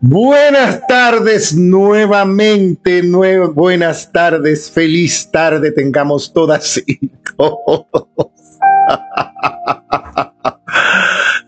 [0.00, 3.02] Buenas tardes nuevamente,
[3.54, 6.98] buenas tardes, feliz tarde tengamos todas y.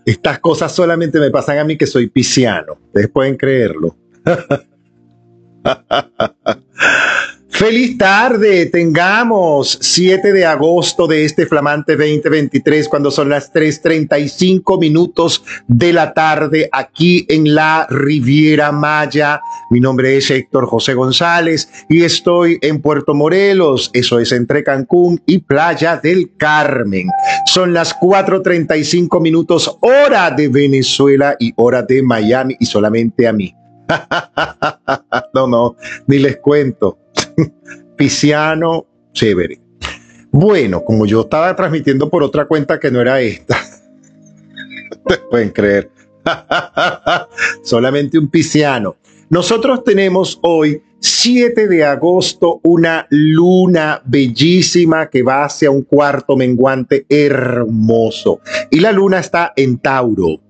[0.05, 3.95] Estas cosas solamente me pasan a mí que soy pisciano, ustedes pueden creerlo.
[7.55, 15.41] Feliz tarde, tengamos 7 de agosto de este flamante 2023 cuando son las 3.35 minutos
[15.65, 19.39] de la tarde aquí en la Riviera Maya.
[19.71, 25.21] Mi nombre es Héctor José González y estoy en Puerto Morelos, eso es entre Cancún
[25.25, 27.07] y Playa del Carmen.
[27.45, 33.55] Son las 4.35 minutos hora de Venezuela y hora de Miami y solamente a mí.
[35.33, 37.04] no, no, ni les cuento
[37.95, 39.59] Pisciano, chévere.
[40.31, 43.57] Bueno, como yo estaba transmitiendo por otra cuenta que no era esta,
[45.29, 45.89] pueden creer,
[47.63, 48.97] solamente un pisciano.
[49.29, 57.05] Nosotros tenemos hoy, 7 de agosto, una luna bellísima que va hacia un cuarto menguante
[57.09, 58.41] hermoso.
[58.69, 60.41] Y la luna está en Tauro.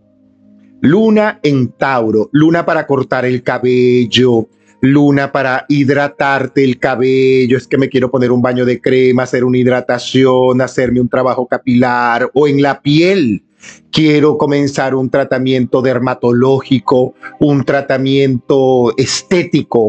[0.82, 4.48] Luna en Tauro, luna para cortar el cabello,
[4.82, 9.44] luna para hidratarte el cabello, es que me quiero poner un baño de crema, hacer
[9.44, 13.44] una hidratación, hacerme un trabajo capilar o en la piel.
[13.92, 19.88] Quiero comenzar un tratamiento dermatológico, un tratamiento estético.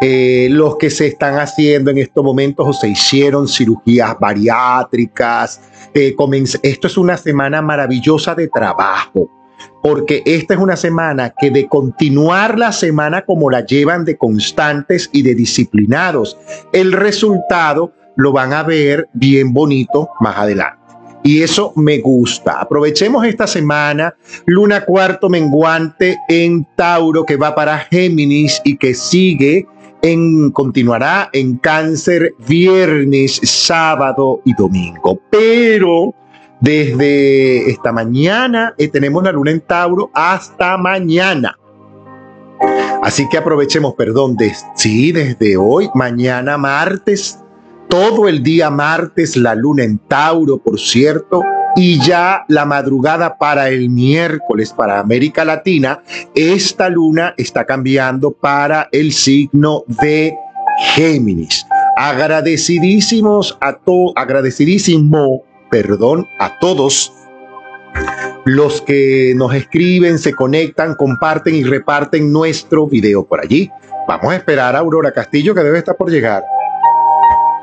[0.00, 5.60] Eh, los que se están haciendo en estos momentos o se hicieron cirugías bariátricas.
[5.94, 6.16] Eh,
[6.62, 9.30] esto es una semana maravillosa de trabajo
[9.82, 15.10] porque esta es una semana que de continuar la semana como la llevan de constantes
[15.12, 16.38] y de disciplinados,
[16.72, 20.82] el resultado lo van a ver bien bonito más adelante.
[21.24, 22.60] Y eso me gusta.
[22.60, 24.14] Aprovechemos esta semana,
[24.46, 29.66] luna cuarto menguante en Tauro que va para Géminis y que sigue
[30.02, 35.20] en, continuará en cáncer viernes, sábado y domingo.
[35.30, 36.12] Pero
[36.62, 41.58] desde esta mañana eh, tenemos la luna en Tauro hasta mañana.
[43.02, 47.40] Así que aprovechemos, perdón, de, sí, desde hoy, mañana martes,
[47.88, 51.42] todo el día martes, la luna en Tauro, por cierto,
[51.74, 56.00] y ya la madrugada para el miércoles para América Latina,
[56.36, 60.32] esta luna está cambiando para el signo de
[60.94, 61.66] Géminis.
[61.96, 67.14] Agradecidísimos a todos, agradecidísimo perdón a todos
[68.44, 73.70] los que nos escriben, se conectan, comparten y reparten nuestro video por allí.
[74.06, 76.44] Vamos a esperar a Aurora Castillo que debe estar por llegar.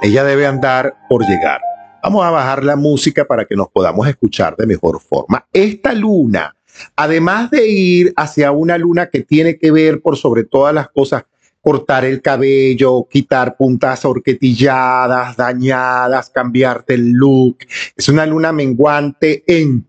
[0.02, 1.62] Ella debe andar por llegar.
[2.02, 5.46] Vamos a bajar la música para que nos podamos escuchar de mejor forma.
[5.54, 6.56] Esta luna,
[6.96, 11.26] además de ir hacia una luna que tiene que ver por sobre todas las cosas
[11.62, 17.58] cortar el cabello, quitar puntas horquetilladas, dañadas, cambiarte el look.
[17.96, 19.86] Es una luna menguante en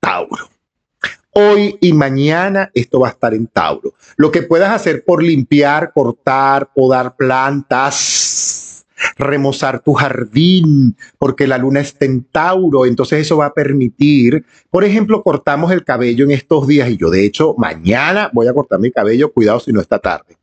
[0.00, 0.48] Tauro.
[1.32, 3.94] Hoy y mañana esto va a estar en Tauro.
[4.16, 8.84] Lo que puedas hacer por limpiar, cortar, podar plantas,
[9.16, 14.84] remozar tu jardín, porque la luna está en Tauro, entonces eso va a permitir, por
[14.84, 18.80] ejemplo, cortamos el cabello en estos días y yo de hecho mañana voy a cortar
[18.80, 20.39] mi cabello, cuidado si no está tarde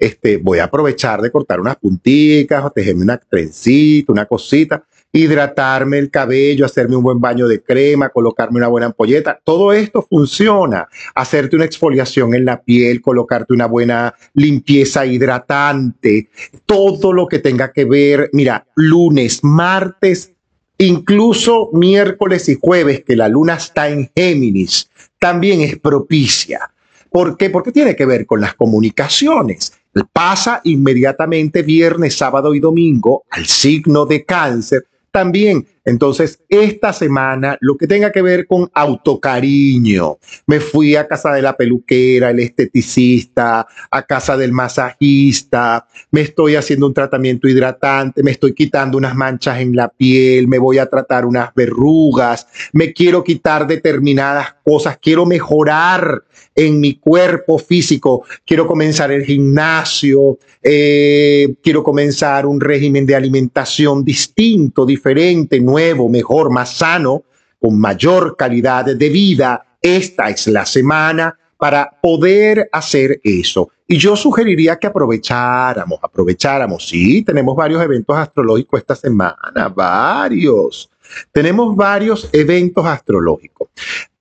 [0.00, 5.98] este, voy a aprovechar de cortar unas punticas o tejerme una trencita, una cosita, hidratarme
[5.98, 9.38] el cabello, hacerme un buen baño de crema, colocarme una buena ampolleta.
[9.44, 10.88] Todo esto funciona.
[11.14, 16.30] Hacerte una exfoliación en la piel, colocarte una buena limpieza hidratante,
[16.64, 20.32] todo lo que tenga que ver, mira, lunes, martes,
[20.78, 26.70] incluso miércoles y jueves, que la luna está en Géminis, también es propicia.
[27.10, 27.50] ¿Por qué?
[27.50, 29.72] Porque tiene que ver con las comunicaciones
[30.12, 35.66] pasa inmediatamente viernes, sábado y domingo al signo de cáncer también.
[35.84, 41.42] Entonces, esta semana, lo que tenga que ver con autocariño, me fui a casa de
[41.42, 48.32] la peluquera, el esteticista, a casa del masajista, me estoy haciendo un tratamiento hidratante, me
[48.32, 53.24] estoy quitando unas manchas en la piel, me voy a tratar unas verrugas, me quiero
[53.24, 56.24] quitar determinadas cosas, quiero mejorar
[56.54, 64.04] en mi cuerpo físico, quiero comenzar el gimnasio, eh, quiero comenzar un régimen de alimentación
[64.04, 67.24] distinto, diferente, nuevo, mejor, más sano,
[67.60, 69.66] con mayor calidad de vida.
[69.82, 73.70] Esta es la semana para poder hacer eso.
[73.86, 76.88] Y yo sugeriría que aprovecháramos, aprovecháramos.
[76.88, 80.90] Sí, tenemos varios eventos astrológicos esta semana, varios.
[81.32, 83.68] Tenemos varios eventos astrológicos.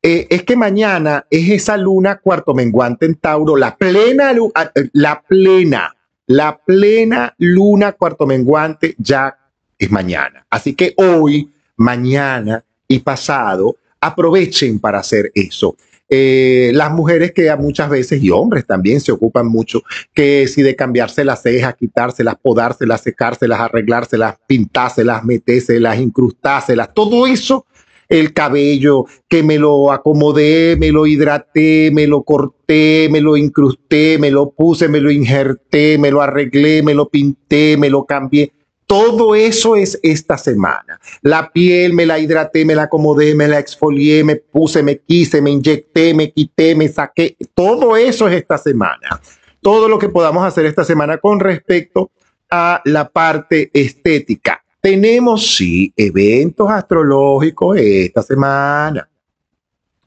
[0.01, 4.89] eh, es que mañana es esa luna cuarto menguante en Tauro, la plena, ah, eh,
[4.93, 5.93] la plena,
[6.25, 9.38] la plena luna cuarto menguante ya
[9.79, 10.45] es mañana.
[10.49, 15.75] Así que hoy, mañana y pasado, aprovechen para hacer eso.
[16.11, 19.83] Eh, las mujeres que muchas veces y hombres también se ocupan mucho,
[20.13, 27.67] que si de cambiarse las cejas, quitárselas, podárselas, secárselas, arreglárselas, pintárselas, metérselas, incrustárselas, todo eso,
[28.09, 34.17] el cabello, que me lo acomodé, me lo hidraté, me lo corté, me lo incrusté,
[34.17, 38.51] me lo puse, me lo injerté, me lo arreglé, me lo pinté, me lo cambié
[38.89, 40.99] todo eso es esta semana.
[41.21, 45.43] La piel me la hidraté, me la acomodé, me la exfolié, me puse, me quise,
[45.43, 47.37] me inyecté, me quité, me saqué.
[47.53, 49.21] Todo eso es esta semana.
[49.61, 52.09] Todo lo que podamos hacer esta semana con respecto
[52.49, 54.63] a la parte estética.
[54.81, 59.07] Tenemos, sí, eventos astrológicos esta semana.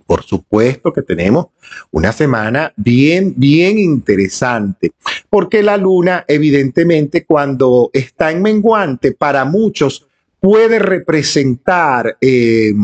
[0.04, 1.46] Por supuesto que tenemos
[1.92, 4.90] una semana bien, bien interesante,
[5.32, 10.06] porque la luna, evidentemente, cuando está en menguante, para muchos
[10.38, 12.74] puede representar, eh,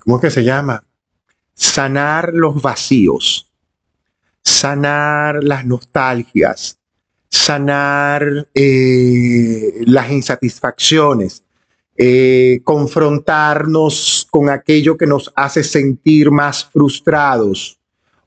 [0.00, 0.84] ¿cómo es que se llama?
[1.54, 3.50] Sanar los vacíos,
[4.44, 6.78] sanar las nostalgias,
[7.30, 11.42] sanar eh, las insatisfacciones
[11.96, 17.77] eh, confrontarnos con aquello que nos hace sentir más frustrados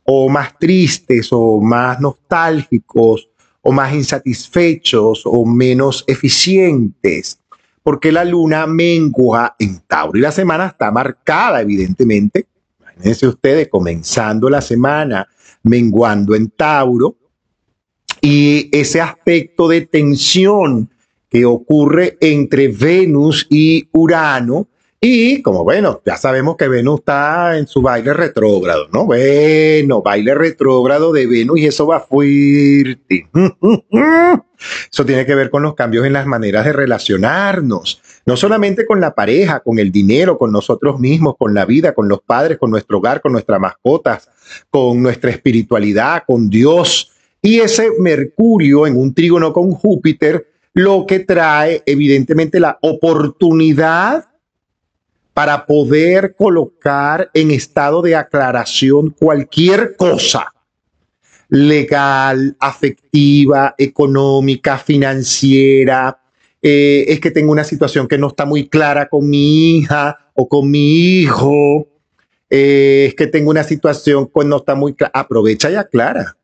[0.03, 3.29] o más tristes o más nostálgicos
[3.61, 7.39] o más insatisfechos o menos eficientes,
[7.83, 12.47] porque la luna mengua en Tauro y la semana está marcada, evidentemente.
[12.79, 15.27] Imagínense ustedes comenzando la semana
[15.63, 17.15] menguando en Tauro
[18.21, 20.89] y ese aspecto de tensión
[21.29, 24.67] que ocurre entre Venus y Urano.
[25.03, 29.05] Y como bueno, ya sabemos que Venus está en su baile retrógrado, ¿no?
[29.05, 33.27] Bueno, baile retrógrado de Venus y eso va fuerte.
[34.93, 39.01] Eso tiene que ver con los cambios en las maneras de relacionarnos, no solamente con
[39.01, 42.69] la pareja, con el dinero, con nosotros mismos, con la vida, con los padres, con
[42.69, 44.29] nuestro hogar, con nuestras mascotas,
[44.69, 47.11] con nuestra espiritualidad, con Dios.
[47.41, 50.45] Y ese Mercurio en un trígono con Júpiter
[50.75, 54.30] lo que trae evidentemente la oportunidad
[55.33, 60.53] para poder colocar en estado de aclaración cualquier cosa
[61.51, 66.17] legal, afectiva, económica, financiera.
[66.61, 70.47] Eh, es que tengo una situación que no está muy clara con mi hija o
[70.47, 71.87] con mi hijo.
[72.49, 75.11] Eh, es que tengo una situación que no está muy clara.
[75.13, 76.37] Aprovecha y aclara.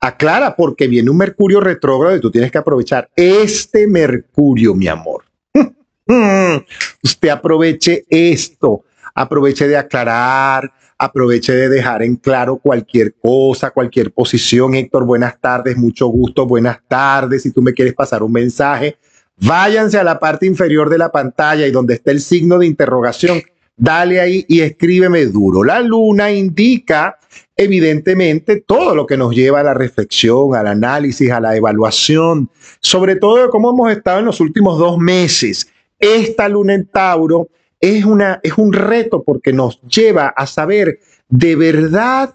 [0.00, 5.24] Aclara porque viene un Mercurio retrógrado y tú tienes que aprovechar este Mercurio, mi amor.
[6.06, 14.74] Usted aproveche esto, aproveche de aclarar, aproveche de dejar en claro cualquier cosa, cualquier posición.
[14.74, 17.42] Héctor, buenas tardes, mucho gusto, buenas tardes.
[17.42, 18.96] Si tú me quieres pasar un mensaje,
[19.38, 23.42] váyanse a la parte inferior de la pantalla y donde está el signo de interrogación,
[23.76, 25.64] dale ahí y escríbeme duro.
[25.64, 27.18] La luna indica
[27.56, 32.48] evidentemente todo lo que nos lleva a la reflexión, al análisis, a la evaluación,
[32.80, 35.68] sobre todo de cómo hemos estado en los últimos dos meses.
[35.98, 37.48] Esta luna en Tauro
[37.80, 42.34] es, una, es un reto porque nos lleva a saber de verdad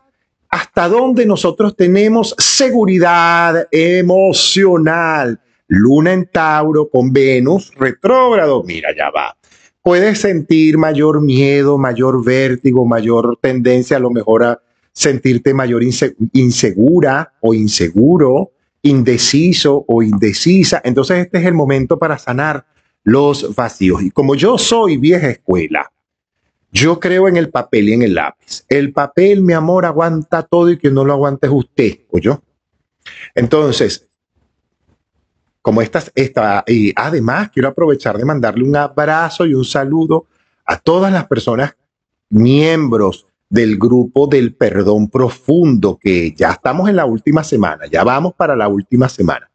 [0.49, 5.39] hasta dónde nosotros tenemos seguridad emocional.
[5.67, 9.37] Luna en Tauro con Venus retrógrado, mira, ya va.
[9.81, 14.61] Puedes sentir mayor miedo, mayor vértigo, mayor tendencia a lo mejor a
[14.93, 15.81] sentirte mayor
[16.33, 18.51] insegura o inseguro,
[18.81, 20.81] indeciso o indecisa.
[20.83, 22.65] Entonces este es el momento para sanar
[23.03, 24.01] los vacíos.
[24.03, 25.91] Y como yo soy vieja escuela,
[26.71, 28.63] yo creo en el papel y en el lápiz.
[28.69, 32.41] El papel, mi amor, aguanta todo y que no lo aguante es usted o yo.
[33.35, 34.07] Entonces,
[35.61, 40.27] como estas, esta, y además quiero aprovechar de mandarle un abrazo y un saludo
[40.65, 41.75] a todas las personas,
[42.29, 48.33] miembros del grupo del perdón profundo, que ya estamos en la última semana, ya vamos
[48.33, 49.50] para la última semana.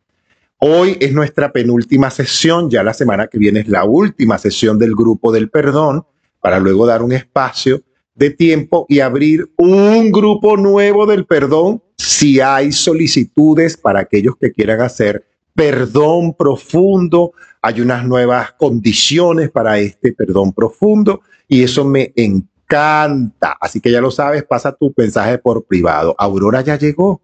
[0.58, 4.94] Hoy es nuestra penúltima sesión, ya la semana que viene es la última sesión del
[4.94, 6.04] grupo del perdón,
[6.40, 7.82] para luego dar un espacio
[8.14, 14.52] de tiempo y abrir un grupo nuevo del perdón si hay solicitudes para aquellos que
[14.52, 17.32] quieran hacer perdón profundo.
[17.60, 23.56] Hay unas nuevas condiciones para este perdón profundo y eso me encanta canta.
[23.60, 26.14] Así que ya lo sabes, pasa tu mensaje por privado.
[26.18, 27.20] Aurora ya llegó.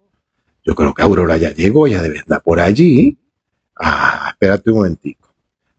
[0.65, 3.17] Yo creo que Aurora ya llegó, ya debe estar por allí.
[3.75, 5.29] Ah, espérate un momentico.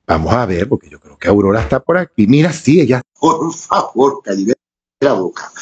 [0.07, 2.27] Vamos a ver, porque yo creo que Aurora está por aquí.
[2.27, 3.03] Mira, sí, ella.
[3.19, 4.55] Por favor, Caribe
[5.01, 5.53] la boca.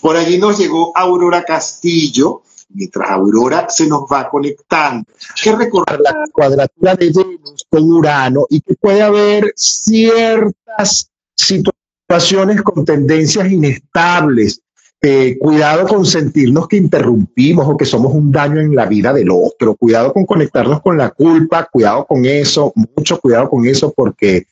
[0.00, 5.04] Por allí nos llegó Aurora Castillo, mientras Aurora se nos va conectando.
[5.42, 12.84] Que recordar la cuadratura de Venus con Urano y que puede haber ciertas situaciones con
[12.84, 14.62] tendencias inestables.
[15.04, 19.30] Eh, cuidado con sentirnos que interrumpimos o que somos un daño en la vida del
[19.30, 19.74] otro.
[19.74, 21.68] Cuidado con conectarnos con la culpa.
[21.70, 22.72] Cuidado con eso.
[22.76, 24.46] Mucho cuidado con eso porque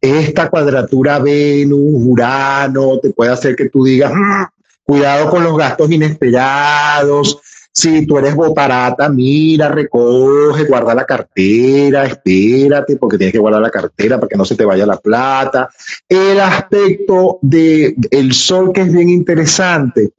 [0.00, 4.44] esta cuadratura Venus, Urano, te puede hacer que tú digas, mm,
[4.84, 7.40] cuidado con los gastos inesperados.
[7.76, 13.70] Si tú eres botarata, mira, recoge, guarda la cartera, espérate, porque tienes que guardar la
[13.70, 15.68] cartera para que no se te vaya la plata.
[16.08, 20.10] El aspecto del el sol, que es bien interesante,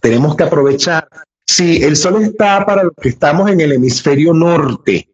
[0.00, 1.06] tenemos que aprovechar.
[1.46, 5.10] Si el sol está para los que estamos en el hemisferio norte,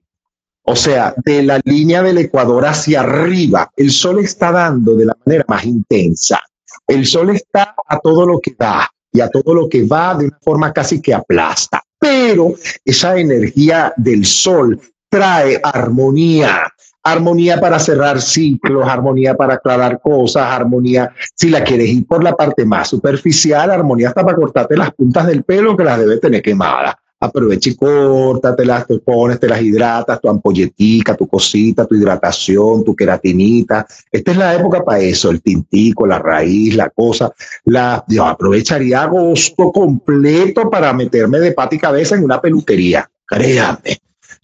[0.62, 5.16] o sea, de la línea del Ecuador hacia arriba, el sol está dando de la
[5.26, 6.38] manera más intensa.
[6.86, 10.26] El sol está a todo lo que da y a todo lo que va de
[10.26, 11.82] una forma casi que aplasta.
[11.98, 20.44] Pero esa energía del sol trae armonía, armonía para cerrar ciclos, armonía para aclarar cosas,
[20.44, 24.92] armonía, si la quieres ir por la parte más superficial, armonía hasta para cortarte las
[24.92, 29.60] puntas del pelo que las debes tener quemadas aprovecha y córtatelas, te pones, te las
[29.60, 33.86] hidratas, tu ampolletica, tu cosita, tu hidratación, tu queratinita.
[34.10, 37.32] Esta es la época para eso, el tintico, la raíz, la cosa.
[37.64, 43.08] La, yo aprovecharía agosto completo para meterme de pata y cabeza en una peluquería.
[43.26, 43.98] Créame.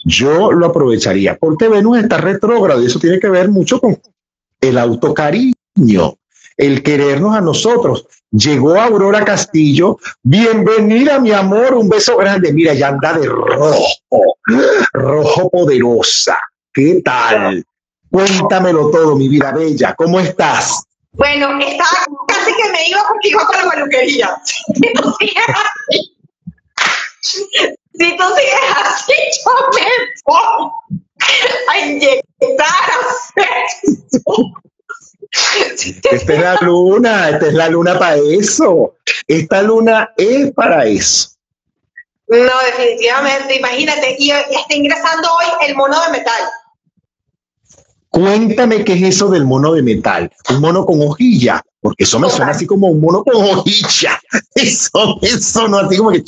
[0.05, 3.99] Yo lo aprovecharía porque Venus está retrógrado y eso tiene que ver mucho con
[4.61, 5.55] el autocariño
[6.57, 8.07] el querernos a nosotros.
[8.37, 12.53] Llegó Aurora Castillo, bienvenida mi amor, un beso grande.
[12.53, 14.37] Mira, ya anda de rojo,
[14.93, 16.39] rojo poderosa.
[16.71, 17.65] ¿Qué tal?
[18.11, 19.95] Cuéntamelo todo, mi vida bella.
[19.95, 20.85] ¿Cómo estás?
[21.13, 24.37] Bueno, estaba casi que me iba porque iba para la peluquería.
[24.75, 26.17] Si tú sigues así,
[27.23, 29.15] si tú sigues así,
[29.45, 29.89] yo me
[30.27, 30.71] voy
[31.73, 32.87] a inyectar
[36.13, 38.97] esta es la luna, esta es la luna para eso.
[39.27, 41.31] Esta luna es para eso.
[42.29, 46.43] No, definitivamente, imagínate, y está ingresando hoy el mono de metal.
[48.09, 52.31] Cuéntame qué es eso del mono de metal, un mono con hojilla, porque eso me
[52.31, 54.21] suena así como un mono con hojilla.
[54.55, 56.25] Eso, eso no así como que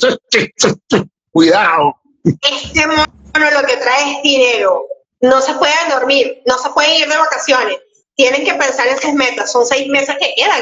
[1.31, 1.95] cuidado.
[2.23, 4.85] Este mono lo que trae es dinero.
[5.21, 7.79] No se pueden dormir, no se pueden ir de vacaciones
[8.19, 9.49] tienen que pensar en sus metas.
[9.49, 10.61] Son seis meses que quedan.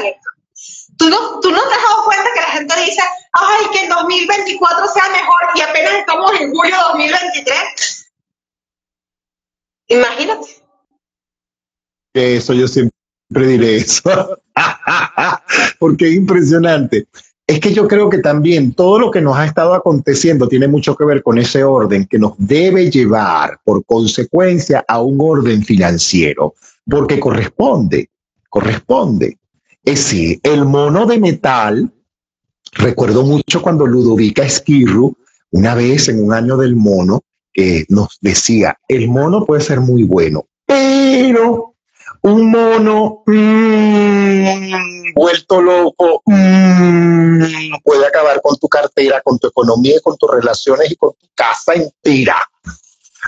[0.96, 3.88] ¿Tú no, ¿Tú no te has dado cuenta que la gente dice, ay, que el
[3.88, 8.12] 2024 sea mejor y apenas estamos en julio de 2023?
[9.88, 10.46] Imagínate.
[12.14, 12.92] Eso yo siempre
[13.34, 14.38] diré eso.
[15.80, 17.08] Porque es impresionante.
[17.44, 20.94] Es que yo creo que también todo lo que nos ha estado aconteciendo tiene mucho
[20.94, 26.54] que ver con ese orden que nos debe llevar por consecuencia a un orden financiero
[26.88, 28.10] porque corresponde,
[28.48, 29.38] corresponde.
[29.84, 31.92] Es decir, el mono de metal,
[32.72, 35.16] recuerdo mucho cuando Ludovica Esquirru,
[35.50, 40.04] una vez en un año del mono, que nos decía, el mono puede ser muy
[40.04, 41.74] bueno, pero
[42.22, 47.42] un mono mm, vuelto loco mm,
[47.82, 51.74] puede acabar con tu cartera, con tu economía, con tus relaciones y con tu casa
[51.74, 52.36] entera.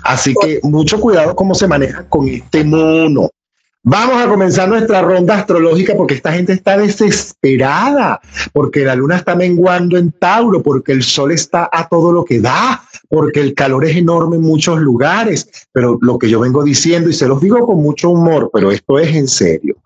[0.04, 3.30] Así que mucho cuidado cómo se maneja con este mono.
[3.82, 8.20] Vamos a comenzar nuestra ronda astrológica porque esta gente está desesperada,
[8.52, 12.40] porque la luna está menguando en Tauro, porque el sol está a todo lo que
[12.40, 15.48] da, porque el calor es enorme en muchos lugares.
[15.72, 18.98] Pero lo que yo vengo diciendo, y se los digo con mucho humor, pero esto
[18.98, 19.76] es en serio,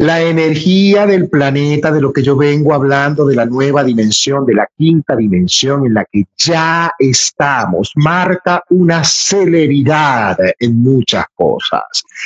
[0.00, 4.54] la energía del planeta, de lo que yo vengo hablando, de la nueva dimensión, de
[4.54, 11.82] la quinta dimensión en la que ya estamos, marca una celeridad en muchas cosas.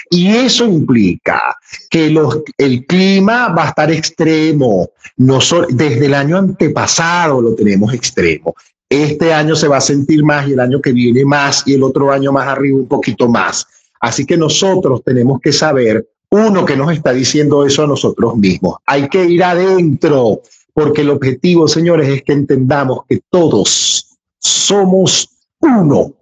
[0.09, 1.57] Y eso implica
[1.91, 2.17] que
[2.59, 4.91] el clima va a estar extremo.
[5.17, 8.55] No desde el año antepasado lo tenemos extremo.
[8.89, 11.83] Este año se va a sentir más y el año que viene más y el
[11.83, 13.67] otro año más arriba un poquito más.
[13.99, 18.79] Así que nosotros tenemos que saber uno que nos está diciendo eso a nosotros mismos.
[18.87, 25.29] Hay que ir adentro, porque el objetivo, señores, es que entendamos que todos somos
[25.61, 26.13] uno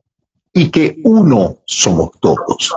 [0.53, 2.75] y que uno somos todos.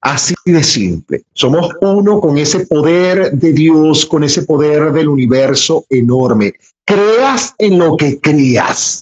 [0.00, 1.24] Así de simple.
[1.32, 6.54] Somos uno con ese poder de Dios, con ese poder del universo enorme.
[6.84, 9.01] Creas en lo que creas.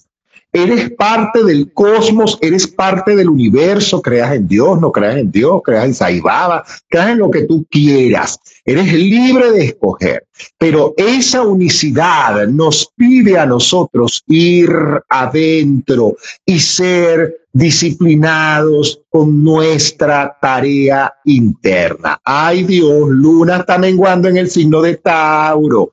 [0.53, 5.61] Eres parte del cosmos, eres parte del universo, creas en Dios, no creas en Dios,
[5.65, 8.41] creas en Saibaba, creas en lo que tú quieras.
[8.65, 10.27] Eres libre de escoger.
[10.59, 14.71] Pero esa unicidad nos pide a nosotros ir
[15.09, 22.21] adentro y ser disciplinados con nuestra tarea interna.
[22.25, 25.93] Ay Dios, Luna está menguando en el signo de Tauro.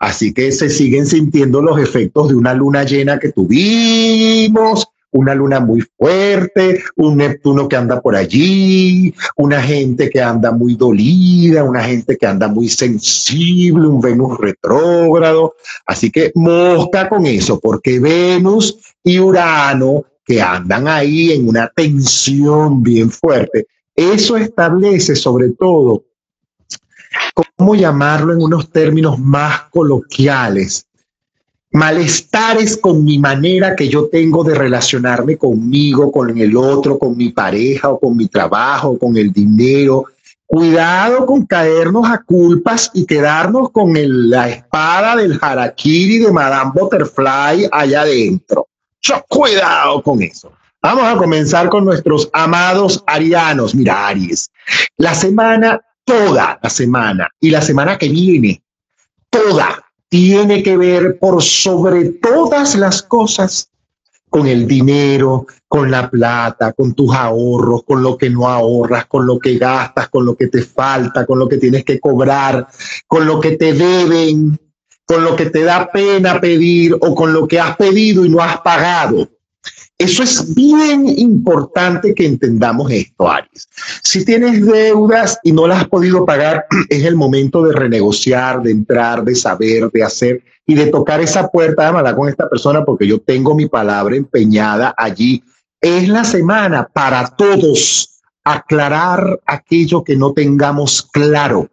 [0.00, 5.60] Así que se siguen sintiendo los efectos de una luna llena que tuvimos, una luna
[5.60, 11.82] muy fuerte, un Neptuno que anda por allí, una gente que anda muy dolida, una
[11.82, 15.54] gente que anda muy sensible, un Venus retrógrado.
[15.86, 22.82] Así que mosca con eso, porque Venus y Urano que andan ahí en una tensión
[22.82, 26.05] bien fuerte, eso establece sobre todo
[27.56, 30.86] ¿cómo llamarlo en unos términos más coloquiales?
[31.72, 37.30] Malestares con mi manera que yo tengo de relacionarme conmigo, con el otro, con mi
[37.30, 40.06] pareja o con mi trabajo, con el dinero.
[40.46, 47.68] Cuidado con caernos a culpas y quedarnos con la espada del harakiri de Madame Butterfly
[47.72, 48.68] allá adentro.
[49.28, 50.52] cuidado con eso.
[50.80, 53.74] Vamos a comenzar con nuestros amados arianos.
[53.74, 54.48] Mira, Aries,
[54.96, 58.62] la semana toda la semana y la semana que viene,
[59.28, 63.68] toda, tiene que ver por sobre todas las cosas
[64.30, 69.26] con el dinero, con la plata, con tus ahorros, con lo que no ahorras, con
[69.26, 72.68] lo que gastas, con lo que te falta, con lo que tienes que cobrar,
[73.06, 74.58] con lo que te deben,
[75.04, 78.40] con lo que te da pena pedir o con lo que has pedido y no
[78.40, 79.28] has pagado.
[79.98, 83.66] Eso es bien importante que entendamos esto, Aries.
[84.02, 88.72] Si tienes deudas y no las has podido pagar, es el momento de renegociar, de
[88.72, 93.06] entrar, de saber, de hacer y de tocar esa puerta, hablar con esta persona porque
[93.06, 95.42] yo tengo mi palabra empeñada allí.
[95.80, 101.70] Es la semana para todos aclarar aquello que no tengamos claro.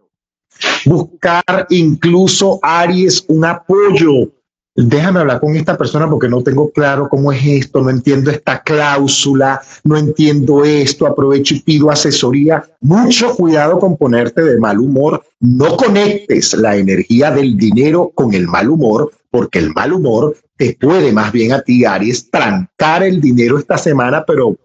[0.85, 4.31] Buscar incluso, Aries, un apoyo
[4.75, 8.61] déjame hablar con esta persona porque no tengo claro cómo es esto, no entiendo esta
[8.61, 12.63] cláusula, no entiendo esto, aprovecho y pido asesoría.
[12.81, 18.47] Mucho cuidado con ponerte de mal humor, no conectes la energía del dinero con el
[18.47, 23.19] mal humor, porque el mal humor te puede más bien a ti, Aries, trancar el
[23.19, 24.55] dinero esta semana, pero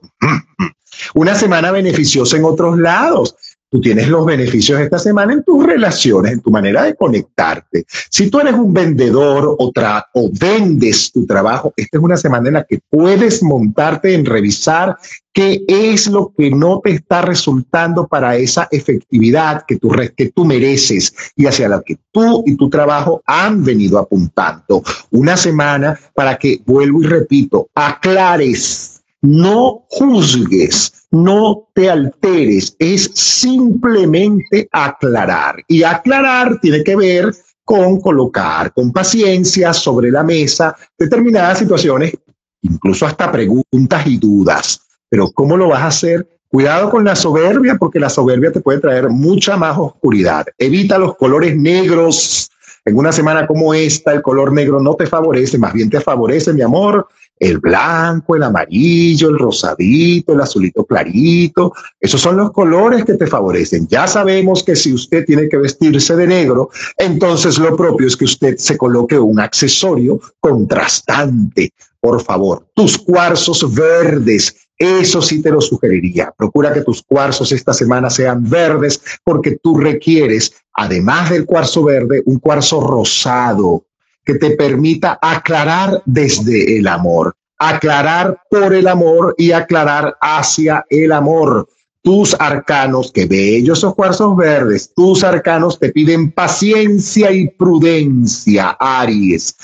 [1.15, 3.35] una semana beneficiosa en otros lados.
[3.71, 7.85] Tú tienes los beneficios esta semana en tus relaciones, en tu manera de conectarte.
[8.11, 9.73] Si tú eres un vendedor o,
[10.15, 14.97] o vendes tu trabajo, esta es una semana en la que puedes montarte en revisar
[15.35, 20.45] qué es lo que no te está resultando para esa efectividad que tú, que tú
[20.45, 24.83] mereces y hacia la que tú y tu trabajo han venido apuntando.
[25.11, 34.69] Una semana para que, vuelvo y repito, aclares, no juzgues no te alteres, es simplemente
[34.73, 35.57] aclarar.
[35.67, 42.15] Y aclarar tiene que ver con colocar con paciencia sobre la mesa determinadas situaciones,
[42.63, 44.81] incluso hasta preguntas y dudas.
[45.09, 46.29] Pero ¿cómo lo vas a hacer?
[46.51, 50.47] Cuidado con la soberbia, porque la soberbia te puede traer mucha más oscuridad.
[50.57, 52.51] Evita los colores negros.
[52.87, 56.55] En una semana como esta, el color negro no te favorece, más bien te favorece,
[56.55, 57.07] mi amor,
[57.41, 61.73] el blanco, el amarillo, el rosadito, el azulito clarito.
[62.01, 63.87] Esos son los colores que te favorecen.
[63.89, 68.25] Ya sabemos que si usted tiene que vestirse de negro, entonces lo propio es que
[68.25, 71.73] usted se coloque un accesorio contrastante.
[72.01, 76.33] Por favor, tus cuarzos verdes, eso sí te lo sugeriría.
[76.37, 82.23] Procura que tus cuarzos esta semana sean verdes porque tú requieres, además del cuarzo verde,
[82.27, 83.85] un cuarzo rosado
[84.29, 91.13] que te permita aclarar desde el amor, aclarar por el amor y aclarar hacia el
[91.13, 91.67] amor.
[92.03, 99.57] Tus arcanos, que bellos esos cuarzos verdes, tus arcanos te piden paciencia y prudencia, Aries.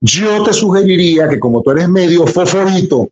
[0.00, 3.08] Yo te sugeriría que como tú eres medio foforito,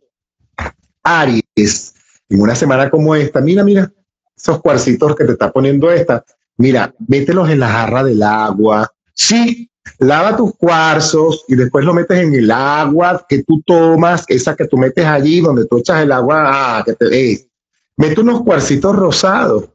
[1.03, 1.93] Aries,
[2.29, 3.91] en una semana como esta, mira, mira,
[4.37, 6.23] esos cuarcitos que te está poniendo esta,
[6.55, 8.89] mira, mételos en la jarra del agua.
[9.13, 14.55] Sí, lava tus cuarzos y después lo metes en el agua que tú tomas, esa
[14.55, 17.47] que tú metes allí donde tú echas el agua, ah, que te eh,
[17.97, 19.69] mete unos cuarcitos rosados.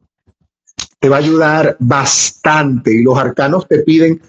[0.98, 4.20] Te va a ayudar bastante y los arcanos te piden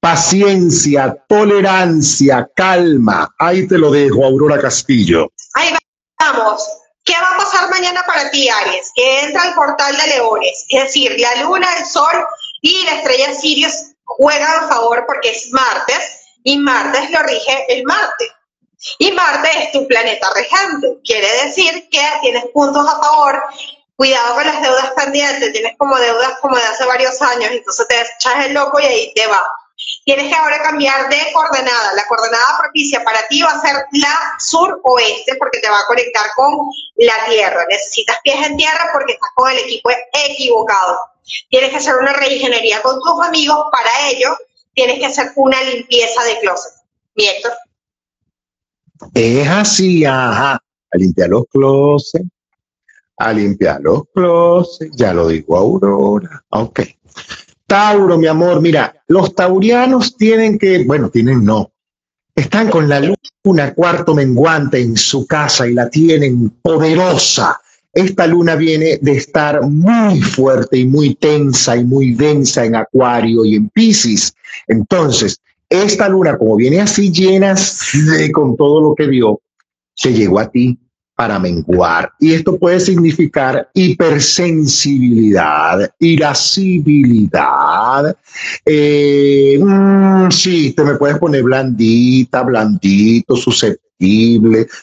[0.00, 3.34] paciencia, tolerancia, calma.
[3.38, 5.30] Ahí te lo dejo, Aurora Castillo.
[5.54, 5.70] Ahí
[6.18, 6.62] vamos.
[7.04, 8.90] ¿Qué va a pasar mañana para ti, Aries?
[8.94, 12.24] Que entra al portal de leones, es decir, la luna, el sol
[12.62, 17.84] y la estrella Sirius juega a favor porque es martes y martes lo rige el
[17.84, 18.30] martes.
[18.98, 20.98] Y Marte es tu planeta regente.
[21.04, 23.42] Quiere decir que tienes puntos a favor.
[23.96, 25.52] Cuidado con las deudas pendientes.
[25.52, 27.50] Tienes como deudas como de hace varios años.
[27.50, 29.42] Entonces te echas el loco y ahí te va.
[30.04, 31.94] Tienes que ahora cambiar de coordenada.
[31.94, 36.26] La coordenada propicia para ti va a ser la sur-oeste porque te va a conectar
[36.36, 36.58] con
[36.96, 37.64] la Tierra.
[37.68, 40.98] Necesitas pies en tierra porque estás con el equipo equivocado.
[41.48, 43.66] Tienes que hacer una reingeniería con tus amigos.
[43.72, 44.36] Para ello,
[44.74, 46.72] tienes que hacer una limpieza de closet.
[47.14, 47.24] ¿Mi
[49.14, 50.54] Es así, ajá.
[50.90, 52.28] A limpiar los closets,
[53.16, 56.44] a limpiar los closets, ya lo dijo Aurora.
[56.50, 56.80] Ok.
[57.66, 61.72] Tauro, mi amor, mira, los taurianos tienen que, bueno, tienen no,
[62.34, 67.60] están con la luna cuarto menguante en su casa y la tienen poderosa.
[67.94, 73.44] Esta luna viene de estar muy fuerte y muy tensa y muy densa en Acuario
[73.44, 74.34] y en Pisces.
[74.66, 77.54] Entonces, esta luna, como viene así llena
[78.32, 79.40] con todo lo que vio,
[79.94, 80.78] se llegó a ti
[81.14, 82.10] para menguar.
[82.18, 88.16] Y esto puede significar hipersensibilidad, irascibilidad.
[88.64, 93.83] Eh, mm, sí, te me puedes poner blandita, blandito, susceptible,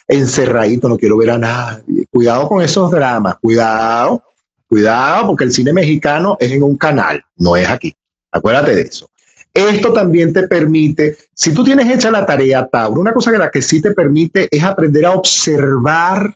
[0.07, 2.05] encerradito, no quiero ver a nadie.
[2.09, 4.23] Cuidado con esos dramas, cuidado,
[4.67, 7.95] cuidado, porque el cine mexicano es en un canal, no es aquí.
[8.31, 9.09] Acuérdate de eso.
[9.53, 13.51] Esto también te permite, si tú tienes hecha la tarea, Tauro, una cosa que la
[13.51, 16.33] que sí te permite es aprender a observar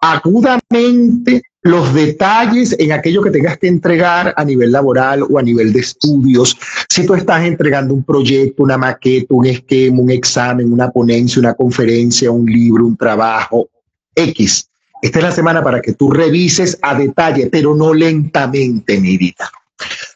[0.00, 5.72] agudamente los detalles en aquello que tengas que entregar a nivel laboral o a nivel
[5.72, 6.56] de estudios.
[6.88, 11.54] Si tú estás entregando un proyecto, una maqueta, un esquema, un examen, una ponencia, una
[11.54, 13.68] conferencia, un libro, un trabajo,
[14.14, 14.68] X.
[15.02, 19.50] Esta es la semana para que tú revises a detalle, pero no lentamente, mi vida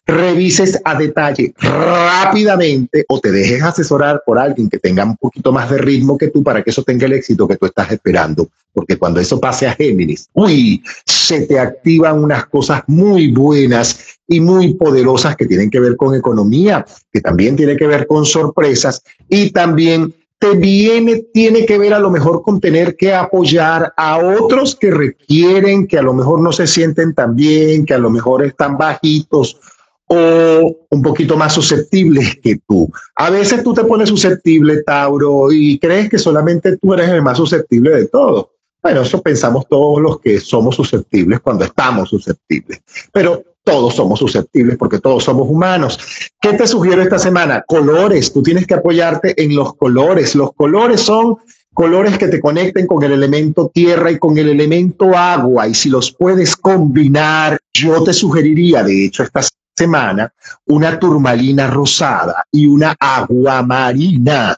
[0.06, 5.70] revises a detalle rápidamente o te dejes asesorar por alguien que tenga un poquito más
[5.70, 8.48] de ritmo que tú para que eso tenga el éxito que tú estás esperando.
[8.74, 14.40] Porque cuando eso pase a Géminis, uy, se te activan unas cosas muy buenas y
[14.40, 19.02] muy poderosas que tienen que ver con economía, que también tiene que ver con sorpresas
[19.28, 24.18] y también te viene, tiene que ver a lo mejor con tener que apoyar a
[24.18, 28.10] otros que requieren, que a lo mejor no se sienten tan bien, que a lo
[28.10, 29.58] mejor están bajitos
[30.06, 32.90] o un poquito más susceptibles que tú.
[33.16, 37.38] A veces tú te pones susceptible, Tauro, y crees que solamente tú eres el más
[37.38, 38.48] susceptible de todos.
[38.84, 44.76] Bueno, eso pensamos todos los que somos susceptibles cuando estamos susceptibles, pero todos somos susceptibles
[44.76, 45.98] porque todos somos humanos.
[46.38, 47.64] ¿Qué te sugiero esta semana?
[47.66, 50.34] Colores, tú tienes que apoyarte en los colores.
[50.34, 51.38] Los colores son
[51.72, 55.66] colores que te conecten con el elemento tierra y con el elemento agua.
[55.66, 59.40] Y si los puedes combinar, yo te sugeriría, de hecho, esta
[59.74, 60.30] semana
[60.66, 64.56] una turmalina rosada y una aguamarina,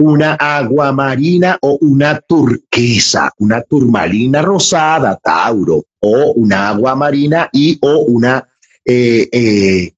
[0.00, 8.48] una aguamarina o una turquesa, una turmalina rosada, Tauro, o una aguamarina y o una
[8.84, 9.92] eh, eh,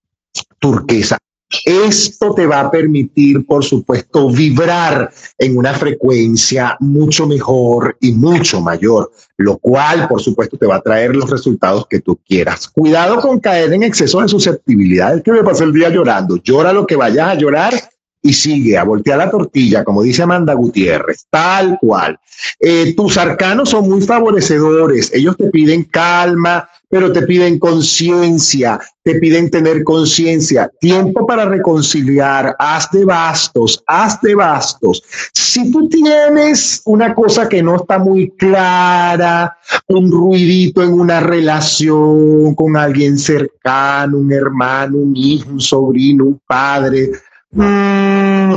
[0.59, 1.19] turquesa.
[1.65, 8.61] Esto te va a permitir, por supuesto, vibrar en una frecuencia mucho mejor y mucho
[8.61, 12.69] mayor, lo cual, por supuesto, te va a traer los resultados que tú quieras.
[12.69, 15.15] Cuidado con caer en exceso de susceptibilidad.
[15.15, 16.37] Es que me pasó el día llorando.
[16.38, 17.75] Llora lo que vayas a llorar
[18.22, 22.18] y sigue a voltear la tortilla, como dice Amanda Gutiérrez, tal cual.
[22.61, 25.12] Eh, tus arcanos son muy favorecedores.
[25.12, 32.54] Ellos te piden calma, pero te piden conciencia, te piden tener conciencia, tiempo para reconciliar,
[32.58, 35.02] haz de bastos, haz de bastos.
[35.32, 39.56] Si tú tienes una cosa que no está muy clara,
[39.88, 46.40] un ruidito en una relación con alguien cercano, un hermano, un hijo, un sobrino, un
[46.46, 47.11] padre,
[47.52, 48.02] mm,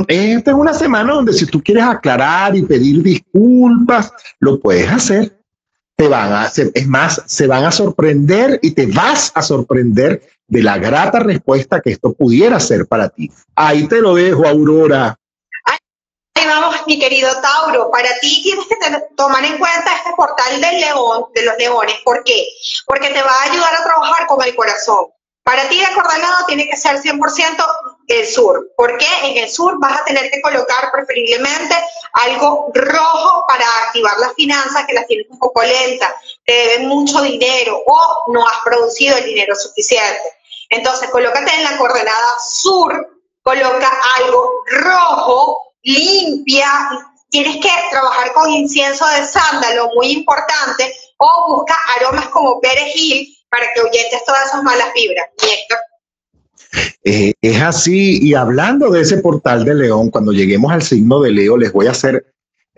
[0.08, 5.36] esta es una semana donde si tú quieres aclarar y pedir disculpas, lo puedes hacer
[5.96, 10.62] te van a, es más, se van a sorprender y te vas a sorprender de
[10.62, 13.32] la grata respuesta que esto pudiera ser para ti.
[13.56, 15.18] Ahí te lo dejo, Aurora.
[15.64, 17.90] Ahí vamos, mi querido Tauro.
[17.90, 18.76] Para ti tienes que
[19.16, 21.96] tomar en cuenta este portal del león, de los leones.
[22.04, 22.46] ¿Por qué?
[22.86, 25.06] Porque te va a ayudar a trabajar con el corazón.
[25.46, 27.64] Para ti, la coordenada tiene que ser 100%
[28.08, 28.68] el sur.
[28.76, 29.06] ¿Por qué?
[29.22, 31.72] En el sur vas a tener que colocar preferiblemente
[32.14, 36.10] algo rojo para activar las finanzas que las tienes un poco lentas,
[36.44, 40.20] te deben mucho dinero o no has producido el dinero suficiente.
[40.68, 46.68] Entonces, colócate en la coordenada sur, coloca algo rojo, limpia,
[47.30, 53.66] tienes que trabajar con incienso de sándalo, muy importante, o busca aromas como perejil para
[53.74, 55.26] que huyentes todas esas malas vibras.
[57.04, 61.30] Eh, es así, y hablando de ese portal de León, cuando lleguemos al signo de
[61.30, 62.26] Leo, les voy a hacer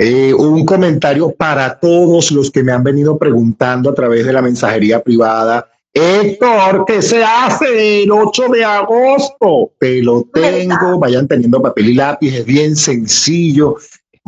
[0.00, 4.40] Eh, un comentario para todos los que me han venido preguntando a través de la
[4.40, 5.68] mensajería privada.
[5.92, 9.72] Héctor, ¿qué se hace el 8 de agosto?
[9.80, 13.74] Te lo tengo, vayan teniendo papel y lápiz, es bien sencillo,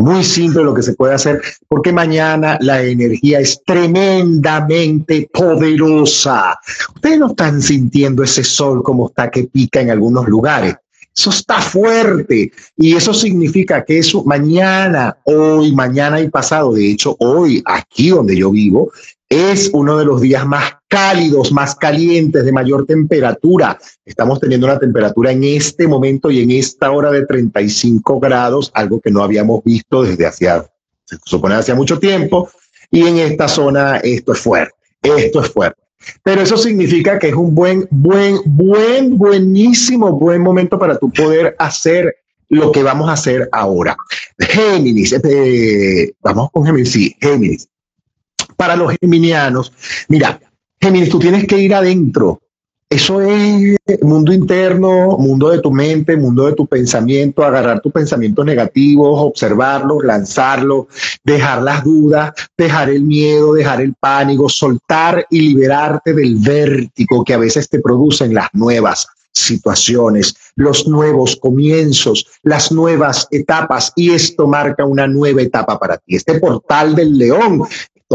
[0.00, 6.58] muy simple lo que se puede hacer, porque mañana la energía es tremendamente poderosa.
[6.94, 10.74] Ustedes no están sintiendo ese sol como está que pica en algunos lugares.
[11.14, 17.16] Eso está fuerte y eso significa que eso mañana, hoy, mañana y pasado, de hecho
[17.18, 18.90] hoy aquí donde yo vivo,
[19.30, 23.78] es uno de los días más cálidos, más calientes, de mayor temperatura.
[24.04, 29.00] Estamos teniendo una temperatura en este momento y en esta hora de 35 grados, algo
[29.00, 30.66] que no habíamos visto desde hacía,
[31.04, 32.50] se supone, hacía mucho tiempo.
[32.90, 35.80] Y en esta zona esto es fuerte, esto es fuerte.
[36.24, 41.54] Pero eso significa que es un buen, buen, buen, buenísimo, buen momento para tu poder
[41.58, 42.16] hacer
[42.48, 43.96] lo que vamos a hacer ahora.
[44.38, 47.68] Géminis, eh, vamos con Géminis, sí, Géminis.
[48.60, 49.72] Para los geminianos,
[50.08, 50.38] mira,
[50.78, 52.42] Géminis, tú tienes que ir adentro,
[52.90, 58.44] eso es mundo interno, mundo de tu mente, mundo de tu pensamiento, agarrar tus pensamientos
[58.44, 60.88] negativos, observarlos, lanzarlos,
[61.24, 67.32] dejar las dudas, dejar el miedo, dejar el pánico, soltar y liberarte del vértigo que
[67.32, 74.46] a veces te producen las nuevas situaciones, los nuevos comienzos, las nuevas etapas y esto
[74.46, 76.16] marca una nueva etapa para ti.
[76.16, 77.62] Este portal del león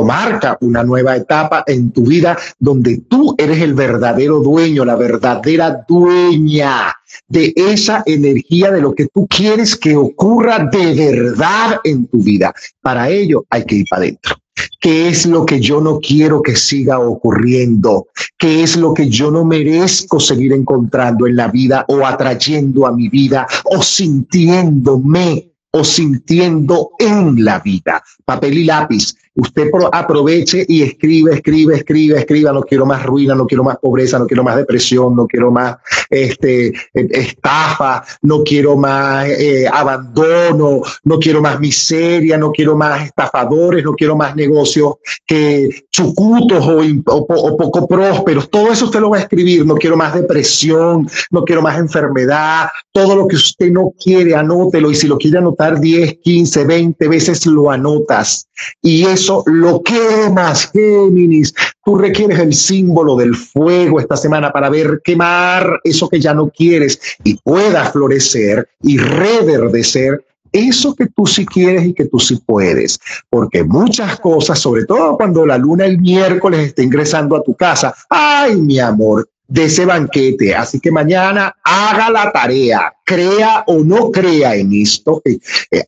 [0.03, 5.86] marca una nueva etapa en tu vida donde tú eres el verdadero dueño, la verdadera
[5.88, 6.93] dueña
[7.27, 12.53] de esa energía de lo que tú quieres que ocurra de verdad en tu vida.
[12.81, 14.36] Para ello hay que ir para adentro.
[14.79, 18.08] ¿Qué es lo que yo no quiero que siga ocurriendo?
[18.38, 22.91] ¿Qué es lo que yo no merezco seguir encontrando en la vida o atrayendo a
[22.91, 28.03] mi vida o sintiéndome o sintiendo en la vida?
[28.23, 33.45] Papel y lápiz usted aproveche y escribe, escribe, escribe, escriba, no quiero más ruina, no
[33.45, 35.78] quiero más pobreza, no quiero más depresión, no quiero más
[36.10, 43.84] este, estafa, no quiero más eh, abandono, no quiero más miseria, no quiero más estafadores,
[43.84, 44.95] no quiero más negocios
[45.26, 46.65] que chucutos
[47.08, 51.43] o poco prósperos, todo eso usted lo va a escribir, no quiero más depresión, no
[51.43, 54.89] quiero más enfermedad, todo lo que usted no quiere, anótelo.
[54.89, 58.48] Y si lo quiere anotar 10, 15, 20 veces lo anotas
[58.82, 61.54] y eso lo quemas, Géminis.
[61.84, 66.50] Tú requieres el símbolo del fuego esta semana para ver quemar eso que ya no
[66.50, 70.24] quieres y pueda florecer y reverdecer
[70.56, 72.98] eso que tú sí quieres y que tú sí puedes,
[73.30, 77.94] porque muchas cosas, sobre todo cuando la luna el miércoles está ingresando a tu casa,
[78.10, 80.55] ay mi amor, de ese banquete.
[80.55, 85.39] Así que mañana haga la tarea, crea o no crea en esto, eh,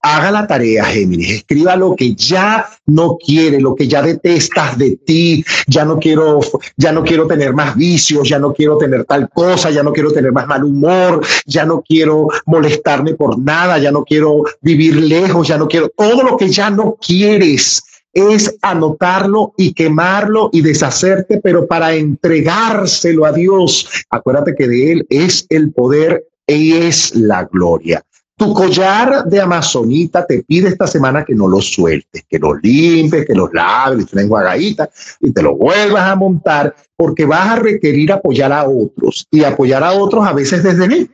[0.02, 4.98] haga la tarea, Géminis, escriba lo que ya no quiere, lo que ya detestas de
[4.98, 6.40] ti, ya no quiero,
[6.76, 10.12] ya no quiero tener más vicios, ya no quiero tener tal cosa, ya no quiero
[10.12, 15.48] tener más mal humor, ya no quiero molestarme por nada, ya no quiero vivir lejos,
[15.48, 17.84] ya no quiero todo lo que ya no quieres
[18.18, 23.88] es anotarlo y quemarlo y deshacerte, pero para entregárselo a Dios.
[24.10, 28.04] Acuérdate que de Él es el poder y es la gloria.
[28.36, 33.26] Tu collar de amazonita te pide esta semana que no lo sueltes, que lo limpies,
[33.26, 38.52] que los laves, enjuagadita y te lo vuelvas a montar porque vas a requerir apoyar
[38.52, 41.12] a otros y apoyar a otros a veces desde él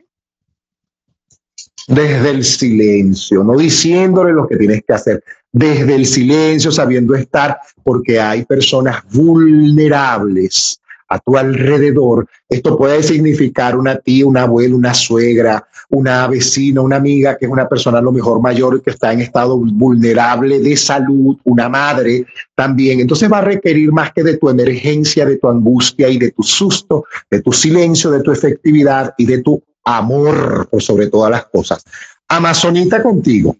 [1.88, 7.58] desde el silencio, no diciéndole lo que tienes que hacer, desde el silencio, sabiendo estar,
[7.84, 12.26] porque hay personas vulnerables a tu alrededor.
[12.48, 17.52] Esto puede significar una tía, una abuela, una suegra, una vecina, una amiga que es
[17.52, 22.26] una persona a lo mejor mayor que está en estado vulnerable de salud, una madre
[22.56, 22.98] también.
[22.98, 26.42] Entonces va a requerir más que de tu emergencia, de tu angustia y de tu
[26.42, 31.44] susto, de tu silencio, de tu efectividad y de tu amor por sobre todas las
[31.44, 31.84] cosas.
[32.26, 33.56] Amazonita contigo.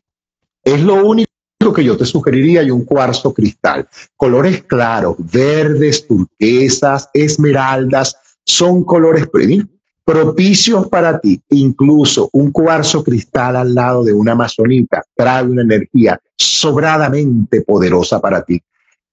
[0.65, 1.34] Es lo único
[1.73, 3.89] que yo te sugeriría y un cuarzo cristal.
[4.17, 9.27] Colores claros, verdes, turquesas, esmeraldas, son colores
[10.05, 11.41] propicios para ti.
[11.51, 18.45] Incluso un cuarzo cristal al lado de una amazonita trae una energía sobradamente poderosa para
[18.45, 18.63] ti.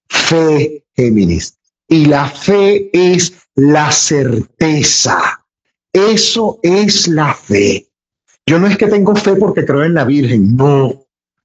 [0.08, 1.56] Fe, Géminis.
[1.88, 5.42] Y la fe es la certeza
[5.92, 7.86] eso es la fe.
[8.46, 11.01] Yo no es que tengo fe porque creo en la Virgen, no.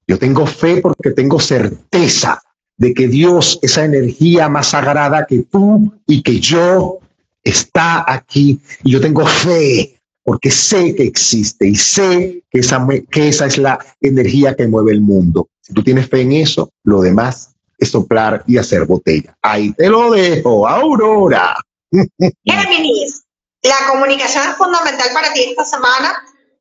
[0.08, 2.42] Yo tengo fe porque tengo certeza
[2.78, 6.98] de que Dios, esa energía más sagrada que tú y que yo,
[7.44, 8.60] está aquí.
[8.84, 13.58] Y yo tengo fe porque sé que existe y sé que esa, que esa es
[13.58, 15.48] la energía que mueve el mundo.
[15.60, 19.36] Si tú tienes fe en eso, lo demás es soplar y hacer botella.
[19.42, 21.54] Ahí te lo dejo, Aurora.
[22.44, 23.24] Géminis,
[23.62, 26.14] la comunicación es fundamental para ti esta semana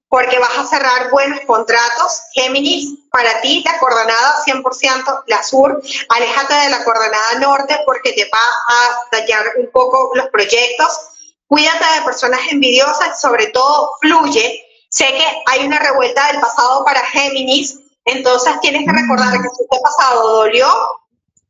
[0.09, 2.21] porque vas a cerrar buenos contratos.
[2.33, 8.29] Géminis, para ti la coordenada 100% la sur, aléjate de la coordenada norte porque te
[8.31, 10.99] va a dañar un poco los proyectos.
[11.47, 14.63] Cuídate de personas envidiosas, sobre todo fluye.
[14.89, 19.63] Sé que hay una revuelta del pasado para Géminis, entonces tienes que recordar que si
[19.63, 20.67] este pasado dolió,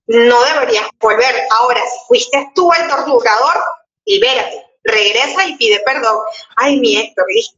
[0.08, 1.36] no deberías volver.
[1.60, 3.62] Ahora, si fuiste tú el torturador,
[4.06, 6.18] libérate, regresa y pide perdón.
[6.56, 7.58] Ay, mi Héctor, listo.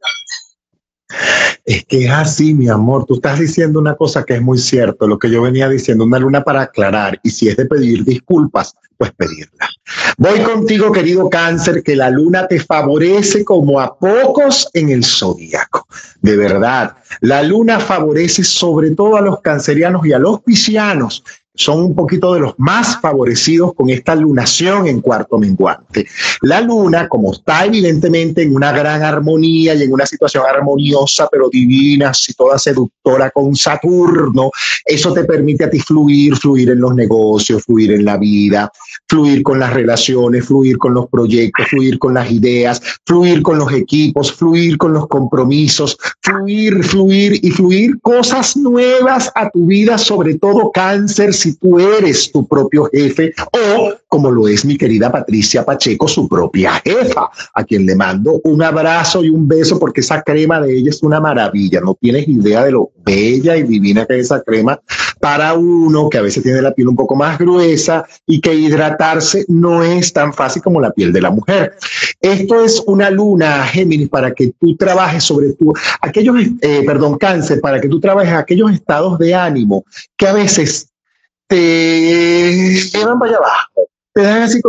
[1.66, 3.06] Es que es así, mi amor.
[3.06, 6.20] Tú estás diciendo una cosa que es muy cierto, lo que yo venía diciendo, una
[6.20, 7.20] luna para aclarar.
[7.24, 9.70] Y si es de pedir disculpas, pues pedirla.
[10.18, 15.88] Voy contigo, querido cáncer, que la luna te favorece como a pocos en el zodíaco.
[16.22, 21.24] De verdad, la luna favorece sobre todo a los cancerianos y a los piscianos
[21.60, 26.08] son un poquito de los más favorecidos con esta lunación en cuarto menguante.
[26.42, 31.50] La luna, como está evidentemente en una gran armonía y en una situación armoniosa, pero
[31.50, 34.52] divina, así toda seductora con Saturno,
[34.86, 38.72] eso te permite a ti fluir, fluir en los negocios, fluir en la vida,
[39.10, 43.74] fluir con las relaciones, fluir con los proyectos, fluir con las ideas, fluir con los
[43.74, 50.36] equipos, fluir con los compromisos, fluir, fluir y fluir cosas nuevas a tu vida, sobre
[50.36, 55.64] todo cáncer, si tú eres tu propio jefe o como lo es mi querida Patricia
[55.64, 60.22] Pacheco, su propia jefa, a quien le mando un abrazo y un beso porque esa
[60.22, 61.80] crema de ella es una maravilla.
[61.82, 64.80] No tienes idea de lo bella y divina que es esa crema
[65.20, 69.46] para uno que a veces tiene la piel un poco más gruesa y que hidratarse
[69.48, 71.74] no es tan fácil como la piel de la mujer.
[72.22, 77.62] Esto es una luna, Géminis, para que tú trabajes sobre tu, aquellos, eh, perdón, cáncer,
[77.62, 79.86] para que tú trabajes aquellos estados de ánimo
[80.18, 80.89] que a veces
[81.50, 84.62] te llevan para allá abajo, te dan así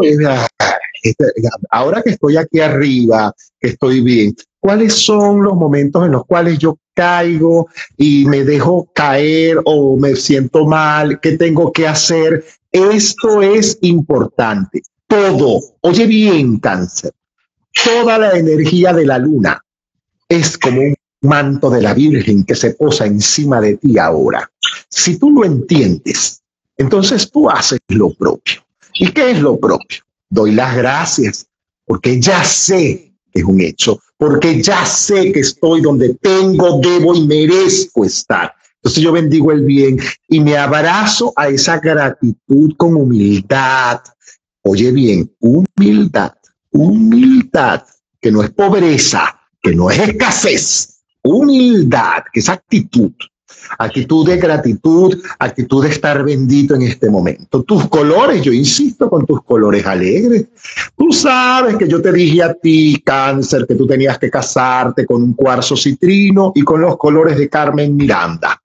[1.03, 1.25] este,
[1.71, 6.59] ahora que estoy aquí arriba, que estoy bien, ¿cuáles son los momentos en los cuales
[6.59, 11.21] yo caigo y me dejo caer o me siento mal?
[11.21, 12.45] ¿Qué tengo que hacer?
[12.73, 14.83] Esto es importante.
[15.07, 17.13] Todo, oye bien, cáncer,
[17.85, 19.63] toda la energía de la luna
[20.29, 24.51] es como un manto de la Virgen que se posa encima de ti ahora.
[24.89, 26.40] Si tú lo entiendes,
[26.81, 28.63] entonces tú haces lo propio.
[28.95, 29.99] ¿Y qué es lo propio?
[30.31, 31.47] Doy las gracias
[31.85, 37.15] porque ya sé que es un hecho, porque ya sé que estoy donde tengo, debo
[37.15, 38.55] y merezco estar.
[38.77, 44.01] Entonces yo bendigo el bien y me abrazo a esa gratitud con humildad.
[44.63, 46.33] Oye bien, humildad,
[46.71, 47.85] humildad,
[48.23, 53.13] que no es pobreza, que no es escasez, humildad, que es actitud
[53.79, 57.63] actitud de gratitud, actitud de estar bendito en este momento.
[57.63, 60.47] Tus colores, yo insisto con tus colores alegres.
[60.97, 65.23] Tú sabes que yo te dije a ti, cáncer, que tú tenías que casarte con
[65.23, 68.61] un cuarzo citrino y con los colores de Carmen Miranda.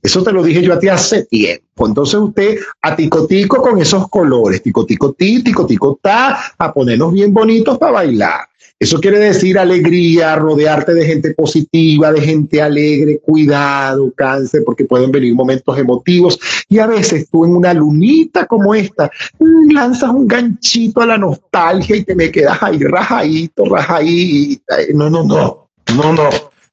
[0.00, 1.86] Eso te lo dije yo a ti hace tiempo.
[1.86, 7.78] Entonces usted a ticotico con esos colores, ticotico ti, ticotico ta, a ponernos bien bonitos
[7.78, 8.40] para bailar.
[8.80, 15.10] Eso quiere decir alegría, rodearte de gente positiva, de gente alegre, cuidado, cáncer, porque pueden
[15.10, 16.38] venir momentos emotivos.
[16.68, 19.10] Y a veces tú en una lunita como esta
[19.40, 24.62] mm, lanzas un ganchito a la nostalgia y te me quedas ahí rajadito, rajadito.
[24.94, 26.28] No, no, no, no, no.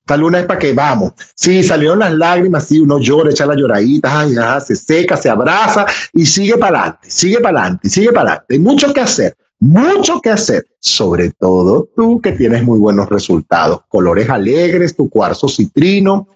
[0.05, 1.13] Esta luna es para que vamos.
[1.33, 5.87] Sí, salieron las lágrimas, sí, uno llora, echa la lloradita, ay, se seca, se abraza
[6.13, 8.53] y sigue para adelante, sigue para adelante, sigue para adelante.
[8.53, 9.35] Hay mucho que hacer
[9.65, 13.81] mucho que hacer, sobre todo tú que tienes muy buenos resultados.
[13.87, 16.27] Colores alegres, tu cuarzo citrino,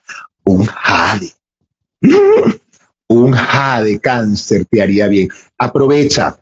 [0.44, 1.32] un jade.
[3.12, 5.30] Un jade cáncer te haría bien.
[5.58, 6.40] Aprovecha.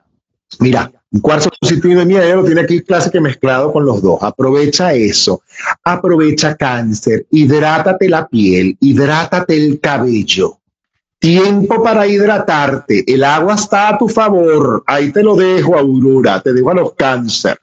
[0.60, 4.22] Mira, un cuarzo citrino, mira, ya lo tiene aquí clase que mezclado con los dos.
[4.22, 5.44] Aprovecha eso.
[5.86, 7.26] Aprovecha cáncer.
[7.32, 10.60] Hidrátate la piel, hidrátate el cabello
[11.20, 13.04] Tiempo para hidratarte.
[13.08, 14.84] El agua está a tu favor.
[14.86, 16.42] Ahí te lo dejo, Aurora.
[16.42, 17.60] Te dejo a los cáncer.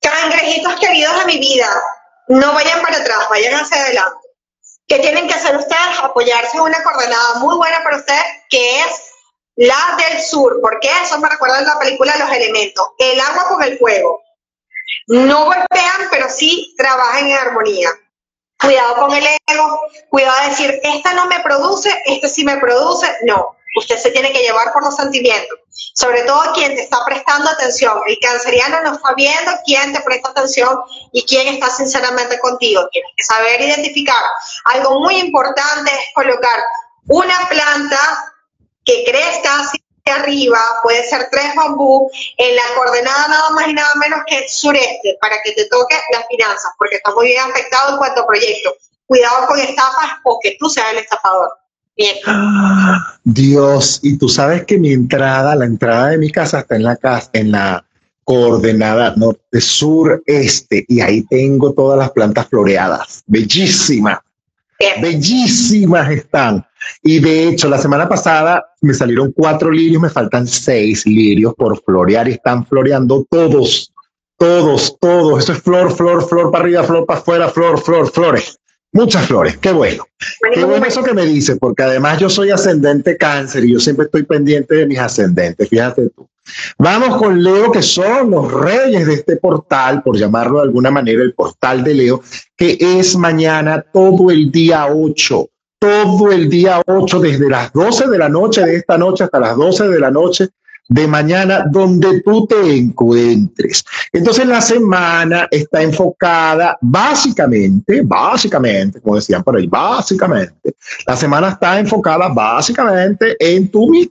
[0.00, 1.68] Cangrejitos queridos de mi vida,
[2.28, 4.18] no vayan para atrás, vayan hacia adelante.
[4.86, 5.98] ¿Qué tienen que hacer ustedes?
[6.02, 9.10] Apoyarse en una coordenada muy buena para ustedes, que es
[9.56, 10.58] la del sur.
[10.60, 12.88] porque Eso me recuerda a la película Los Elementos.
[12.98, 14.22] El agua con el fuego.
[15.06, 17.88] No golpean, pero sí trabajan en armonía.
[18.64, 23.06] Cuidado con el ego, cuidado de decir, esta no me produce, este sí me produce.
[23.24, 25.58] No, usted se tiene que llevar por los sentimientos.
[25.94, 27.98] Sobre todo quien te está prestando atención.
[28.06, 30.80] El canceriano no está viendo quién te presta atención
[31.12, 32.88] y quién está sinceramente contigo.
[32.90, 34.22] Tienes que saber identificar.
[34.64, 36.62] Algo muy importante es colocar
[37.06, 38.32] una planta
[38.84, 39.70] que crezca
[40.10, 45.16] arriba, puede ser tres bambú, en la coordenada nada más y nada menos que sureste,
[45.20, 48.74] para que te toque las finanzas, porque está muy bien afectado en cuanto a proyecto.
[49.06, 51.48] Cuidado con estafas o que tú seas el estafador.
[51.96, 52.16] Bien.
[53.22, 56.96] Dios, y tú sabes que mi entrada, la entrada de mi casa está en la
[56.96, 57.84] casa, en la
[58.24, 63.22] coordenada norte, sur, este, y ahí tengo todas las plantas floreadas.
[63.26, 64.18] Bellísimas.
[65.00, 66.66] Bellísimas están.
[67.02, 71.82] Y de hecho, la semana pasada me salieron cuatro lirios, me faltan seis lirios por
[71.82, 73.92] florear y están floreando todos,
[74.38, 75.44] todos, todos.
[75.44, 78.58] Eso es flor, flor, flor para arriba, flor para afuera, flor, flor, flores.
[78.92, 80.06] Muchas flores, qué bueno.
[80.52, 84.04] Qué bueno eso que me dice, porque además yo soy ascendente cáncer y yo siempre
[84.04, 86.28] estoy pendiente de mis ascendentes, fíjate tú.
[86.78, 91.22] Vamos con Leo, que son los reyes de este portal, por llamarlo de alguna manera,
[91.22, 92.22] el portal de Leo,
[92.56, 95.48] que es mañana todo el día 8,
[95.84, 99.54] todo el día 8, desde las 12 de la noche de esta noche hasta las
[99.54, 100.48] 12 de la noche
[100.88, 103.84] de mañana, donde tú te encuentres.
[104.10, 110.74] Entonces la semana está enfocada básicamente, básicamente, como decían por ahí, básicamente,
[111.06, 114.10] la semana está enfocada básicamente en tu vida.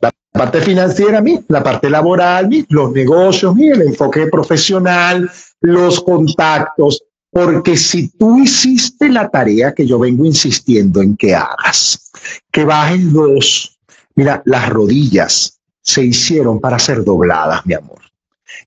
[0.00, 5.30] La parte financiera, la parte laboral, los negocios, el enfoque profesional,
[5.60, 12.10] los contactos, porque si tú hiciste la tarea que yo vengo insistiendo en que hagas,
[12.50, 13.78] que bajes dos,
[14.16, 18.00] mira, las rodillas se hicieron para ser dobladas, mi amor.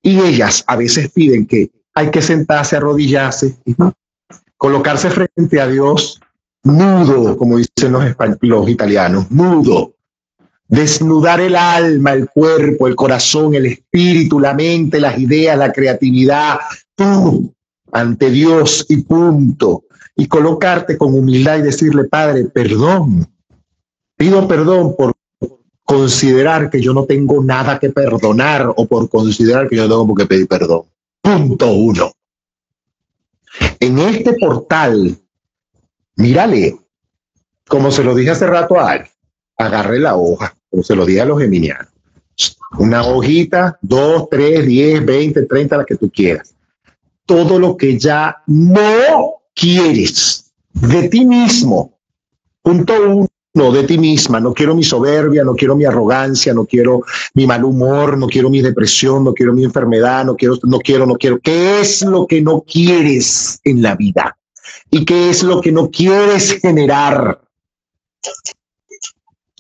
[0.01, 3.55] Y ellas a veces piden que hay que sentarse, arrodillarse,
[4.57, 6.19] colocarse frente a Dios,
[6.63, 8.05] nudo, como dicen los,
[8.41, 9.93] los italianos, nudo,
[10.69, 16.59] desnudar el alma, el cuerpo, el corazón, el espíritu, la mente, las ideas, la creatividad,
[16.95, 17.53] tú
[17.93, 19.83] ante Dios y punto.
[20.15, 23.27] Y colocarte con humildad y decirle, Padre, perdón.
[24.15, 25.13] Pido perdón por
[25.83, 30.15] considerar que yo no tengo nada que perdonar o por considerar que yo no tengo
[30.15, 30.83] que pedir perdón.
[31.21, 32.11] Punto uno.
[33.79, 35.17] En este portal,
[36.15, 36.79] mírale,
[37.67, 39.09] como se lo dije hace rato a Al,
[39.57, 41.87] agarre la hoja como se lo diga a los geminianos.
[42.79, 46.55] Una hojita, dos, tres, diez, veinte, treinta, la que tú quieras.
[47.25, 51.99] Todo lo que ya no quieres de ti mismo.
[52.61, 52.93] Punto
[53.53, 54.39] uno, de ti misma.
[54.39, 57.01] No quiero mi soberbia, no quiero mi arrogancia, no quiero
[57.33, 61.05] mi mal humor, no quiero mi depresión, no quiero mi enfermedad, no quiero, no quiero,
[61.05, 61.39] no quiero.
[61.39, 64.37] ¿Qué es lo que no quieres en la vida?
[64.89, 67.41] ¿Y qué es lo que no quieres generar?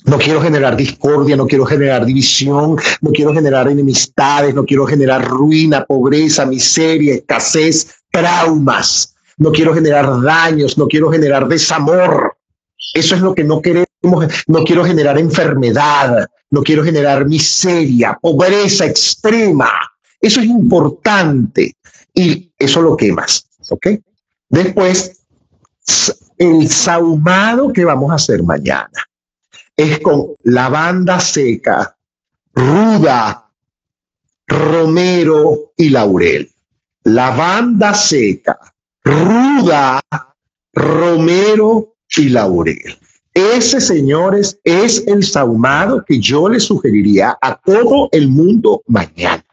[0.05, 5.25] No quiero generar discordia, no quiero generar división, no quiero generar enemistades, no quiero generar
[5.25, 9.15] ruina, pobreza, miseria, escasez, traumas.
[9.37, 12.35] No quiero generar daños, no quiero generar desamor.
[12.93, 13.87] Eso es lo que no queremos.
[14.47, 19.71] No quiero generar enfermedad, no quiero generar miseria, pobreza extrema.
[20.19, 21.77] Eso es importante
[22.13, 23.47] y eso lo quemas.
[23.69, 23.87] ¿Ok?
[24.49, 25.23] Después,
[26.37, 28.89] el saumado que vamos a hacer mañana
[29.75, 31.95] es con lavanda seca,
[32.53, 33.49] ruda,
[34.47, 36.49] romero y laurel.
[37.03, 38.57] Lavanda seca,
[39.03, 40.01] ruda,
[40.73, 42.97] romero y laurel.
[43.33, 49.43] Ese, señores, es el sahumado que yo le sugeriría a todo el mundo mañana.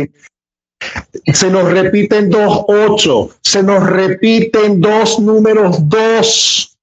[1.33, 6.77] Se nos repiten dos ocho, se nos repiten dos números dos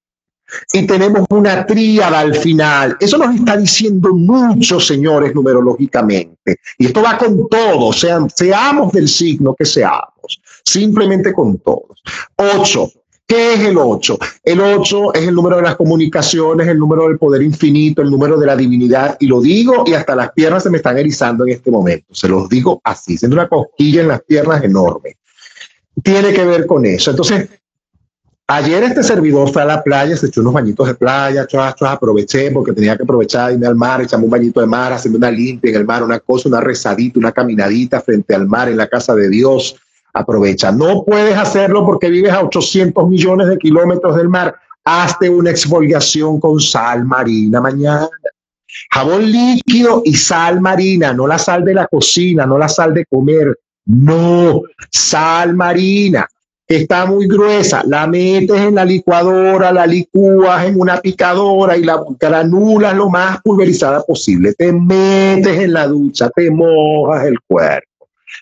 [0.72, 2.96] y tenemos una tríada al final.
[2.98, 6.56] Eso nos está diciendo mucho, señores, numerológicamente.
[6.78, 12.02] Y esto va con todos, sean, seamos del signo que seamos, simplemente con todos.
[12.34, 12.90] Ocho,
[13.30, 14.18] ¿Qué es el 8?
[14.42, 18.36] El 8 es el número de las comunicaciones, el número del poder infinito, el número
[18.36, 19.16] de la divinidad.
[19.20, 22.12] Y lo digo y hasta las piernas se me están erizando en este momento.
[22.12, 25.16] Se los digo así, siendo una cosquilla en las piernas enorme.
[26.02, 27.12] Tiene que ver con eso.
[27.12, 27.48] Entonces,
[28.48, 32.50] ayer este servidor fue a la playa, se echó unos bañitos de playa, chas, aproveché
[32.50, 35.70] porque tenía que aprovechar, irme al mar, echarme un bañito de mar, hacerme una limpia
[35.70, 39.14] en el mar, una cosa, una rezadita, una caminadita frente al mar en la casa
[39.14, 39.76] de Dios
[40.12, 40.72] aprovecha.
[40.72, 44.54] No puedes hacerlo porque vives a 800 millones de kilómetros del mar.
[44.84, 48.08] Hazte una exfoliación con sal marina mañana.
[48.92, 53.04] Jabón líquido y sal marina, no la sal de la cocina, no la sal de
[53.06, 53.58] comer.
[53.86, 56.26] No, sal marina.
[56.68, 62.00] está muy gruesa, la metes en la licuadora, la licúas en una picadora y la
[62.18, 64.54] granulas lo más pulverizada posible.
[64.54, 67.89] Te metes en la ducha, te mojas el cuerpo,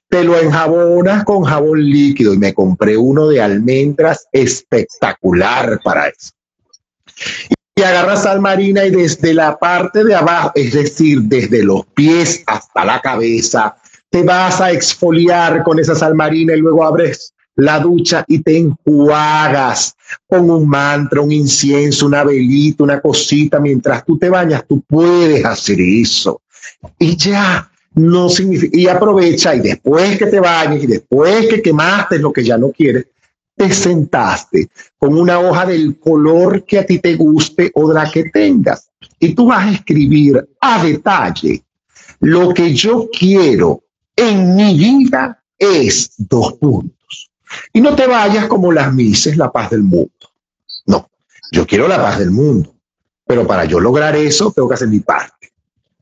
[0.09, 6.31] te lo enjabonas con jabón líquido y me compré uno de almendras espectacular para eso.
[7.75, 12.43] Y agarras sal marina y desde la parte de abajo, es decir, desde los pies
[12.47, 13.77] hasta la cabeza,
[14.11, 18.57] te vas a exfoliar con esa sal marina y luego abres la ducha y te
[18.57, 19.95] enjuagas
[20.27, 23.59] con un mantra, un incienso, una velita, una cosita.
[23.59, 26.41] Mientras tú te bañas, tú puedes hacer eso.
[26.99, 27.68] Y ya,
[27.99, 32.45] no significa, y aprovecha y después que te bañes y después que quemaste lo que
[32.45, 33.07] ya no quieres,
[33.57, 38.11] te sentaste con una hoja del color que a ti te guste o de la
[38.11, 38.89] que tengas.
[39.19, 41.63] Y tú vas a escribir a detalle
[42.21, 43.83] lo que yo quiero
[44.17, 47.31] en mi vida es dos puntos
[47.73, 50.13] y no te vayas como las mises, la paz del mundo.
[50.87, 51.09] No,
[51.51, 52.75] yo quiero la paz del mundo,
[53.27, 55.53] pero para yo lograr eso tengo que hacer mi parte.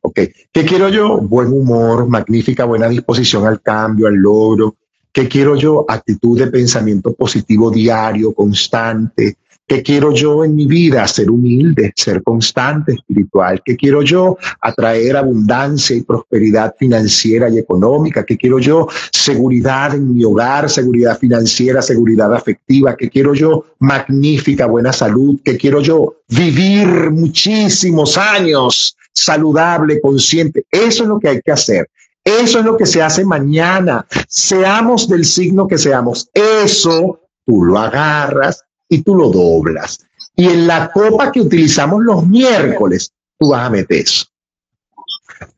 [0.07, 0.20] ¿Ok?
[0.52, 1.18] ¿Qué quiero yo?
[1.18, 4.76] Buen humor, magnífica, buena disposición al cambio, al logro.
[5.11, 5.84] ¿Qué quiero yo?
[5.88, 9.36] Actitud de pensamiento positivo diario, constante,
[9.68, 11.09] ¿Qué quiero yo en mi vida?
[11.09, 13.61] Ser humilde, ser constante, espiritual.
[13.64, 14.38] ¿Qué quiero yo?
[14.61, 18.24] Atraer abundancia y prosperidad financiera y económica.
[18.24, 18.86] ¿Qué quiero yo?
[19.11, 22.96] Seguridad en mi hogar, seguridad financiera, seguridad afectiva.
[22.96, 23.64] ¿Qué quiero yo?
[23.80, 25.40] Magnífica, buena salud.
[25.44, 26.14] ¿Qué quiero yo?
[26.28, 30.64] Vivir muchísimos años saludable, consciente.
[30.70, 31.88] Eso es lo que hay que hacer.
[32.22, 34.06] Eso es lo que se hace mañana.
[34.28, 36.28] Seamos del signo que seamos.
[36.34, 40.00] Eso tú lo agarras y tú lo doblas.
[40.36, 44.26] Y en la copa que utilizamos los miércoles, tú vas a meter eso.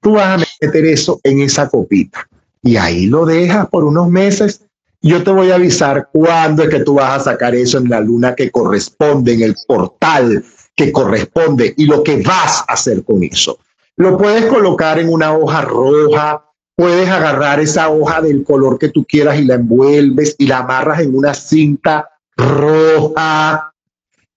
[0.00, 2.28] Tú vas a meter eso en esa copita.
[2.62, 4.60] Y ahí lo dejas por unos meses.
[5.00, 8.00] Yo te voy a avisar cuándo es que tú vas a sacar eso en la
[8.00, 10.44] luna que corresponde, en el portal
[10.78, 13.58] que corresponde y lo que vas a hacer con eso.
[13.96, 16.44] Lo puedes colocar en una hoja roja,
[16.76, 21.00] puedes agarrar esa hoja del color que tú quieras y la envuelves y la amarras
[21.00, 23.74] en una cinta roja.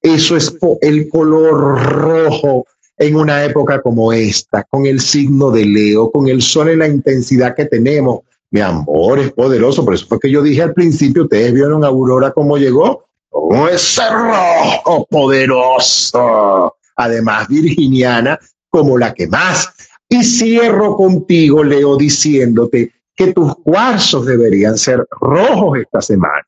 [0.02, 2.66] Eso es el color rojo
[2.98, 6.88] en una época como esta, con el signo de Leo, con el sol en la
[6.88, 8.22] intensidad que tenemos.
[8.50, 12.32] Mi amor es poderoso, por eso fue que yo dije al principio, ustedes vieron Aurora
[12.32, 16.76] cómo llegó, como ese rojo poderoso.
[16.96, 19.70] Además, virginiana como la que más.
[20.08, 26.44] Y cierro contigo, Leo, diciéndote que tus cuarzos deberían ser rojos esta semana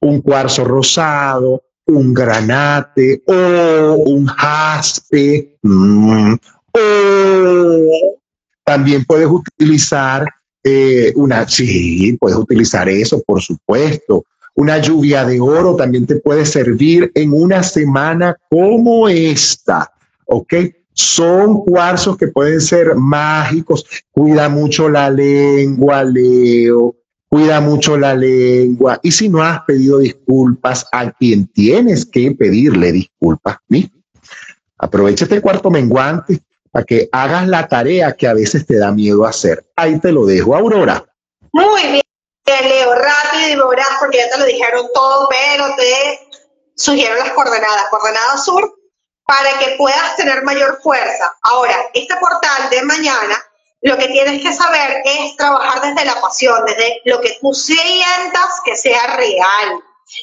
[0.00, 5.58] un cuarzo rosado, un granate o un jaspe.
[5.62, 6.34] Mm,
[8.64, 10.26] también puedes utilizar
[10.62, 14.24] eh, una, sí, puedes utilizar eso, por supuesto.
[14.56, 19.92] Una lluvia de oro también te puede servir en una semana como esta,
[20.26, 20.54] ¿ok?
[20.92, 23.86] Son cuarzos que pueden ser mágicos.
[24.10, 26.96] Cuida mucho la lengua, Leo
[27.28, 32.92] cuida mucho la lengua y si no has pedido disculpas a quien tienes que pedirle
[32.92, 33.90] disculpas, ¿sí?
[34.78, 36.40] aprovecha este cuarto menguante
[36.70, 39.66] para que hagas la tarea que a veces te da miedo hacer.
[39.76, 41.04] Ahí te lo dejo, Aurora.
[41.52, 42.02] Muy bien,
[42.46, 46.28] Leo, rápido y voraz porque ya te lo dijeron todo, pero te
[46.76, 47.88] sugiero las coordenadas.
[47.90, 48.72] Coordenada sur
[49.24, 51.34] para que puedas tener mayor fuerza.
[51.42, 53.44] Ahora, este portal de mañana
[53.82, 58.60] lo que tienes que saber es trabajar desde la pasión, desde lo que tú sientas
[58.64, 59.82] que sea real.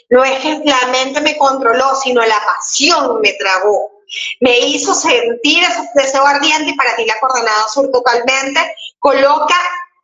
[0.09, 3.91] No es que la mente me controló, sino la pasión me tragó.
[4.39, 9.55] Me hizo sentir ese deseo ardiente y para ti la coordenada sur totalmente coloca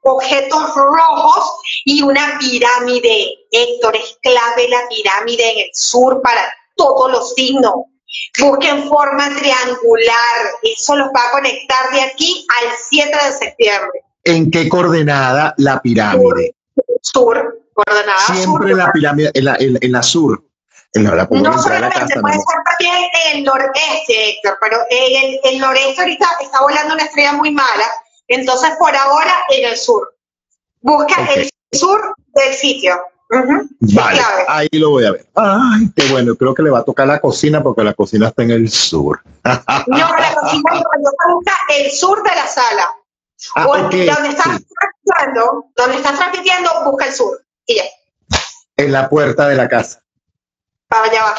[0.02, 1.54] objetos rojos
[1.86, 3.36] y una pirámide.
[3.52, 6.42] Héctor, es clave la pirámide en el sur para
[6.76, 7.74] todos los signos.
[8.40, 10.52] Busquen forma triangular.
[10.64, 14.04] Eso los va a conectar de aquí al 7 de septiembre.
[14.24, 16.56] ¿En qué coordenada la pirámide?
[17.02, 20.44] Sur, coordenada Siempre la pirámide, en la, en, la sur.
[20.94, 26.02] En la, no solamente puede ser también en el noreste, Héctor, pero en el, noreste
[26.02, 27.86] ahorita está volando una estrella muy mala,
[28.30, 30.16] entonces por ahora en el sur.
[30.82, 32.96] Busca el sur del sitio.
[33.30, 35.28] Vale, ahí lo voy a ver.
[35.36, 38.44] Ay, qué bueno, creo que le va a tocar la cocina porque la cocina está
[38.44, 39.22] en el sur.
[39.44, 40.84] no, la cocina
[41.28, 42.90] busca el sur de la sala.
[43.56, 47.42] Ah, donde estás transmitiendo, donde estás transmitiendo, busca el sur.
[47.68, 47.84] Y ya.
[48.78, 50.02] En la puerta de la casa.
[50.88, 51.36] Para allá va.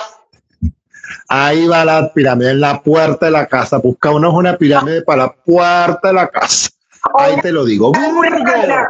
[1.28, 3.78] Ahí va la pirámide, en la puerta de la casa.
[3.78, 6.70] Busca uno una pirámide para la puerta de la casa.
[7.14, 7.90] Ahí te lo digo.
[7.90, 8.88] Una figura,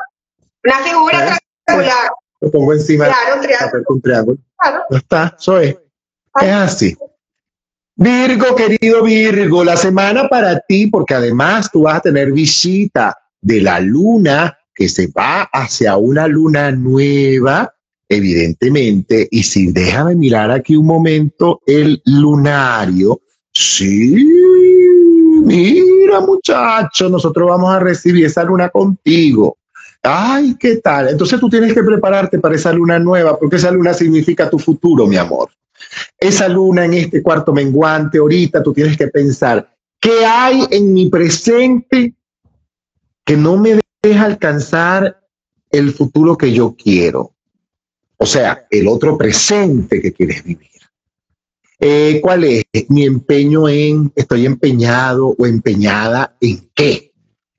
[0.65, 2.11] una figura triangular.
[2.41, 4.01] Lo pongo encima claro, un triángulo.
[4.03, 4.39] triángulo.
[4.59, 4.83] Claro.
[4.91, 5.77] Ya está, eso es.
[6.41, 6.97] Es así.
[7.97, 13.61] Virgo, querido Virgo, la semana para ti, porque además tú vas a tener visita de
[13.61, 17.75] la luna que se va hacia una luna nueva,
[18.09, 23.21] evidentemente, y si déjame mirar aquí un momento el lunario,
[23.53, 24.25] sí,
[25.41, 29.57] mira muchacho, nosotros vamos a recibir esa luna contigo.
[30.03, 31.09] Ay, ¿qué tal?
[31.09, 35.07] Entonces tú tienes que prepararte para esa luna nueva, porque esa luna significa tu futuro,
[35.07, 35.51] mi amor.
[36.19, 39.69] Esa luna en este cuarto menguante, ahorita tú tienes que pensar,
[40.01, 42.15] ¿qué hay en mi presente
[43.25, 45.21] que no me deja alcanzar
[45.71, 47.33] el futuro que yo quiero?
[48.17, 50.70] O sea, el otro presente que quieres vivir.
[51.81, 57.13] Eh, ¿Cuál es mi empeño en, estoy empeñado o empeñada en qué?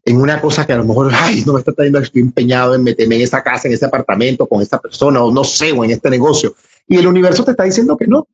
[0.05, 2.83] En una cosa que a lo mejor, ay, no me está trayendo, estoy empeñado en
[2.83, 5.91] meterme en esa casa, en ese apartamento, con esa persona, o no sé, o en
[5.91, 6.55] este negocio.
[6.87, 8.27] Y el universo te está diciendo que no.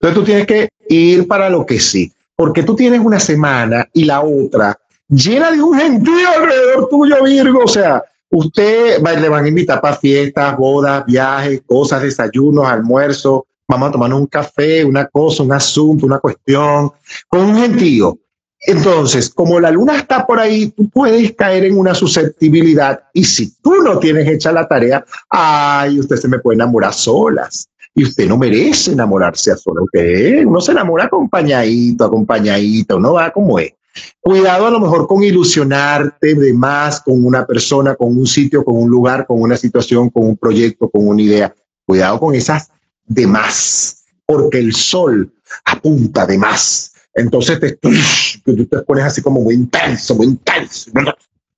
[0.00, 4.04] Entonces tú tienes que ir para lo que sí, porque tú tienes una semana y
[4.04, 7.64] la otra llena de un gentío alrededor tuyo, Virgo.
[7.64, 13.42] O sea, usted va, le van a invitar para fiestas, bodas, viajes, cosas, desayunos, almuerzos.
[13.70, 16.90] Vamos a tomarnos un café, una cosa, un asunto, una cuestión,
[17.28, 18.18] con un gentío.
[18.66, 23.54] Entonces, como la luna está por ahí, tú puedes caer en una susceptibilidad y si
[23.60, 27.68] tú no tienes hecha la tarea, ay, usted se me puede enamorar solas.
[27.94, 29.82] Y usted no merece enamorarse a sola.
[29.82, 33.74] Usted, uno se enamora acompañadito, acompañadito, uno va como es.
[34.20, 38.76] Cuidado a lo mejor con ilusionarte de más con una persona, con un sitio, con
[38.76, 41.54] un lugar, con una situación, con un proyecto, con una idea.
[41.84, 42.70] Cuidado con esas
[43.08, 45.32] de más, porque el sol
[45.64, 46.92] apunta de más.
[47.14, 50.90] Entonces te, tú te pones así como muy intenso, muy intenso.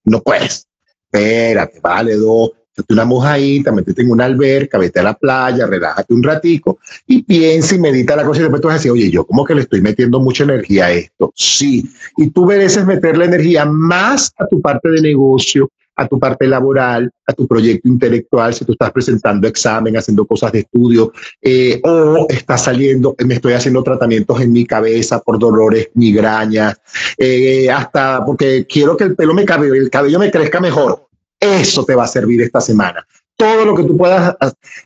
[0.05, 0.67] No puedes.
[1.13, 6.15] Espérate, vale, dos, Date una mojadita, metete en una alberca, vete a la playa, relájate
[6.15, 9.11] un ratico y piensa y medita la cosa y después tú vas a decir, oye,
[9.11, 11.33] yo como que le estoy metiendo mucha energía a esto.
[11.35, 11.85] Sí,
[12.17, 15.69] y tú mereces meterle energía más a tu parte de negocio,
[16.01, 20.51] a tu parte laboral, a tu proyecto intelectual, si tú estás presentando examen, haciendo cosas
[20.53, 25.91] de estudio, eh, o estás saliendo, me estoy haciendo tratamientos en mi cabeza por dolores,
[25.93, 26.81] migrañas,
[27.19, 31.07] eh, hasta porque quiero que el pelo me cabe, el cabello me crezca mejor.
[31.39, 33.07] Eso te va a servir esta semana.
[33.37, 34.35] Todo lo que tú puedas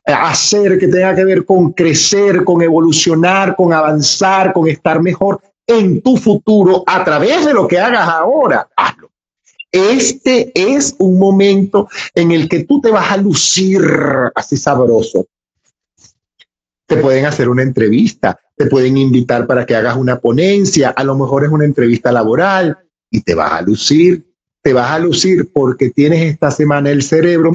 [0.04, 6.02] hacer que tenga que ver con crecer, con evolucionar, con avanzar, con estar mejor en
[6.02, 9.13] tu futuro a través de lo que hagas ahora, hazlo.
[9.74, 13.82] Este es un momento en el que tú te vas a lucir
[14.34, 15.26] así sabroso.
[16.86, 21.16] Te pueden hacer una entrevista, te pueden invitar para que hagas una ponencia, a lo
[21.16, 22.78] mejor es una entrevista laboral
[23.10, 24.24] y te vas a lucir
[24.64, 27.52] te vas a lucir porque tienes esta semana el cerebro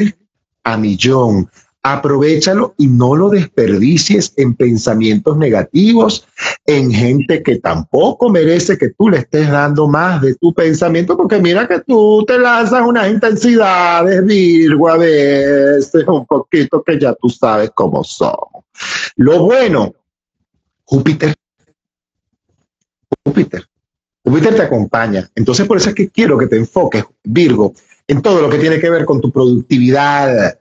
[0.63, 1.49] a millón.
[1.81, 6.27] Aprovechalo y no lo desperdicies en pensamientos negativos,
[6.65, 11.39] en gente que tampoco merece que tú le estés dando más de tu pensamiento, porque
[11.39, 17.29] mira que tú te lanzas unas intensidades, Virgo, a veces un poquito que ya tú
[17.29, 18.35] sabes cómo son.
[19.15, 19.93] Lo bueno,
[20.83, 21.33] Júpiter.
[23.25, 23.69] Júpiter
[24.23, 25.29] Júpiter te acompaña.
[25.35, 27.73] Entonces, por eso es que quiero que te enfoques, Virgo,
[28.07, 30.59] en todo lo que tiene que ver con tu productividad.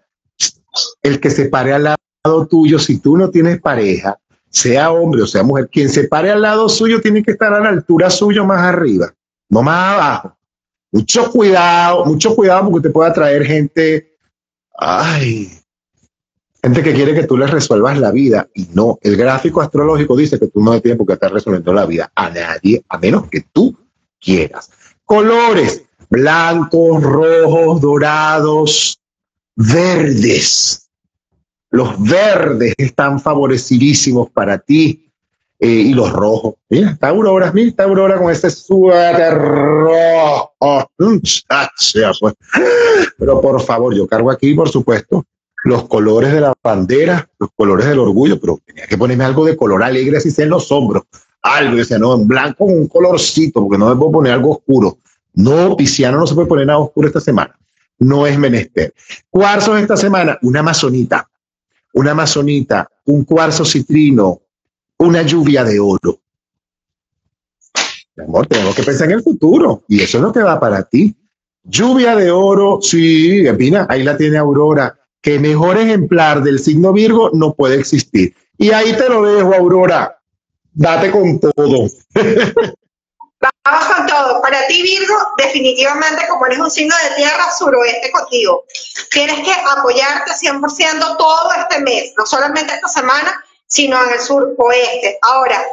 [1.03, 4.19] El que se pare al lado tuyo, si tú no tienes pareja,
[4.51, 7.61] sea hombre o sea mujer, quien se pare al lado suyo tiene que estar a
[7.61, 9.13] la altura suyo más arriba,
[9.49, 10.37] no más abajo.
[10.91, 14.17] Mucho cuidado, mucho cuidado porque te puede atraer gente,
[14.79, 15.51] ay,
[16.63, 20.39] gente que quiere que tú les resuelvas la vida y no, el gráfico astrológico dice
[20.39, 23.43] que tú no tienes por qué estar resolviendo la vida a nadie, a menos que
[23.53, 23.77] tú
[24.19, 24.71] quieras.
[25.05, 28.99] Colores, blancos, rojos, dorados,
[29.59, 30.89] verdes.
[31.71, 35.05] Los verdes están favorecidísimos para ti.
[35.61, 36.55] Eh, y los rojos.
[36.69, 40.53] Mira, está Aurora, mira, está Aurora con ese suéter rojo.
[42.21, 42.35] Pues.
[43.19, 45.25] Pero por favor, yo cargo aquí, por supuesto,
[45.65, 49.57] los colores de la bandera, los colores del orgullo, pero tenía que ponerme algo de
[49.57, 51.03] color alegre así sea en los hombros,
[51.43, 54.99] algo, decía, no, en blanco un colorcito, porque no me puedo poner algo oscuro.
[55.35, 57.59] No, Pisciano no se puede poner nada oscuro esta semana,
[57.99, 58.95] no es menester.
[59.31, 61.29] Cuarzos esta semana, una amazonita,
[61.95, 64.41] una amazonita, un cuarzo citrino,
[64.99, 66.21] una lluvia de oro.
[68.17, 70.83] Mi amor, tenemos que pensar en el futuro y eso es lo que va para
[70.83, 71.15] ti.
[71.65, 77.31] Lluvia de oro, sí, mira, ahí la tiene Aurora que mejor ejemplar del signo Virgo
[77.33, 78.35] no puede existir.
[78.57, 80.19] Y ahí te lo dejo, Aurora.
[80.73, 81.89] Date con todo.
[83.41, 84.43] Vamos con todo.
[84.43, 88.65] Para ti, Virgo, definitivamente, como eres un signo de tierra, suroeste contigo.
[89.11, 95.19] Tienes que apoyarte 100% todo este mes, no solamente esta semana, sino en el suroeste.
[95.23, 95.65] Ahora,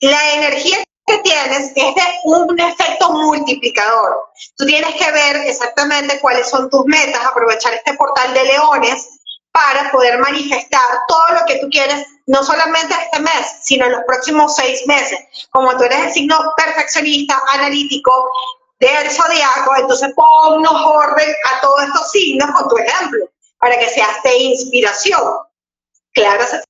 [0.00, 4.16] la energía que tienes es de un efecto multiplicador.
[4.56, 9.08] Tú tienes que ver exactamente cuáles son tus metas, aprovechar este portal de leones
[9.52, 14.02] para poder manifestar todo lo que tú quieres, no solamente este mes, sino en los
[14.06, 15.18] próximos seis meses.
[15.50, 18.30] Como tú eres el signo perfeccionista, analítico
[18.78, 23.28] del zodiaco, entonces ponnos orden a todos estos signos con tu ejemplo,
[23.58, 25.22] para que seas de inspiración.
[26.12, 26.62] Claro, se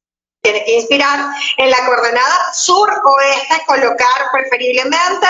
[0.43, 5.27] tiene que inspirar en la coordenada sur-oeste, colocar preferiblemente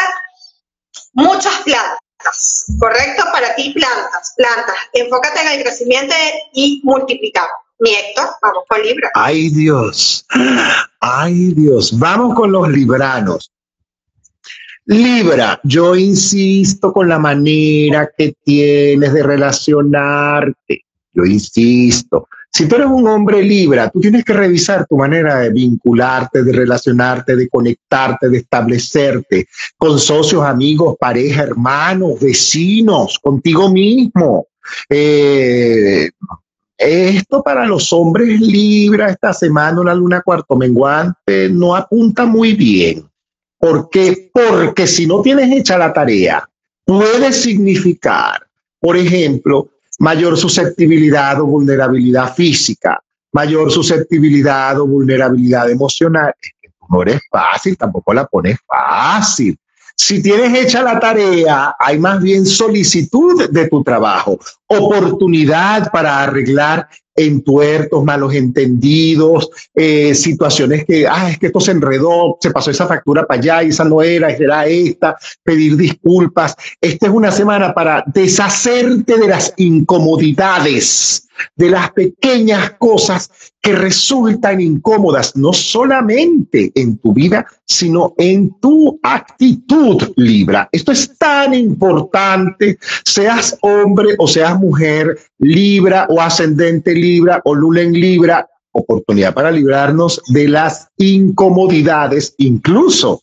[1.14, 1.98] muchas plantas
[2.78, 3.24] ¿correcto?
[3.32, 4.76] Para ti, plantas, plantas.
[4.92, 6.14] Enfócate en el crecimiento
[6.52, 7.48] y multiplicar.
[7.80, 9.10] Mi Héctor, vamos con Libra.
[9.14, 10.26] Ay Dios,
[11.00, 13.50] ay Dios, vamos con los libranos.
[14.84, 20.84] Libra, yo insisto con la manera que tienes de relacionarte.
[21.12, 25.50] Yo insisto, si tú eres un hombre Libra, tú tienes que revisar tu manera de
[25.50, 29.46] vincularte, de relacionarte, de conectarte, de establecerte
[29.78, 34.48] con socios, amigos, pareja, hermanos, vecinos, contigo mismo.
[34.88, 36.10] Eh,
[36.80, 43.06] esto para los hombres Libra esta semana, una luna cuarto menguante, no apunta muy bien.
[43.58, 44.30] ¿Por qué?
[44.32, 46.48] Porque si no tienes hecha la tarea,
[46.86, 48.46] puede significar,
[48.80, 49.68] por ejemplo,
[49.98, 52.98] mayor susceptibilidad o vulnerabilidad física,
[53.32, 56.32] mayor susceptibilidad o vulnerabilidad emocional.
[56.40, 59.58] Es que no eres fácil, tampoco la pones fácil.
[60.02, 66.88] Si tienes hecha la tarea, hay más bien solicitud de tu trabajo, oportunidad para arreglar
[67.14, 72.86] entuertos, malos entendidos, eh, situaciones que, ah, es que esto se enredó, se pasó esa
[72.86, 76.56] factura para allá y esa no era, era esta, pedir disculpas.
[76.80, 83.30] Esta es una semana para deshacerte de las incomodidades de las pequeñas cosas
[83.60, 90.68] que resultan incómodas, no solamente en tu vida, sino en tu actitud, Libra.
[90.72, 97.82] Esto es tan importante, seas hombre o seas mujer, Libra o ascendente Libra o Lula
[97.82, 103.22] Libra, oportunidad para librarnos de las incomodidades, incluso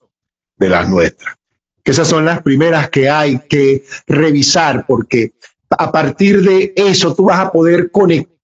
[0.58, 1.36] de las nuestras.
[1.84, 5.32] Que esas son las primeras que hay que revisar porque
[5.70, 7.92] a partir de eso tú vas a poder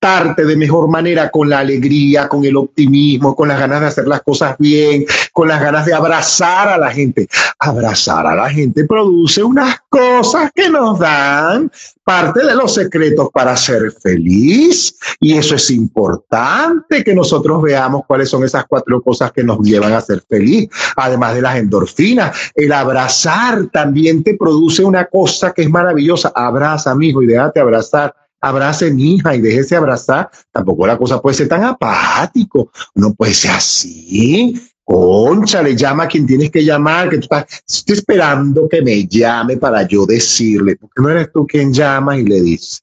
[0.03, 4.21] de mejor manera con la alegría, con el optimismo, con las ganas de hacer las
[4.21, 7.27] cosas bien, con las ganas de abrazar a la gente.
[7.57, 11.71] Abrazar a la gente produce unas cosas que nos dan
[12.03, 14.93] parte de los secretos para ser feliz.
[15.21, 19.93] Y eso es importante que nosotros veamos cuáles son esas cuatro cosas que nos llevan
[19.93, 20.69] a ser feliz.
[20.97, 26.33] Además de las endorfinas, el abrazar también te produce una cosa que es maravillosa.
[26.35, 28.13] Abraza, mi hijo, y déjate abrazar
[28.43, 33.33] abrace mi hija y déjese abrazar, tampoco la cosa puede ser tan apático, no puede
[33.33, 34.61] ser así.
[34.83, 39.07] Concha, le llama a quien tienes que llamar, que tú estás, estoy esperando que me
[39.07, 42.81] llame para yo decirle, porque no eres tú quien llama y le dice.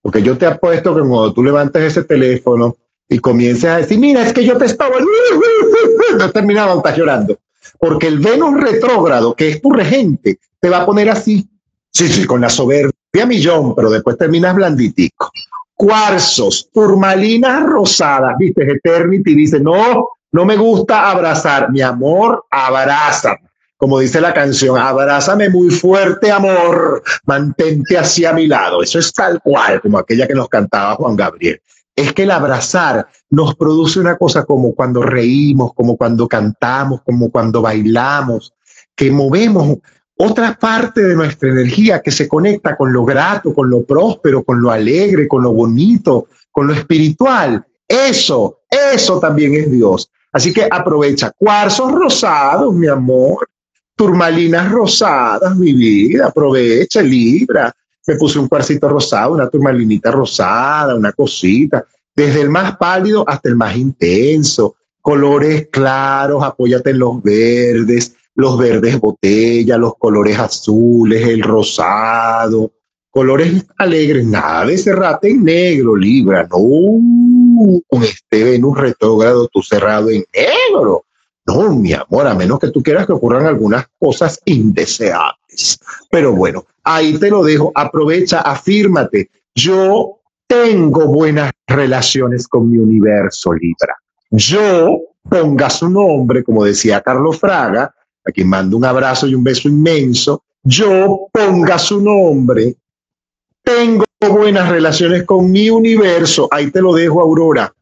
[0.00, 2.76] Porque yo te apuesto que cuando tú levantes ese teléfono
[3.08, 4.94] y comiences a decir, mira, es que yo te estaba,
[6.18, 7.36] no terminaba, estás llorando.
[7.80, 11.48] Porque el Venus retrógrado, que es tu regente, te va a poner así,
[11.92, 12.92] sí, sí, con la soberbia
[13.26, 15.30] millón, pero después terminas blanditico.
[15.74, 23.36] Cuarzos, turmalinas rosadas, viste, Eternity dice, no, no me gusta abrazar, mi amor, abraza.
[23.76, 28.82] Como dice la canción, abrázame muy fuerte, amor, mantente hacia mi lado.
[28.82, 31.60] Eso es tal cual, como aquella que nos cantaba Juan Gabriel.
[31.94, 37.30] Es que el abrazar nos produce una cosa como cuando reímos, como cuando cantamos, como
[37.30, 38.52] cuando bailamos,
[38.96, 39.78] que movemos
[40.18, 44.60] otra parte de nuestra energía que se conecta con lo grato, con lo próspero, con
[44.60, 47.64] lo alegre, con lo bonito, con lo espiritual.
[47.86, 50.10] Eso, eso también es Dios.
[50.32, 53.48] Así que aprovecha cuarzos rosados, mi amor,
[53.94, 57.72] turmalinas rosadas, mi vida, aprovecha, libra.
[58.06, 63.48] Me puse un cuarcito rosado, una turmalinita rosada, una cosita, desde el más pálido hasta
[63.48, 71.26] el más intenso, colores claros, apóyate en los verdes, los verdes botella, los colores azules,
[71.26, 72.70] el rosado,
[73.10, 80.08] colores alegres, nada de cerrate en negro, Libra, no, con este Venus retrógrado tú cerrado
[80.10, 81.04] en negro.
[81.46, 85.80] No, mi amor, a menos que tú quieras que ocurran algunas cosas indeseables.
[86.08, 89.30] Pero bueno, ahí te lo dejo, aprovecha, afírmate.
[89.52, 93.96] Yo tengo buenas relaciones con mi universo, Libra.
[94.30, 97.92] Yo, ponga su nombre, como decía Carlos Fraga,
[98.24, 102.74] a quien mando un abrazo y un beso inmenso, yo ponga su nombre,
[103.62, 107.72] tengo buenas relaciones con mi universo, ahí te lo dejo, Aurora.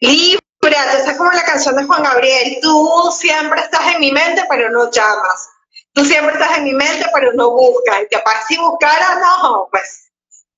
[0.00, 4.42] Libra, esa es como la canción de Juan Gabriel, tú siempre estás en mi mente,
[4.48, 5.48] pero no llamas.
[5.92, 8.02] Tú siempre estás en mi mente, pero no buscas.
[8.02, 10.08] Y que aparte si buscaras, no, pues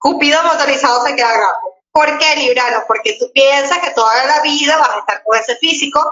[0.00, 1.74] Cupido motorizado se queda gato.
[1.92, 2.84] ¿Por qué, Librano?
[2.88, 6.10] Porque tú piensas que toda la vida vas a estar con ese físico,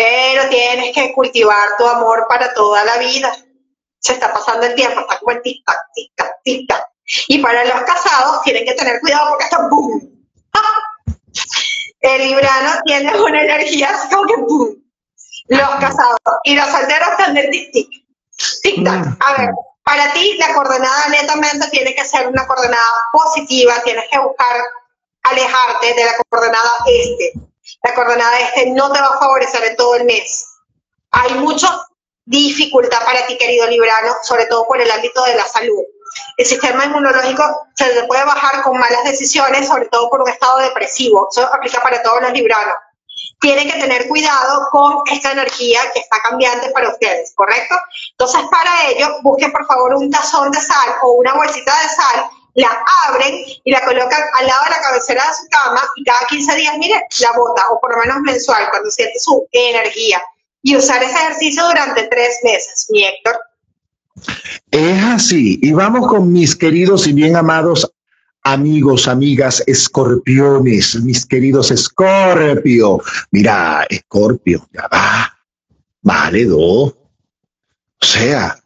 [0.00, 3.36] pero tienes que cultivar tu amor para toda la vida.
[3.98, 6.86] Se está pasando el tiempo, está como el tic-tac, tic-tac, tic-tac.
[7.28, 10.00] Y para los casados tienen que tener cuidado porque está boom.
[12.00, 14.82] El librano tiene una energía así como que boom.
[15.48, 17.88] Los casados y los solteros están del tic-tic.
[18.62, 19.04] Tic-tac.
[19.04, 19.16] Mm.
[19.20, 19.50] A ver,
[19.82, 24.56] para ti la coordenada netamente tiene que ser una coordenada positiva, tienes que buscar
[25.24, 27.49] alejarte de la coordenada este.
[27.82, 30.46] La coordenada este no te va a favorecer en todo el mes.
[31.12, 31.68] Hay mucha
[32.24, 35.82] dificultad para ti, querido librano, sobre todo por el ámbito de la salud.
[36.36, 37.42] El sistema inmunológico
[37.74, 41.28] se le puede bajar con malas decisiones, sobre todo por un estado depresivo.
[41.30, 42.74] Eso aplica para todos los libranos.
[43.40, 47.74] Tienen que tener cuidado con esta energía que está cambiante para ustedes, ¿correcto?
[48.12, 52.30] Entonces, para ello, busquen por favor un tazón de sal o una bolsita de sal
[52.54, 53.34] la abren
[53.64, 56.78] y la colocan al lado de la cabecera de su cama y cada 15 días,
[56.78, 60.20] mire, la bota, o por lo menos mensual, cuando siente su energía.
[60.62, 63.38] Y usar ese ejercicio durante tres meses, mi Héctor.
[64.70, 65.58] Es así.
[65.62, 67.90] Y vamos con mis queridos y bien amados
[68.42, 73.00] amigos, amigas, escorpiones, mis queridos escorpio.
[73.30, 75.32] Mira, escorpio, ya va.
[76.02, 76.94] Vale, dos.
[78.02, 78.58] O sea,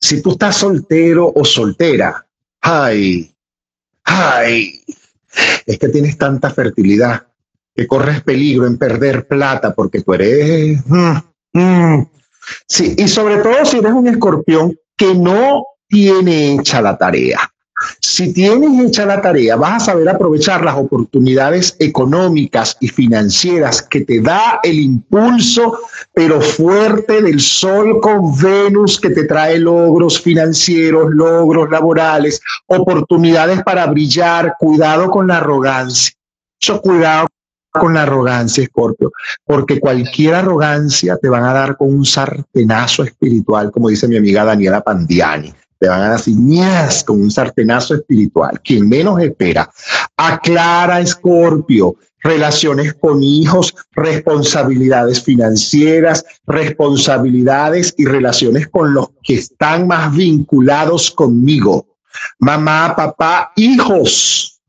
[0.00, 2.26] si tú estás soltero o soltera,
[2.62, 3.34] ay,
[4.04, 4.82] ay,
[5.66, 7.26] es que tienes tanta fertilidad
[7.74, 10.80] que corres peligro en perder plata porque tú eres...
[10.86, 11.16] Mm,
[11.52, 12.08] mm.
[12.66, 17.51] Sí, y sobre todo si eres un escorpión que no tiene hecha la tarea.
[18.00, 24.02] Si tienes hecha la tarea, vas a saber aprovechar las oportunidades económicas y financieras que
[24.02, 25.78] te da el impulso,
[26.12, 33.86] pero fuerte del Sol con Venus, que te trae logros financieros, logros laborales, oportunidades para
[33.86, 34.54] brillar.
[34.58, 36.14] Cuidado con la arrogancia.
[36.60, 37.28] Mucho cuidado
[37.70, 39.12] con la arrogancia, Escorpio,
[39.44, 44.44] porque cualquier arrogancia te van a dar con un sartenazo espiritual, como dice mi amiga
[44.44, 45.52] Daniela Pandiani
[45.82, 48.60] te van a ñas con un sartenazo espiritual.
[48.62, 49.68] Quien menos espera.
[50.16, 60.14] Aclara, Escorpio, relaciones con hijos, responsabilidades financieras, responsabilidades y relaciones con los que están más
[60.14, 61.84] vinculados conmigo.
[62.38, 64.60] Mamá, papá, hijos,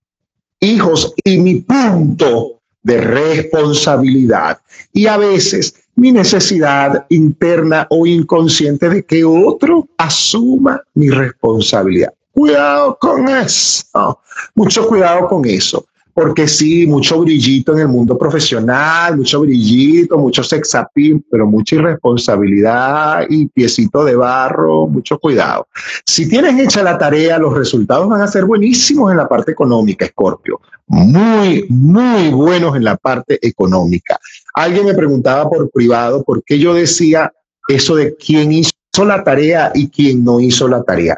[0.61, 4.59] hijos y mi punto de responsabilidad.
[4.91, 12.13] Y a veces mi necesidad interna o inconsciente de que otro asuma mi responsabilidad.
[12.33, 14.19] Cuidado con eso,
[14.53, 20.43] mucho cuidado con eso, porque sí, mucho brillito en el mundo profesional, mucho brillito, mucho
[20.43, 25.67] sex appeal, pero mucha irresponsabilidad y piecito de barro, mucho cuidado.
[26.05, 30.05] Si tienes hecha la tarea, los resultados van a ser buenísimos en la parte económica,
[30.05, 34.19] Scorpio, muy, muy buenos en la parte económica.
[34.53, 37.33] Alguien me preguntaba por privado por qué yo decía
[37.67, 38.71] eso de quién hizo
[39.03, 41.17] la tarea y quién no hizo la tarea.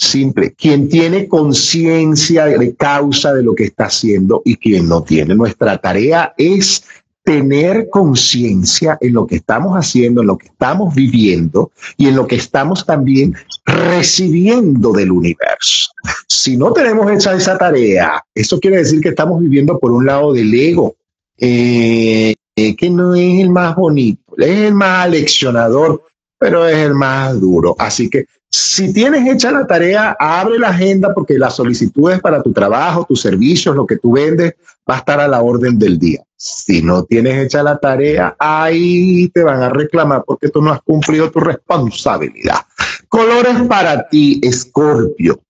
[0.00, 5.34] Simple, quien tiene conciencia de causa de lo que está haciendo y quien no tiene.
[5.34, 6.84] Nuestra tarea es
[7.22, 12.26] tener conciencia en lo que estamos haciendo, en lo que estamos viviendo y en lo
[12.26, 13.34] que estamos también
[13.66, 15.90] recibiendo del universo.
[16.26, 20.32] Si no tenemos hecha esa tarea, eso quiere decir que estamos viviendo por un lado
[20.32, 20.96] del ego,
[21.36, 26.02] eh, que no es el más bonito, es el más aleccionador,
[26.38, 27.76] pero es el más duro.
[27.78, 32.52] Así que si tienes hecha la tarea, abre la agenda porque las solicitudes para tu
[32.52, 34.54] trabajo, tus servicios, lo que tú vendes,
[34.88, 36.20] va a estar a la orden del día.
[36.36, 40.82] Si no tienes hecha la tarea, ahí te van a reclamar porque tú no has
[40.82, 42.60] cumplido tu responsabilidad.
[43.08, 45.40] Colores para ti, Escorpio.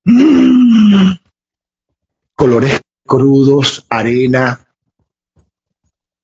[2.35, 4.61] Colores crudos, arena,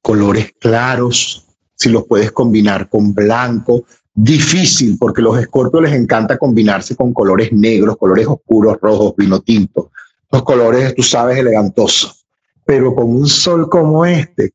[0.03, 3.85] colores claros, si los puedes combinar con blanco.
[4.19, 9.91] Difícil, porque los escorpios les encanta combinarse con colores negros, colores oscuros, rojos, vino tinto.
[10.33, 12.25] Los colores, tú sabes, elegantosos.
[12.65, 14.53] Pero con un sol como este,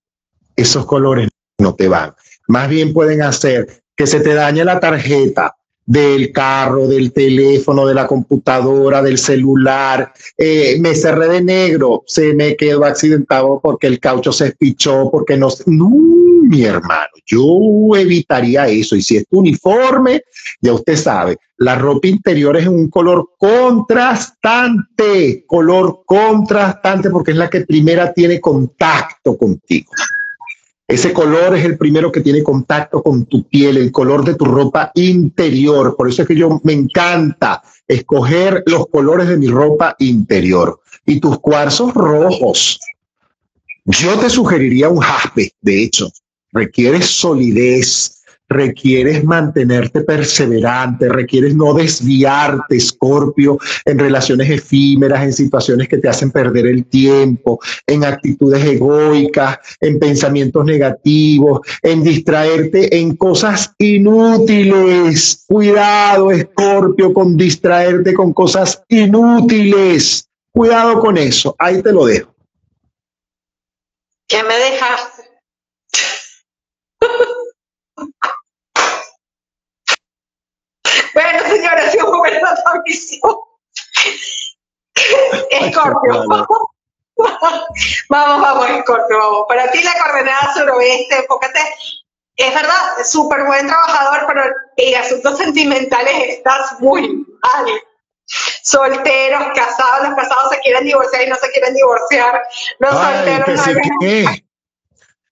[0.56, 2.16] esos colores no te van.
[2.48, 5.56] Más bien pueden hacer que se te dañe la tarjeta,
[5.86, 10.14] del carro, del teléfono, de la computadora, del celular.
[10.38, 15.38] Eh, me cerré de negro, se me quedó accidentado porque el caucho se espichó, porque
[15.38, 15.90] no, no,
[16.44, 17.44] mi hermano, yo
[17.98, 18.96] evitaría eso.
[18.96, 20.22] Y si es tu uniforme,
[20.62, 27.50] ya usted sabe, la ropa interior es un color contrastante, color contrastante porque es la
[27.50, 29.92] que primera tiene contacto contigo.
[30.92, 34.44] Ese color es el primero que tiene contacto con tu piel, el color de tu
[34.44, 35.96] ropa interior.
[35.96, 40.82] Por eso es que yo me encanta escoger los colores de mi ropa interior.
[41.06, 42.78] Y tus cuarzos rojos.
[43.86, 46.12] Yo te sugeriría un jaspe, de hecho.
[46.52, 48.21] Requiere solidez,
[48.52, 56.32] requieres mantenerte perseverante, requieres no desviarte, Escorpio, en relaciones efímeras, en situaciones que te hacen
[56.32, 65.46] perder el tiempo, en actitudes egoicas, en pensamientos negativos, en distraerte en cosas inútiles.
[65.48, 70.28] Cuidado, Escorpio, con distraerte con cosas inútiles.
[70.54, 71.56] Cuidado con eso.
[71.58, 72.36] Ahí te lo dejo.
[74.28, 75.24] ¿Qué me dejaste?
[85.50, 86.26] Escorpio.
[88.10, 89.46] vamos, vamos, Escorpio, vamos.
[89.48, 91.60] Para ti la coordenada suroeste, enfócate.
[92.36, 94.42] Es verdad, súper buen trabajador, pero
[94.78, 97.66] en asuntos sentimentales estás muy mal.
[98.64, 102.42] Solteros, casados, los casados se quieren divorciar y no se quieren divorciar.
[102.80, 104.32] Los solteros no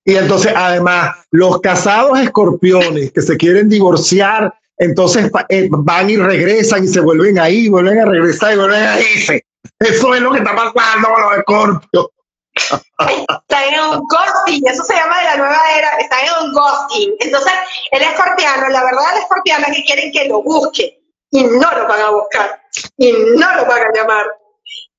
[0.04, 6.86] Y entonces, además, los casados escorpiones que se quieren divorciar entonces eh, van y regresan
[6.86, 9.46] y se vuelven ahí, vuelven a regresar y vuelven a irse.
[9.80, 12.08] Eso es lo que está pasando con los escorpios.
[12.56, 17.14] Están en un ghosting, eso se llama de la nueva era, están en un ghosting.
[17.20, 17.52] Entonces,
[17.92, 21.00] el escorpiano, la verdad, el escorpiano es que quieren que lo busque
[21.32, 22.62] y no lo van a buscar
[22.98, 24.26] y no lo van a llamar.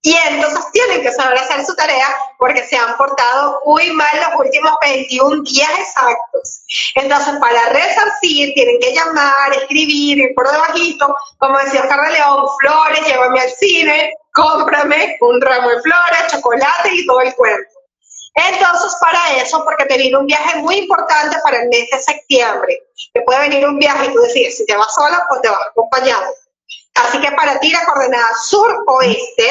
[0.02, 2.06] Y entonces tienen que saber hacer su tarea
[2.38, 6.62] porque se han portado muy mal los últimos 21 días exactos.
[6.94, 13.06] Entonces, para resarcir, tienen que llamar, escribir, ir por debajito, como decía Oscar León, flores,
[13.06, 17.80] llévame al cine, cómprame un ramo de flores, chocolate y todo el cuento.
[18.34, 22.82] Entonces, para eso, porque te viene un viaje muy importante para el mes de septiembre.
[23.12, 25.60] Te puede venir un viaje y tú decides si te vas sola o te vas
[25.68, 26.24] acompañado.
[26.94, 29.48] Así que para ti la coordenada sur-oeste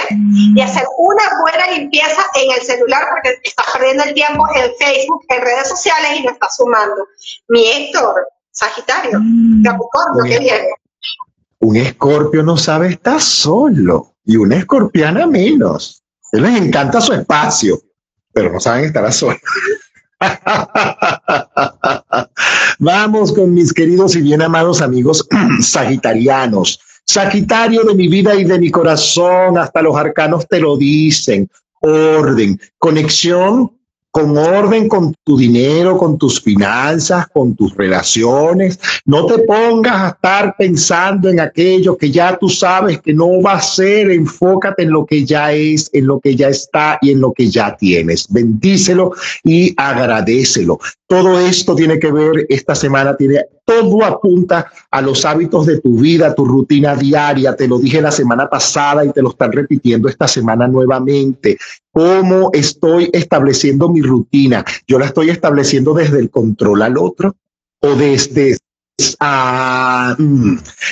[0.55, 5.25] y hacer una buena limpieza en el celular porque estás perdiendo el tiempo en Facebook,
[5.29, 7.07] en redes sociales y no estás sumando.
[7.47, 9.63] Mi Héctor, Sagitario, mm.
[9.63, 10.65] Capricornio, qué bien.
[11.59, 16.03] Un escorpio no sabe estar solo y una escorpiana menos.
[16.31, 17.81] A les encanta su espacio,
[18.31, 19.39] pero no saben estar a solas.
[22.79, 25.27] Vamos con mis queridos y bien amados amigos
[25.61, 26.79] sagitarianos.
[27.09, 31.49] Sagitario de mi vida y de mi corazón, hasta los arcanos te lo dicen.
[31.81, 33.71] Orden, conexión
[34.11, 38.79] con orden con tu dinero, con tus finanzas, con tus relaciones.
[39.05, 43.53] No te pongas a estar pensando en aquello que ya tú sabes que no va
[43.53, 44.11] a ser.
[44.11, 47.49] Enfócate en lo que ya es, en lo que ya está y en lo que
[47.49, 48.27] ya tienes.
[48.29, 50.79] Bendícelo y agradecelo.
[51.09, 55.97] Todo esto tiene que ver, esta semana tiene, todo apunta a los hábitos de tu
[55.97, 57.55] vida, tu rutina diaria.
[57.55, 61.57] Te lo dije la semana pasada y te lo están repitiendo esta semana nuevamente.
[61.91, 64.63] ¿Cómo estoy estableciendo mi rutina?
[64.87, 67.35] Yo la estoy estableciendo desde el control al otro
[67.81, 68.57] o desde
[69.19, 70.15] Ah,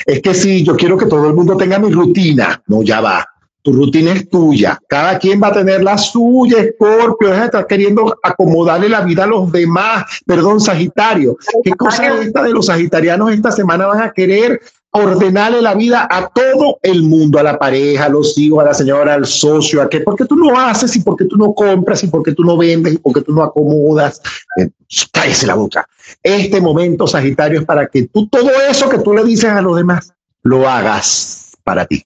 [0.06, 3.26] es que si yo quiero que todo el mundo tenga mi rutina, no, ya va.
[3.68, 4.80] Tu rutina es tuya.
[4.88, 7.28] Cada quien va a tener la suya, Escorpio.
[7.28, 10.06] Deja de estar queriendo acomodarle la vida a los demás.
[10.26, 11.38] Perdón, Sagitario.
[11.66, 14.62] ¿Qué cosa es esta de los sagitarianos esta semana van a querer
[14.92, 18.74] ordenarle la vida a todo el mundo, a la pareja, a los hijos, a la
[18.74, 22.08] señora, al socio, a qué, porque tú no haces y porque tú no compras y
[22.08, 24.22] porque tú no vendes y porque tú no acomodas.
[24.62, 24.70] Eh,
[25.12, 25.86] cállese la boca.
[26.24, 29.76] Este momento, Sagitario, es para que tú todo eso que tú le dices a los
[29.76, 32.06] demás, lo hagas para ti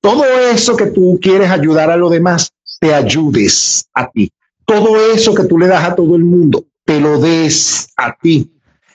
[0.00, 4.32] todo eso que tú quieres ayudar a los demás, te ayudes a ti.
[4.64, 8.50] Todo eso que tú le das a todo el mundo, te lo des a ti.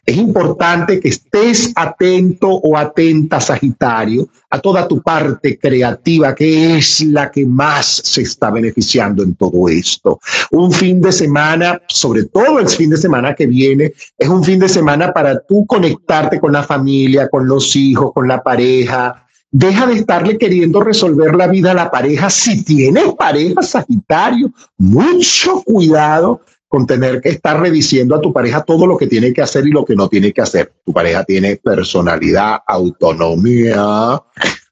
[0.05, 7.01] Es importante que estés atento o atenta, Sagitario, a toda tu parte creativa, que es
[7.01, 10.19] la que más se está beneficiando en todo esto.
[10.51, 14.59] Un fin de semana, sobre todo el fin de semana que viene, es un fin
[14.59, 19.24] de semana para tú conectarte con la familia, con los hijos, con la pareja,
[19.57, 22.29] Deja de estarle queriendo resolver la vida a la pareja.
[22.29, 28.85] Si tienes pareja, Sagitario, mucho cuidado con tener que estar revisiendo a tu pareja todo
[28.85, 30.73] lo que tiene que hacer y lo que no tiene que hacer.
[30.83, 34.21] Tu pareja tiene personalidad, autonomía,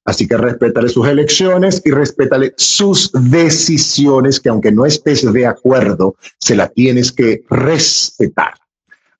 [0.04, 6.18] así que respétale sus elecciones y respétale sus decisiones, que aunque no estés de acuerdo,
[6.40, 8.56] se la tienes que respetar.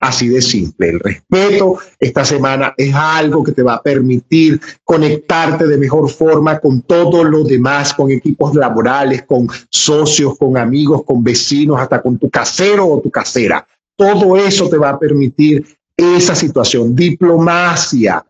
[0.04, 0.90] Así de simple.
[0.90, 6.58] El respeto esta semana es algo que te va a permitir conectarte de mejor forma
[6.58, 12.18] con todo lo demás, con equipos laborales, con socios, con amigos, con vecinos, hasta con
[12.18, 13.66] tu casero o tu casera.
[13.96, 15.64] Todo eso te va a permitir
[15.96, 16.94] esa situación.
[16.94, 18.26] Diplomacia,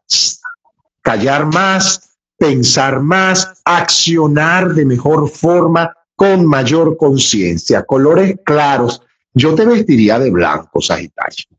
[1.02, 9.02] callar más, pensar más, accionar de mejor forma, con mayor conciencia, colores claros.
[9.32, 11.53] Yo te vestiría de blanco, Sagitario.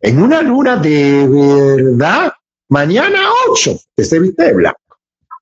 [0.00, 2.32] En una luna de verdad,
[2.68, 3.18] mañana
[3.50, 4.80] 8, te se viste de blanco.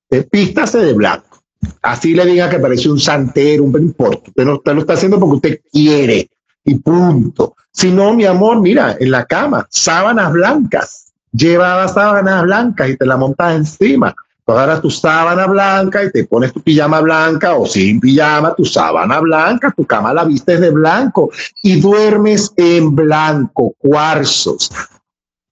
[0.09, 1.41] Te pístase de blanco.
[1.81, 4.29] Así le diga que parece un santero, un importa.
[4.29, 6.29] Usted, no, lo está haciendo porque usted quiere
[6.63, 7.55] y punto.
[7.71, 11.13] Si no, mi amor, mira, en la cama, sábanas blancas.
[11.31, 14.15] Lleva sábanas blancas y te la montas encima
[14.53, 19.19] agarras tu sábana blanca y te pones tu pijama blanca o sin pijama, tu sábana
[19.19, 21.29] blanca, tu cama la vistes de blanco
[21.61, 24.71] y duermes en blanco, cuarzos.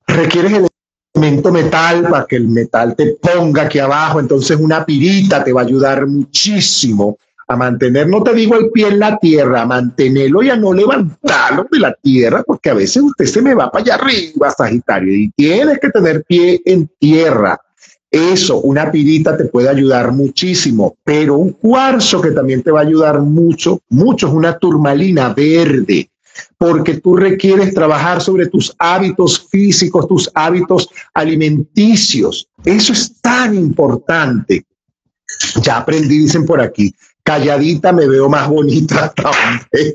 [0.07, 0.67] Requieres el
[1.13, 5.61] elemento metal para que el metal te ponga aquí abajo, entonces una pirita te va
[5.61, 7.17] a ayudar muchísimo
[7.47, 11.67] a mantener, no te digo el pie en la tierra, mantenerlo y a no levantarlo
[11.69, 15.29] de la tierra, porque a veces usted se me va para allá arriba, Sagitario, y
[15.35, 17.59] tienes que tener pie en tierra
[18.15, 22.83] eso, una pirita te puede ayudar muchísimo, pero un cuarzo que también te va a
[22.83, 26.09] ayudar mucho, mucho es una turmalina verde,
[26.57, 32.47] porque tú requieres trabajar sobre tus hábitos físicos, tus hábitos alimenticios.
[32.63, 34.65] Eso es tan importante.
[35.61, 36.93] Ya aprendí, dicen por aquí,
[37.25, 39.11] calladita me veo más bonita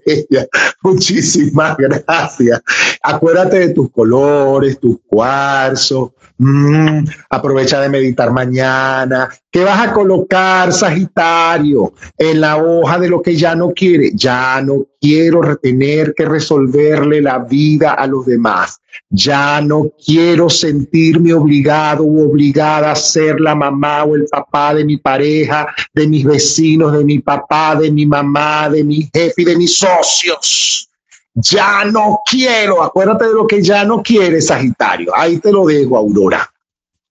[0.83, 2.61] Muchísimas gracias.
[3.03, 6.11] Acuérdate de tus colores, tus cuarzos,
[6.43, 9.29] Mm, aprovecha de meditar mañana.
[9.51, 14.13] ¿Qué vas a colocar, Sagitario, en la hoja de lo que ya no quiere?
[14.15, 18.81] Ya no quiero retener que resolverle la vida a los demás.
[19.09, 24.85] Ya no quiero sentirme obligado u obligada a ser la mamá o el papá de
[24.85, 29.45] mi pareja, de mis vecinos, de mi papá, de mi mamá, de mi jefe y
[29.45, 30.89] de mis socios.
[31.35, 35.13] Ya no quiero, acuérdate de lo que ya no quieres, Sagitario.
[35.17, 36.49] Ahí te lo dejo, Aurora.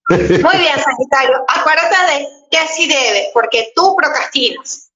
[0.10, 1.38] Muy bien, Sagitario.
[1.48, 4.89] Acuérdate de que sí debes, porque tú procrastinas.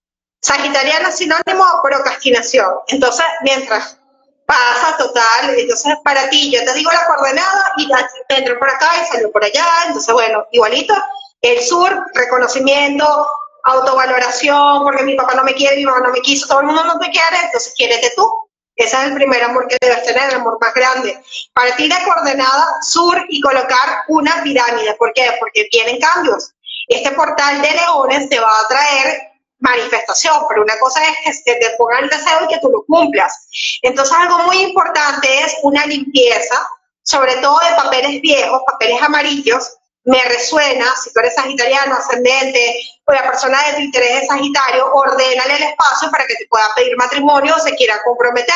[0.44, 2.70] Sagitariano es sinónimo de procrastinación.
[2.88, 3.98] Entonces, mientras
[4.46, 7.90] pasa total, entonces para ti yo te digo la coordenada y
[8.28, 9.66] te entro por acá y salió por allá.
[9.88, 10.94] Entonces, bueno, igualito.
[11.42, 13.28] El sur, reconocimiento,
[13.64, 16.84] autovaloración, porque mi papá no me quiere, mi mamá no me quiso, todo el mundo
[16.84, 18.30] no te quiere, entonces quiérete tú.
[18.76, 21.22] Ese es el primer amor que debes tener, el amor más grande.
[21.54, 24.94] Partir de coordenada sur y colocar una pirámide.
[24.96, 25.32] ¿Por qué?
[25.40, 26.54] Porque vienen cambios.
[26.90, 29.33] Este portal de leones te va a traer
[29.64, 33.48] manifestación, pero una cosa es que te pongan el deseo y que tú lo cumplas.
[33.82, 36.68] Entonces algo muy importante es una limpieza,
[37.02, 43.14] sobre todo de papeles viejos, papeles amarillos, me resuena, si tú eres sagitariano, ascendente, o
[43.14, 46.98] la persona de tu interés es sagitario, ordénale el espacio para que te pueda pedir
[46.98, 48.54] matrimonio o se quiera comprometer,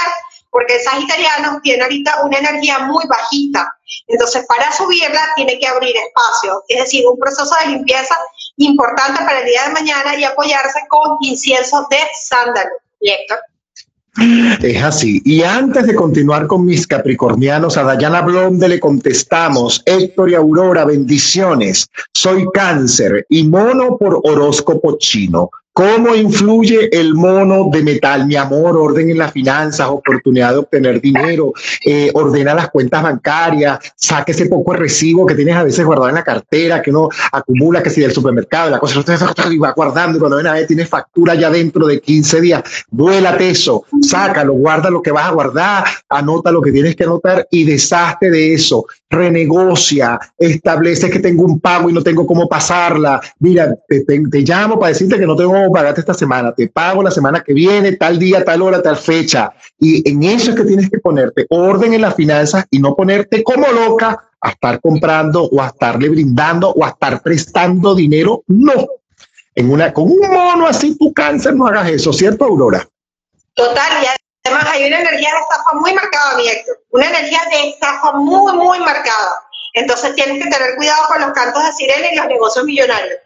[0.49, 3.73] porque el sagitariano tiene ahorita una energía muy bajita,
[4.07, 8.17] entonces para subirla tiene que abrir espacio, es decir, un proceso de limpieza
[8.57, 12.69] importante para el día de mañana y apoyarse con incienso de sándalo.
[12.99, 13.39] Héctor.
[14.63, 15.21] Es así.
[15.25, 20.85] Y antes de continuar con mis capricornianos, a Dayana Blonde le contestamos, Héctor y Aurora,
[20.85, 21.87] bendiciones.
[22.13, 25.51] Soy cáncer y mono por horóscopo chino.
[25.77, 28.25] ¿Cómo influye el mono de metal?
[28.25, 31.53] Mi amor, orden en las finanzas, oportunidad de obtener dinero,
[31.85, 36.15] eh, ordena las cuentas bancarias, saque ese poco recibo que tienes a veces guardado en
[36.15, 39.03] la cartera, que no acumula, que si del supermercado, la cosa,
[39.51, 42.63] y va guardando y cuando ven a ver tienes factura ya dentro de 15 días,
[42.89, 47.47] duélate eso, sácalo, guarda lo que vas a guardar, anota lo que tienes que anotar
[47.51, 53.21] y deshazte de eso, renegocia, establece que tengo un pago y no tengo cómo pasarla,
[53.37, 57.43] mira, te llamo para decirte que no tengo pagarte esta semana, te pago la semana
[57.43, 59.53] que viene, tal día, tal hora, tal fecha.
[59.79, 63.43] Y en eso es que tienes que ponerte orden en las finanzas y no ponerte
[63.43, 68.43] como loca a estar comprando o a estarle brindando o a estar prestando dinero.
[68.47, 68.73] No.
[69.55, 72.87] En una, con un mono así tu cáncer no hagas eso, ¿cierto, Aurora?
[73.55, 74.07] Total, y
[74.45, 76.79] además hay una energía de estafa muy marcada, mi Héctor.
[76.91, 79.39] Una energía de estafa muy, muy marcada.
[79.73, 83.17] Entonces tienes que tener cuidado con los cantos de sirena y los negocios millonarios.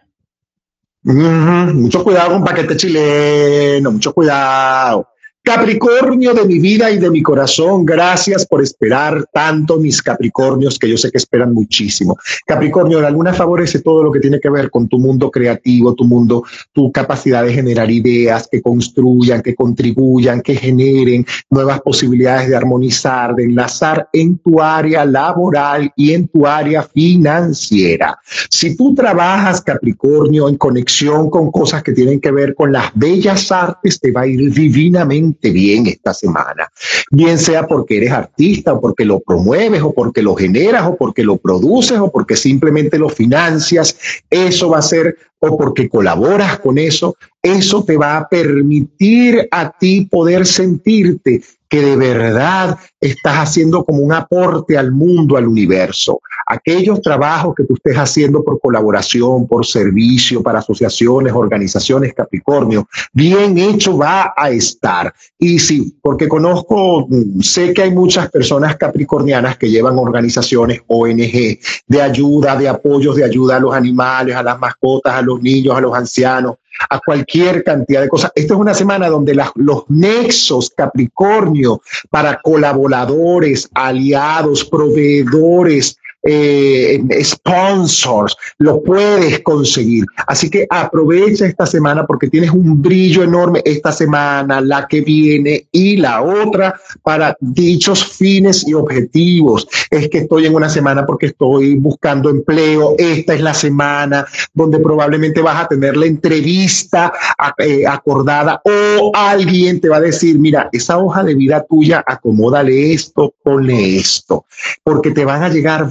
[1.04, 5.08] Mucho cuidado con paquete chileno, mucho cuidado.
[5.44, 10.88] Capricornio de mi vida y de mi corazón, gracias por esperar tanto mis Capricornios, que
[10.88, 12.16] yo sé que esperan muchísimo.
[12.46, 16.04] Capricornio, la luna favorece todo lo que tiene que ver con tu mundo creativo, tu
[16.04, 22.56] mundo, tu capacidad de generar ideas que construyan, que contribuyan, que generen nuevas posibilidades de
[22.56, 28.20] armonizar, de enlazar en tu área laboral y en tu área financiera.
[28.50, 33.52] Si tú trabajas, Capricornio, en conexión con cosas que tienen que ver con las bellas
[33.52, 36.72] artes, te va a ir divinamente bien esta semana,
[37.12, 41.24] bien sea porque eres artista o porque lo promueves o porque lo generas o porque
[41.24, 43.96] lo produces o porque simplemente lo financias,
[44.30, 49.72] eso va a ser o porque colaboras con eso, eso te va a permitir a
[49.72, 51.42] ti poder sentirte
[51.72, 56.20] que de verdad estás haciendo como un aporte al mundo, al universo.
[56.46, 63.58] Aquellos trabajos que tú estés haciendo por colaboración, por servicio, para asociaciones, organizaciones, Capricornio, bien
[63.58, 65.14] hecho va a estar.
[65.40, 67.08] Y sí, porque conozco,
[67.40, 71.58] sé que hay muchas personas capricornianas que llevan organizaciones ONG
[71.88, 75.74] de ayuda, de apoyos, de ayuda a los animales, a las mascotas, a los niños,
[75.74, 76.56] a los ancianos
[76.90, 78.32] a cualquier cantidad de cosas.
[78.36, 88.82] Esta es una semana donde los nexos Capricornio para colaboradores, aliados, proveedores, eh, sponsors, lo
[88.84, 90.06] puedes conseguir.
[90.28, 95.68] Así que aprovecha esta semana porque tienes un brillo enorme esta semana, la que viene
[95.72, 99.68] y la otra para dichos fines y objetivos.
[99.90, 102.96] Es que estoy en una semana porque estoy buscando empleo.
[102.98, 107.12] Esta es la semana donde probablemente vas a tener la entrevista
[107.58, 112.94] eh, acordada o alguien te va a decir, mira, esa hoja de vida tuya, acomódale
[112.94, 114.46] esto, ponle esto,
[114.84, 115.90] porque te van a llegar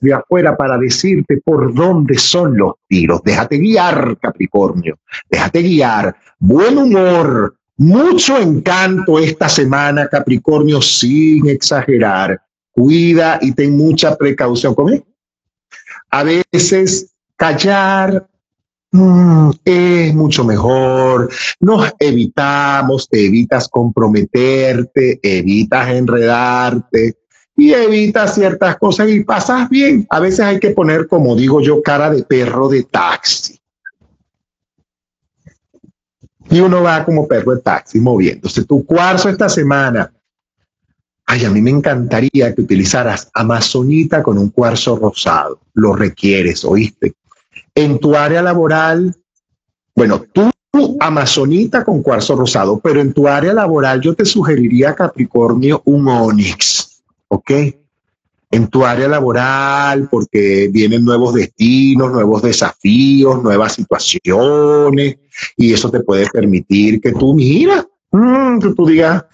[0.00, 3.20] de afuera para decirte por dónde son los tiros.
[3.24, 6.16] Déjate guiar, Capricornio, déjate guiar.
[6.38, 12.40] Buen humor, mucho encanto esta semana, Capricornio, sin exagerar.
[12.72, 15.04] Cuida y ten mucha precaución conmigo.
[16.10, 18.26] A veces callar
[18.92, 21.30] mm, es mucho mejor.
[21.60, 27.19] Nos evitamos, te evitas comprometerte, evitas enredarte
[27.60, 30.06] y evita ciertas cosas y pasas bien.
[30.08, 33.60] A veces hay que poner, como digo yo, cara de perro de taxi.
[36.48, 38.64] Y uno va como perro de taxi moviéndose.
[38.64, 40.10] Tu cuarzo esta semana.
[41.26, 45.60] Ay, a mí me encantaría que utilizaras amazonita con un cuarzo rosado.
[45.74, 47.12] Lo requieres, ¿oíste?
[47.74, 49.14] En tu área laboral,
[49.94, 50.50] bueno, tú
[50.98, 56.89] amazonita con cuarzo rosado, pero en tu área laboral yo te sugeriría Capricornio un onix
[57.30, 57.50] ¿ok?
[58.52, 65.16] En tu área laboral, porque vienen nuevos destinos, nuevos desafíos, nuevas situaciones,
[65.56, 69.24] y eso te puede permitir que tú, mira, mm, que tú digas,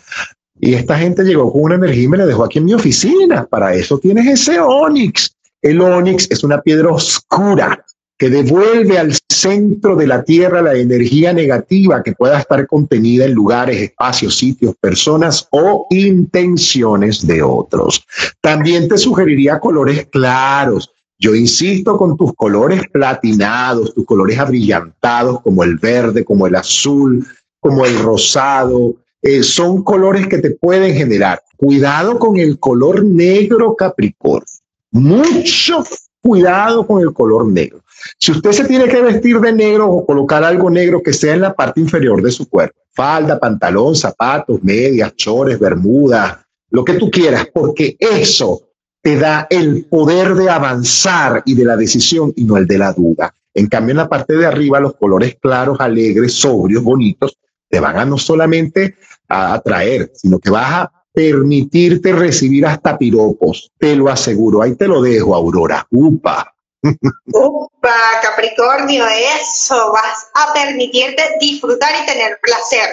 [0.61, 3.47] y esta gente llegó con una energía y me la dejó aquí en mi oficina.
[3.47, 5.35] Para eso tienes ese onix.
[5.61, 7.85] El onix es una piedra oscura
[8.19, 13.33] que devuelve al centro de la Tierra la energía negativa que pueda estar contenida en
[13.33, 18.05] lugares, espacios, sitios, personas o intenciones de otros.
[18.41, 20.91] También te sugeriría colores claros.
[21.19, 27.27] Yo insisto con tus colores platinados, tus colores abrillantados como el verde, como el azul,
[27.61, 28.97] como el rosado.
[29.23, 31.43] Eh, son colores que te pueden generar.
[31.57, 34.47] Cuidado con el color negro Capricornio.
[34.93, 35.85] Mucho
[36.23, 37.81] cuidado con el color negro.
[38.19, 41.41] Si usted se tiene que vestir de negro o colocar algo negro que sea en
[41.41, 46.39] la parte inferior de su cuerpo, falda, pantalón, zapatos, medias, chores, bermudas,
[46.71, 48.63] lo que tú quieras, porque eso
[49.03, 52.93] te da el poder de avanzar y de la decisión y no el de la
[52.93, 53.33] duda.
[53.55, 57.99] En cambio, en la parte de arriba, los colores claros, alegres, sobrios, bonitos, te van
[57.99, 58.97] a no solamente
[59.29, 63.71] a atraer, sino que vas a permitirte recibir hasta piropos.
[63.79, 64.61] Te lo aseguro.
[64.61, 65.87] Ahí te lo dejo, Aurora.
[65.91, 66.56] Upa.
[66.83, 72.91] Upa, Capricornio, eso, vas a permitirte disfrutar y tener placer,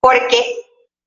[0.00, 0.56] porque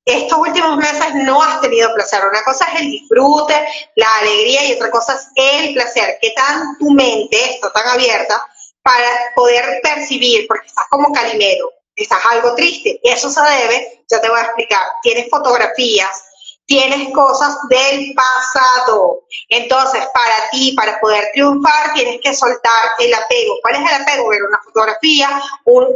[0.05, 2.21] estos últimos meses no has tenido placer.
[2.25, 3.55] Una cosa es el disfrute,
[3.95, 6.17] la alegría y otra cosa es el placer.
[6.21, 8.41] ¿Qué tan tu mente está tan abierta
[8.83, 10.45] para poder percibir?
[10.47, 12.99] Porque estás como calimero, estás algo triste.
[13.03, 16.24] Y eso se debe, ya te voy a explicar, tienes fotografías,
[16.65, 19.21] tienes cosas del pasado.
[19.49, 23.55] Entonces, para ti, para poder triunfar, tienes que soltar el apego.
[23.61, 24.29] ¿Cuál es el apego?
[24.29, 25.41] Ver una fotografía,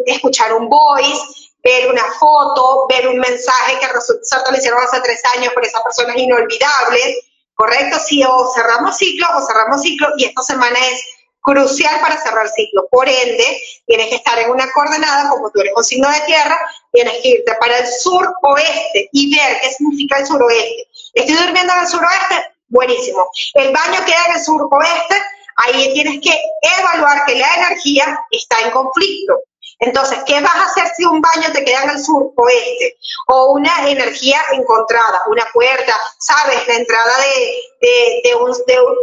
[0.06, 5.22] escuchar un voice, ver una foto, ver un mensaje que resulta lo hicieron hace tres
[5.36, 7.24] años, pero esa persona es inolvidable.
[7.56, 8.00] ¿Correcto?
[8.00, 11.04] Si o cerramos ciclo o cerramos ciclo y esta semana es
[11.50, 12.88] crucial para cerrar ciclo.
[12.92, 16.60] Por ende, tienes que estar en una coordenada, como tú eres un signo de tierra,
[16.92, 20.88] tienes que irte para el sur-oeste y ver qué significa el suroeste.
[21.14, 22.36] Estoy durmiendo en el suroeste,
[22.68, 23.30] buenísimo.
[23.56, 25.16] El baño queda en el sur-oeste,
[25.56, 26.40] ahí tienes que
[26.80, 29.40] evaluar que la energía está en conflicto.
[29.80, 32.98] Entonces, ¿qué vas a hacer si un baño te queda en el sur oeste?
[33.28, 36.68] O una energía encontrada, una puerta, ¿sabes?
[36.68, 38.52] La entrada de, un,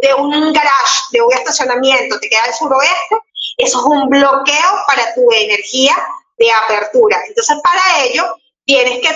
[0.02, 3.16] de, un garage, de un estacionamiento, te queda al suroeste.
[3.56, 5.96] Eso es un bloqueo para tu energía
[6.36, 7.22] de apertura.
[7.26, 8.36] Entonces, para ello,
[8.66, 9.14] tienes que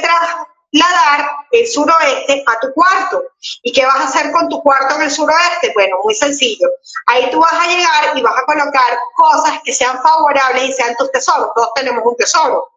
[0.73, 3.23] trasladar el suroeste a tu cuarto.
[3.63, 5.73] ¿Y qué vas a hacer con tu cuarto en el suroeste?
[5.75, 6.69] Bueno, muy sencillo.
[7.07, 10.95] Ahí tú vas a llegar y vas a colocar cosas que sean favorables y sean
[10.97, 11.51] tus tesoros.
[11.55, 12.69] Todos tenemos un tesoro.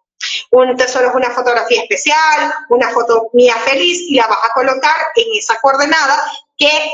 [0.52, 4.96] Un tesoro es una fotografía especial, una foto mía feliz y la vas a colocar
[5.16, 6.24] en esa coordenada
[6.58, 6.92] que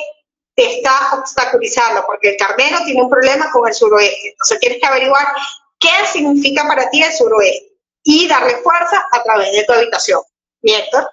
[0.55, 4.29] te está obstaculizando, porque el carnero tiene un problema con el suroeste.
[4.29, 5.27] Entonces tienes que averiguar
[5.77, 10.21] qué significa para ti el suroeste y darle fuerza a través de tu habitación.
[10.61, 11.03] ¿Mi Héctor?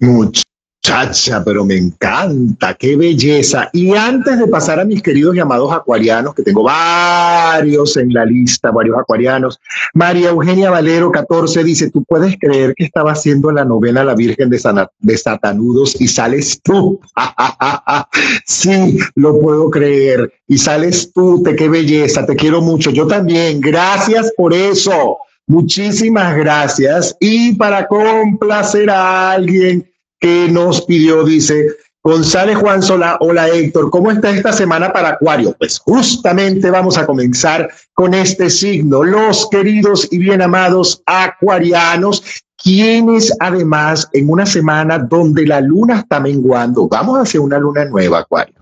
[0.00, 3.68] Muchacha, pero me encanta, qué belleza.
[3.72, 8.70] Y antes de pasar a mis queridos llamados acuarianos, que tengo varios en la lista,
[8.70, 9.60] varios acuarianos,
[9.94, 14.48] María Eugenia Valero, 14, dice, ¿tú puedes creer que estaba haciendo la novena La Virgen
[14.48, 14.60] de,
[15.00, 17.00] de Satanudos y sales tú?
[18.46, 20.32] sí, lo puedo creer.
[20.46, 22.90] Y sales tú, te qué belleza, te quiero mucho.
[22.90, 25.18] Yo también, gracias por eso.
[25.50, 27.16] Muchísimas gracias.
[27.18, 31.66] Y para complacer a alguien que nos pidió, dice
[32.04, 35.56] González Juan Sola, hola Héctor, ¿cómo está esta semana para Acuario?
[35.58, 42.22] Pues justamente vamos a comenzar con este signo, los queridos y bien amados acuarianos,
[42.56, 48.20] quienes además en una semana donde la luna está menguando, vamos hacia una luna nueva,
[48.20, 48.54] Acuario.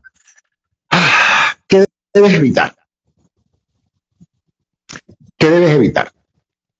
[0.89, 1.85] Ah, ¿Qué
[2.15, 2.75] debes evitar?
[5.37, 6.11] ¿Qué debes evitar?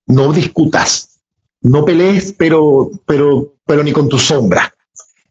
[0.09, 1.19] No discutas,
[1.61, 4.73] no pelees, pero, pero, pero ni con tu sombra.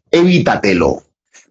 [0.09, 1.03] Evítatelo.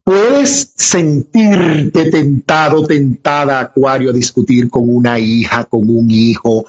[0.02, 6.64] Puedes sentirte tentado, tentada, Acuario, a discutir con una hija, con un hijo,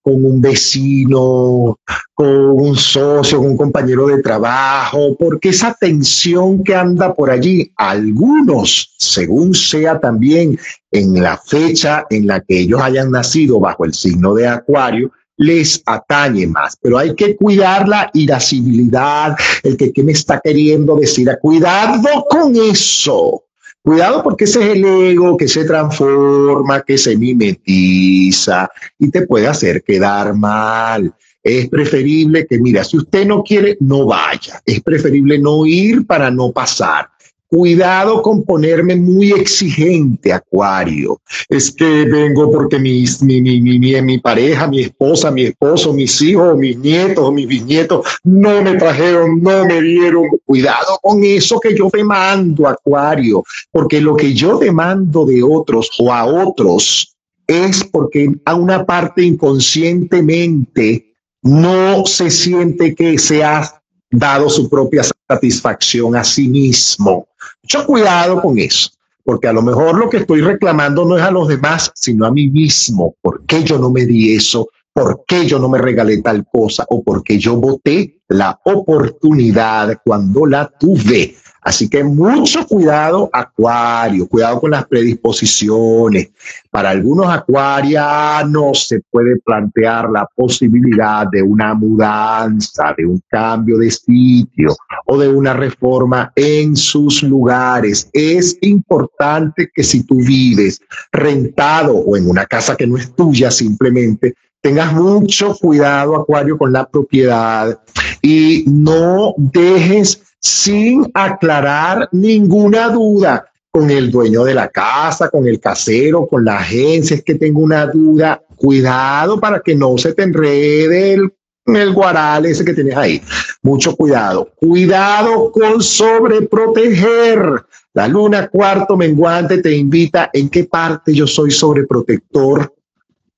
[0.00, 1.76] con un vecino,
[2.14, 7.72] con un socio, con un compañero de trabajo, porque esa tensión que anda por allí,
[7.74, 10.56] algunos, según sea también
[10.92, 15.82] en la fecha en la que ellos hayan nacido bajo el signo de Acuario, les
[15.86, 22.24] atañe más, pero hay que cuidar la irascibilidad, el que, me está queriendo decir, cuidado
[22.28, 23.42] con eso.
[23.82, 29.46] Cuidado porque ese es el ego que se transforma, que se mimetiza y te puede
[29.46, 31.12] hacer quedar mal.
[31.42, 34.62] Es preferible que, mira, si usted no quiere, no vaya.
[34.64, 37.10] Es preferible no ir para no pasar.
[37.48, 41.20] Cuidado con ponerme muy exigente, Acuario.
[41.48, 46.20] Es que vengo porque mi, mi, mi, mi, mi pareja, mi esposa, mi esposo, mis
[46.22, 50.24] hijos, mis nietos, mis bisnietos no me trajeron, no me dieron.
[50.44, 56.12] Cuidado con eso que yo demando, Acuario, porque lo que yo demando de otros o
[56.12, 57.14] a otros
[57.46, 63.82] es porque a una parte inconscientemente no se siente que se ha
[64.18, 67.28] dado su propia satisfacción a sí mismo.
[67.62, 68.90] Mucho cuidado con eso,
[69.24, 72.30] porque a lo mejor lo que estoy reclamando no es a los demás, sino a
[72.30, 73.14] mí mismo.
[73.20, 74.68] ¿Por qué yo no me di eso?
[74.92, 76.84] ¿Por qué yo no me regalé tal cosa?
[76.88, 81.36] ¿O por qué yo voté la oportunidad cuando la tuve?
[81.64, 86.28] Así que mucho cuidado, acuario, cuidado con las predisposiciones.
[86.70, 93.90] Para algunos acuarianos se puede plantear la posibilidad de una mudanza, de un cambio de
[93.90, 94.76] sitio
[95.06, 98.10] o de una reforma en sus lugares.
[98.12, 100.78] Es importante que si tú vives
[101.12, 106.74] rentado o en una casa que no es tuya simplemente, tengas mucho cuidado, Acuario, con
[106.74, 107.80] la propiedad
[108.20, 115.58] y no dejes sin aclarar ninguna duda con el dueño de la casa, con el
[115.58, 120.22] casero, con la agencia, es que tengo una duda, cuidado para que no se te
[120.22, 121.32] enrede el,
[121.66, 123.22] el guaral ese que tienes ahí.
[123.62, 124.50] Mucho cuidado.
[124.54, 127.64] Cuidado con sobreproteger.
[127.94, 132.72] La luna cuarto menguante te invita en qué parte yo soy sobreprotector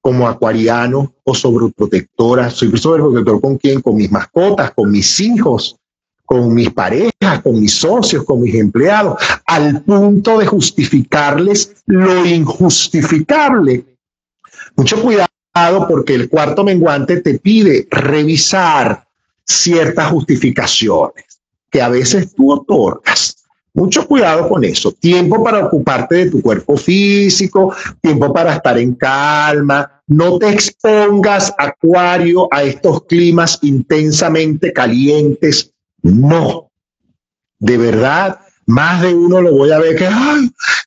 [0.01, 2.51] como acuariano o sobreprotectora.
[2.51, 3.81] Soy sobreprotector con quién?
[3.81, 5.77] Con mis mascotas, con mis hijos,
[6.27, 13.85] con mis parejas, con mis socios, con mis empleados, al punto de justificarles lo injustificable.
[14.77, 15.29] Mucho cuidado
[15.89, 19.07] porque el cuarto menguante te pide revisar
[19.45, 21.41] ciertas justificaciones
[21.71, 23.37] que a veces tú otorgas.
[23.73, 24.93] Mucho cuidado con eso.
[24.93, 30.03] Tiempo para ocuparte de tu cuerpo físico, tiempo para estar en calma.
[30.07, 35.75] No te expongas, Acuario, a estos climas intensamente calientes.
[36.15, 36.71] No.
[37.59, 40.09] De verdad, más de uno lo voy a ver que,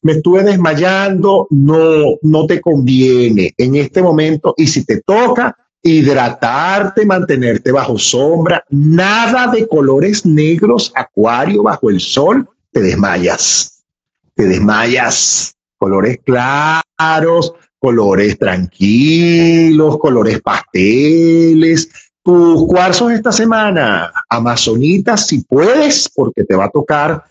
[0.02, 1.48] me estuve desmayando.
[1.50, 4.54] No, no te conviene en este momento.
[4.58, 12.00] Y si te toca, hidratarte, mantenerte bajo sombra, nada de colores negros, acuario bajo el
[12.00, 13.84] sol, te desmayas,
[14.36, 15.56] te desmayas.
[15.78, 21.90] Colores claros, colores tranquilos, colores pasteles.
[22.30, 27.23] Tus cuarzos esta semana, amazonitas, si puedes, porque te va a tocar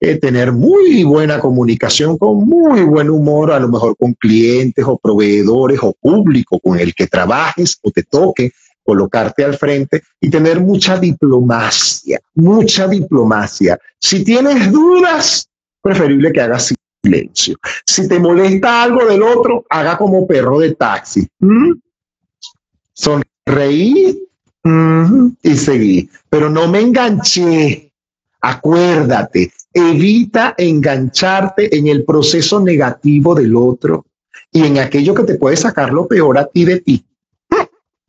[0.00, 4.96] eh, tener muy buena comunicación, con muy buen humor, a lo mejor con clientes o
[4.96, 8.52] proveedores o público con el que trabajes o te toque
[8.82, 13.78] colocarte al frente y tener mucha diplomacia, mucha diplomacia.
[14.00, 15.50] Si tienes dudas,
[15.82, 16.72] preferible que hagas
[17.04, 17.56] silencio.
[17.84, 21.28] Si te molesta algo del otro, haga como perro de taxi.
[21.40, 21.72] ¿Mm?
[22.94, 24.25] Sonreí
[25.42, 26.08] y seguí.
[26.28, 27.92] Pero no me enganché.
[28.40, 34.06] Acuérdate, evita engancharte en el proceso negativo del otro
[34.52, 37.04] y en aquello que te puede sacar lo peor a ti de ti.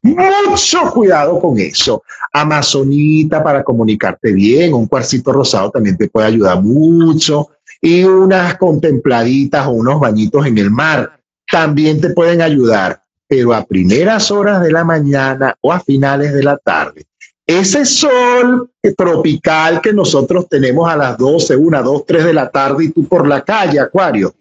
[0.02, 2.04] Mucho cuidado con eso.
[2.32, 7.50] Amazonita para comunicarte bien, un cuarcito rosado también te puede ayudar mucho.
[7.82, 11.20] Y unas contempladitas o unos bañitos en el mar
[11.52, 16.44] también te pueden ayudar, pero a primeras horas de la mañana o a finales de
[16.44, 17.06] la tarde.
[17.46, 22.86] Ese sol tropical que nosotros tenemos a las 12, 1, 2, 3 de la tarde
[22.86, 24.34] y tú por la calle, Acuario.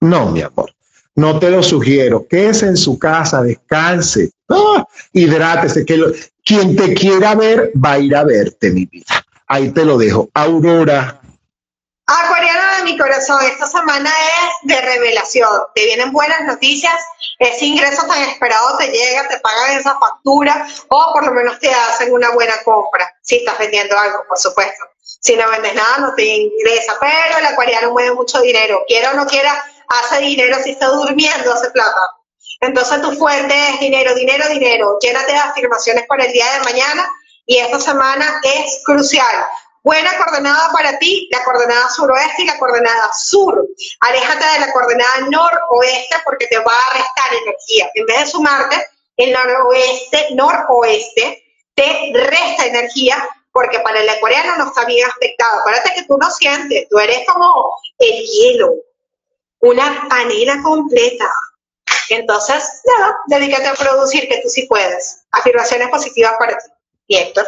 [0.00, 0.72] No, mi amor.
[1.14, 2.26] No te lo sugiero.
[2.28, 4.84] Quédese en su casa, descanse, ¡Ah!
[5.12, 5.84] hidrátese.
[6.44, 9.24] Quien te quiera ver va a ir a verte, mi vida.
[9.46, 10.30] Ahí te lo dejo.
[10.34, 11.20] Aurora.
[12.06, 15.48] Acuariana de mi corazón, esta semana es de revelación.
[15.74, 16.94] Te vienen buenas noticias.
[17.38, 21.70] Ese ingreso tan esperado te llega, te pagan esa factura o por lo menos te
[21.72, 23.10] hacen una buena compra.
[23.22, 24.84] Si estás vendiendo algo, por supuesto.
[25.02, 26.96] Si no vendes nada, no te ingresa.
[27.00, 28.82] Pero el acuariano mueve mucho dinero.
[28.86, 32.00] Quiera o no quiera, hace dinero, si está durmiendo, hace plata.
[32.60, 34.98] Entonces tu fuente es dinero, dinero, dinero.
[35.00, 37.08] Llénate de afirmaciones para el día de mañana
[37.46, 39.46] y esta semana es crucial.
[39.82, 43.66] Buena coordenada para ti, la coordenada suroeste y la coordenada sur.
[44.00, 47.90] Aléjate de la coordenada noroeste porque te va a restar energía.
[47.94, 48.86] En vez de sumarte,
[49.16, 51.44] el noroeste, noroeste,
[51.74, 55.60] te resta energía porque para el ecuatoriano no está bien aspectado.
[55.60, 58.74] Acuérdate que tú no sientes, tú eres como el hielo,
[59.60, 61.30] una panela completa.
[62.10, 65.22] Entonces, nada, dedícate a producir, que tú sí puedes.
[65.30, 66.68] Afirmaciones positivas para ti.
[67.06, 67.46] Y Héctor.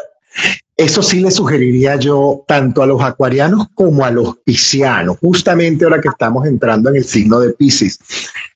[0.77, 6.01] Eso sí le sugeriría yo tanto a los acuarianos como a los piscianos, justamente ahora
[6.01, 7.99] que estamos entrando en el signo de Piscis.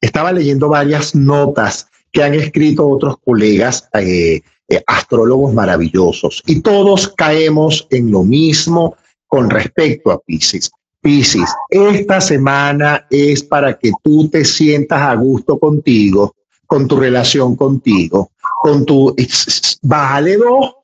[0.00, 7.08] Estaba leyendo varias notas que han escrito otros colegas eh, eh, astrólogos maravillosos y todos
[7.08, 10.70] caemos en lo mismo con respecto a Piscis.
[11.02, 16.34] Piscis, esta semana es para que tú te sientas a gusto contigo,
[16.66, 18.30] con tu relación contigo,
[18.62, 19.14] con tu...
[19.82, 20.75] Bájale dos,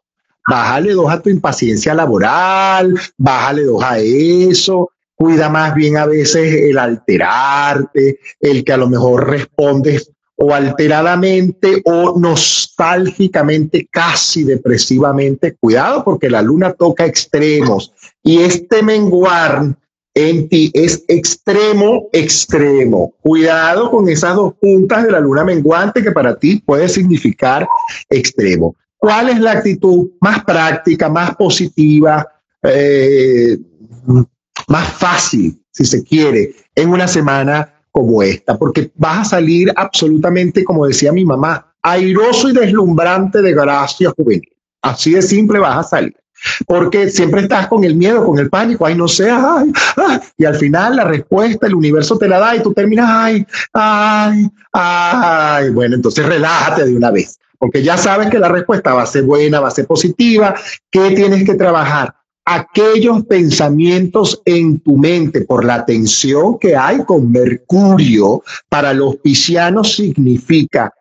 [0.49, 6.55] bájale dos a tu impaciencia laboral, bájale dos a eso, cuida más bien a veces
[6.69, 15.55] el alterarte, el que a lo mejor respondes o alteradamente o nostálgicamente, casi depresivamente.
[15.55, 17.93] Cuidado porque la luna toca extremos
[18.25, 19.77] y este menguar
[20.15, 23.15] en ti es extremo, extremo.
[23.21, 27.67] Cuidado con esas dos puntas de la luna menguante que para ti puede significar
[28.11, 28.75] extremo.
[29.03, 32.25] ¿Cuál es la actitud más práctica, más positiva,
[32.63, 33.59] eh,
[34.69, 38.57] más fácil, si se quiere, en una semana como esta?
[38.57, 44.49] Porque vas a salir absolutamente, como decía mi mamá, airoso y deslumbrante de gracia juvenil.
[44.83, 46.15] Así de simple vas a salir.
[46.69, 50.45] Porque siempre estás con el miedo, con el pánico, ay, no sé, ay, ay, y
[50.45, 55.71] al final la respuesta el universo te la da y tú terminas, ay, ay, ay,
[55.71, 59.23] bueno, entonces relájate de una vez, porque ya sabes que la respuesta va a ser
[59.23, 60.53] buena, va a ser positiva,
[60.91, 62.13] ¿qué tienes que trabajar?
[62.45, 69.95] Aquellos pensamientos en tu mente por la tensión que hay con Mercurio para los piscianos
[69.95, 70.93] significa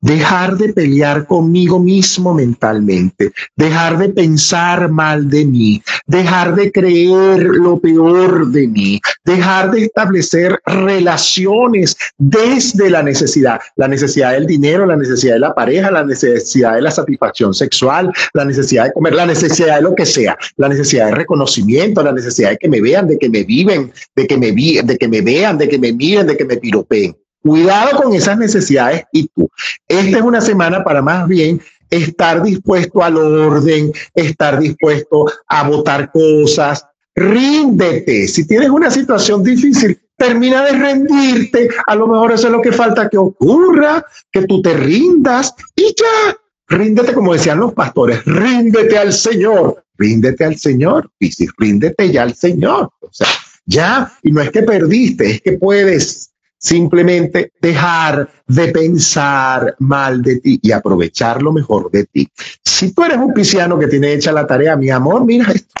[0.00, 7.42] dejar de pelear conmigo mismo mentalmente, dejar de pensar mal de mí, dejar de creer
[7.42, 14.86] lo peor de mí, dejar de establecer relaciones desde la necesidad, la necesidad del dinero,
[14.86, 19.14] la necesidad de la pareja, la necesidad de la satisfacción sexual, la necesidad de comer,
[19.14, 22.80] la necesidad de lo que sea, la necesidad de reconocimiento, la necesidad de que me
[22.80, 25.78] vean, de que me viven, de que me, vi, de que me vean, de que
[25.78, 27.16] me miren, de que me piropeen.
[27.42, 29.48] Cuidado con esas necesidades y tú.
[29.86, 31.60] Esta es una semana para más bien
[31.90, 36.84] estar dispuesto al orden, estar dispuesto a votar cosas.
[37.14, 38.28] Ríndete.
[38.28, 41.68] Si tienes una situación difícil, termina de rendirte.
[41.86, 45.94] A lo mejor eso es lo que falta que ocurra, que tú te rindas y
[45.96, 46.36] ya.
[46.68, 52.24] Ríndete, como decían los pastores, ríndete al Señor, ríndete al Señor, y si ríndete ya
[52.24, 52.90] al Señor.
[53.00, 53.28] O sea,
[53.64, 60.40] ya, y no es que perdiste, es que puedes simplemente dejar de pensar mal de
[60.40, 62.28] ti y aprovechar lo mejor de ti.
[62.64, 65.74] Si tú eres un pisciano que tiene hecha la tarea, mi amor, mira esto.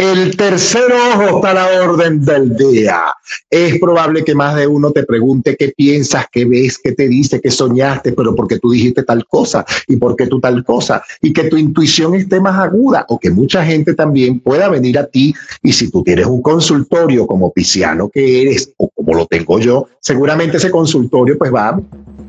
[0.00, 3.02] El tercer ojo está a la orden del día.
[3.50, 7.38] Es probable que más de uno te pregunte qué piensas, qué ves, qué te dice,
[7.38, 11.02] qué soñaste, pero porque tú dijiste tal cosa y por qué tú tal cosa.
[11.20, 15.04] Y que tu intuición esté más aguda o que mucha gente también pueda venir a
[15.04, 15.34] ti.
[15.62, 19.86] Y si tú tienes un consultorio como pisciano que eres o como lo tengo yo,
[20.00, 21.78] seguramente ese consultorio pues va,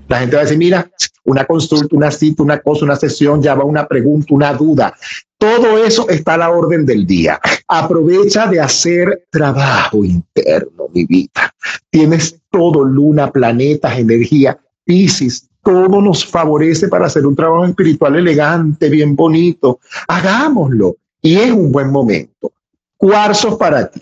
[0.09, 0.91] la gente va a decir, mira,
[1.23, 4.93] una consulta, una cita, una cosa, una sesión, ya va una pregunta, una duda.
[5.37, 7.39] Todo eso está a la orden del día.
[7.73, 11.55] Aprovecha de hacer trabajo interno, mi vida.
[11.89, 18.89] Tienes todo, luna, planetas, energía, Piscis, todo nos favorece para hacer un trabajo espiritual elegante,
[18.89, 19.79] bien bonito.
[20.07, 20.97] Hagámoslo.
[21.21, 22.51] Y es un buen momento.
[22.97, 24.01] Cuarzos para ti.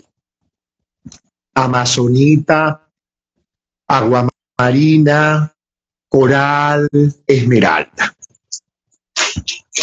[1.54, 2.88] Amazonita,
[3.86, 4.28] agua
[4.58, 5.54] marina,
[6.08, 6.88] coral,
[7.26, 8.16] esmeralda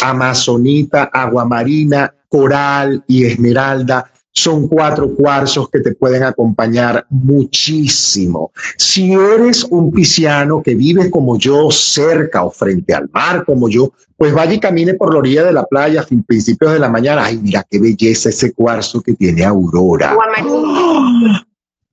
[0.02, 4.10] amazonita, aguamarina, coral y esmeralda.
[4.32, 8.52] Son cuatro cuarzos que te pueden acompañar muchísimo.
[8.76, 13.92] Si eres un pisciano que vive como yo, cerca o frente al mar, como yo,
[14.16, 17.24] pues vaya y camine por la orilla de la playa a principios de la mañana.
[17.24, 20.14] Ay, mira qué belleza ese cuarzo que tiene Aurora.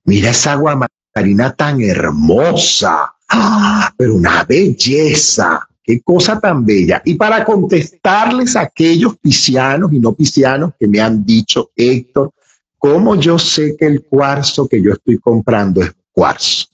[0.03, 3.11] mira esa aguamarina tan hermosa.
[3.29, 3.91] ¡Ah!
[3.97, 5.67] pero una belleza.
[5.85, 7.01] Qué cosa tan bella.
[7.05, 12.31] Y para contestarles a aquellos piscianos y no piscianos que me han dicho, Héctor,
[12.79, 16.65] ¿cómo yo sé que el cuarzo que yo estoy comprando es cuarzo?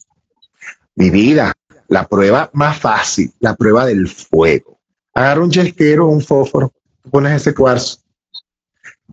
[0.96, 1.54] Mi vida,
[1.90, 4.80] la prueba más fácil, la prueba del fuego.
[5.14, 6.72] Agarra un chesquero, un fósforo,
[7.10, 7.98] pones ese cuarzo.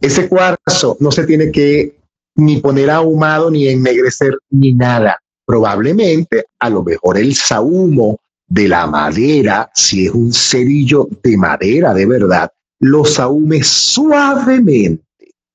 [0.00, 1.98] Ese cuarzo no se tiene que
[2.36, 5.20] ni poner ahumado, ni ennegrecer, ni nada.
[5.44, 11.92] Probablemente, a lo mejor el sahumo de la madera, si es un cerillo de madera
[11.92, 12.50] de verdad,
[12.80, 15.04] lo sahume suavemente,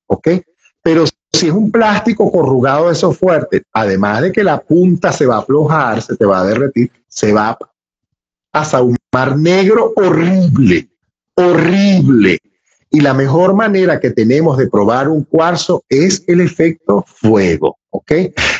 [0.06, 0.28] ¿ok?
[0.82, 5.26] Pero si es un plástico corrugado de esos fuertes, además de que la punta se
[5.26, 7.58] va a aflojar, se te va a derretir, se va
[8.52, 10.88] a sahumar negro horrible,
[11.34, 12.38] horrible.
[12.90, 18.12] Y la mejor manera que tenemos de probar un cuarzo es el efecto fuego, ¿ok?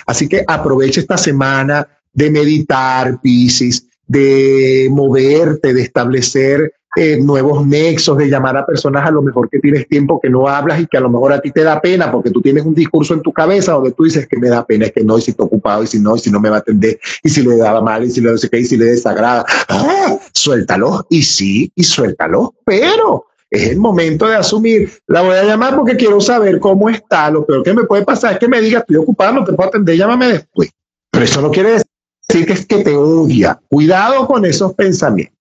[0.06, 8.16] Así que aprovecha esta semana de meditar, Piscis, de moverte, de establecer eh, nuevos nexos,
[8.18, 10.96] de llamar a personas a lo mejor que tienes tiempo que no hablas y que
[10.96, 13.32] a lo mejor a ti te da pena porque tú tienes un discurso en tu
[13.32, 15.82] cabeza donde tú dices que me da pena, es que no, y si estoy ocupado,
[15.82, 18.04] y si no, y si no me va a atender, y si le daba mal,
[18.04, 19.44] y si le no sé y si le desagrada.
[19.68, 20.16] ¡Ah!
[20.32, 24.92] Suéltalo, y sí, y suéltalo, pero es el momento de asumir.
[25.08, 27.28] La voy a llamar porque quiero saber cómo está.
[27.30, 29.68] Lo peor que me puede pasar es que me diga, estoy ocupado, no te puedo
[29.68, 30.70] atender, llámame después.
[31.10, 31.93] Pero eso no quiere decir
[32.28, 33.60] decir que es que te odia.
[33.68, 35.34] Cuidado con esos pensamientos.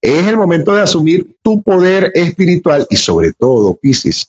[0.00, 4.28] Es el momento de asumir tu poder espiritual y sobre todo, Piscis,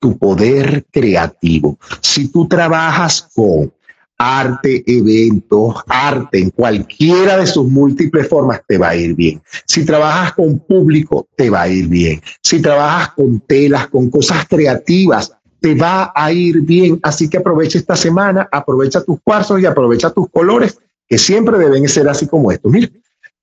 [0.00, 1.78] tu poder creativo.
[2.00, 3.72] Si tú trabajas con
[4.18, 9.40] arte, eventos, arte en cualquiera de sus múltiples formas, te va a ir bien.
[9.66, 12.20] Si trabajas con público, te va a ir bien.
[12.42, 16.98] Si trabajas con telas, con cosas creativas, te va a ir bien.
[17.02, 20.78] Así que aprovecha esta semana, aprovecha tus cuarzos y aprovecha tus colores
[21.08, 22.70] que siempre deben ser así como estos.
[22.70, 22.88] Mira,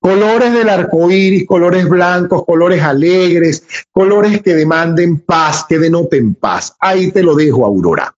[0.00, 6.74] colores del arco iris, colores blancos, colores alegres, colores que demanden paz, que denoten paz.
[6.80, 8.14] Ahí te lo dejo, Aurora.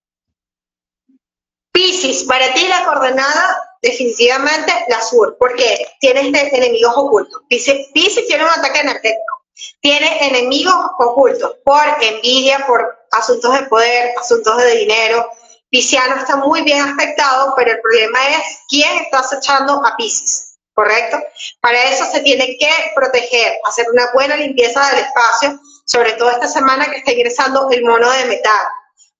[1.71, 7.41] Piscis, para ti la coordenada definitivamente la sur, porque tienes enemigos ocultos.
[7.47, 9.45] Piscis, tiene un ataque energético,
[9.79, 15.27] tiene enemigos ocultos por envidia, por asuntos de poder, asuntos de dinero,
[15.69, 20.55] Pisciano está muy bien aspectado, pero el problema es quién está acechando a Piscis.
[20.75, 21.17] ¿correcto?
[21.61, 26.47] Para eso se tiene que proteger, hacer una buena limpieza del espacio, sobre todo esta
[26.47, 28.67] semana que está ingresando el mono de metal.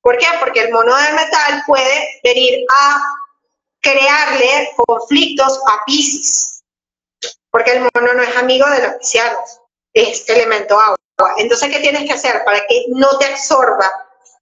[0.01, 0.27] ¿Por qué?
[0.39, 3.01] Porque el mono de metal puede venir a
[3.81, 6.63] crearle conflictos a Pisces,
[7.49, 9.61] porque el mono no es amigo de los piscianos,
[9.93, 10.97] es elemento agua.
[11.37, 13.89] Entonces, ¿qué tienes que hacer para que no te absorba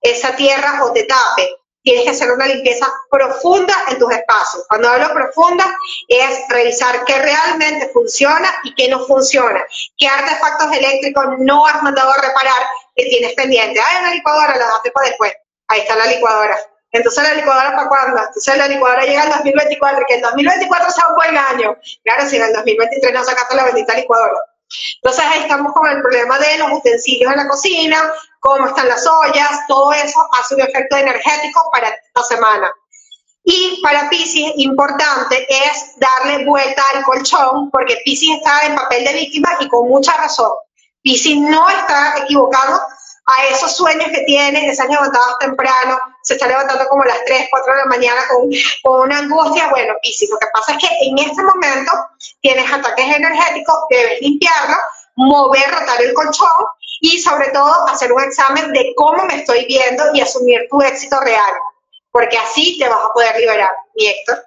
[0.02, 1.56] esa tierra o te tape?
[1.84, 4.66] Tienes que hacer una limpieza profunda en tus espacios.
[4.70, 5.66] Cuando hablo profunda
[6.08, 9.62] es revisar qué realmente funciona y qué no funciona.
[9.98, 12.64] ¿Qué artefactos eléctricos no has mandado a reparar
[12.96, 13.80] que tienes pendiente?
[13.82, 15.34] Ah, una licuadora, la dejaste para después.
[15.68, 16.58] Ahí está la licuadora.
[16.94, 18.20] Entonces, ¿la licuadora para cuándo?
[18.20, 21.78] Entonces, la licuadora llega en 2024, que el 2024 sea un buen año.
[22.04, 24.38] Claro, si en el 2023 no sacaste la bendita licuadora.
[24.96, 29.06] Entonces ahí estamos con el problema de los utensilios en la cocina, cómo están las
[29.08, 32.72] ollas, todo eso hace un efecto energético para esta semana.
[33.46, 39.14] Y para Pisces, importante es darle vuelta al colchón, porque Pisces está en papel de
[39.14, 40.52] víctima y con mucha razón.
[41.02, 42.82] Pisces no está equivocado
[43.26, 47.48] a esos sueños que tiene, esas levantadas temprano, se está levantando como a las 3,
[47.52, 48.50] 4 de la mañana con,
[48.82, 49.70] con una angustia.
[49.70, 51.92] Bueno, Piscis, lo que pasa es que en este momento
[52.42, 54.78] tienes ataques energéticos, debes limpiarlo,
[55.16, 56.48] mover, rotar el colchón
[57.02, 61.20] y sobre todo hacer un examen de cómo me estoy viendo y asumir tu éxito
[61.20, 61.54] real,
[62.12, 64.44] porque así te vas a poder liberar, mi Héctor.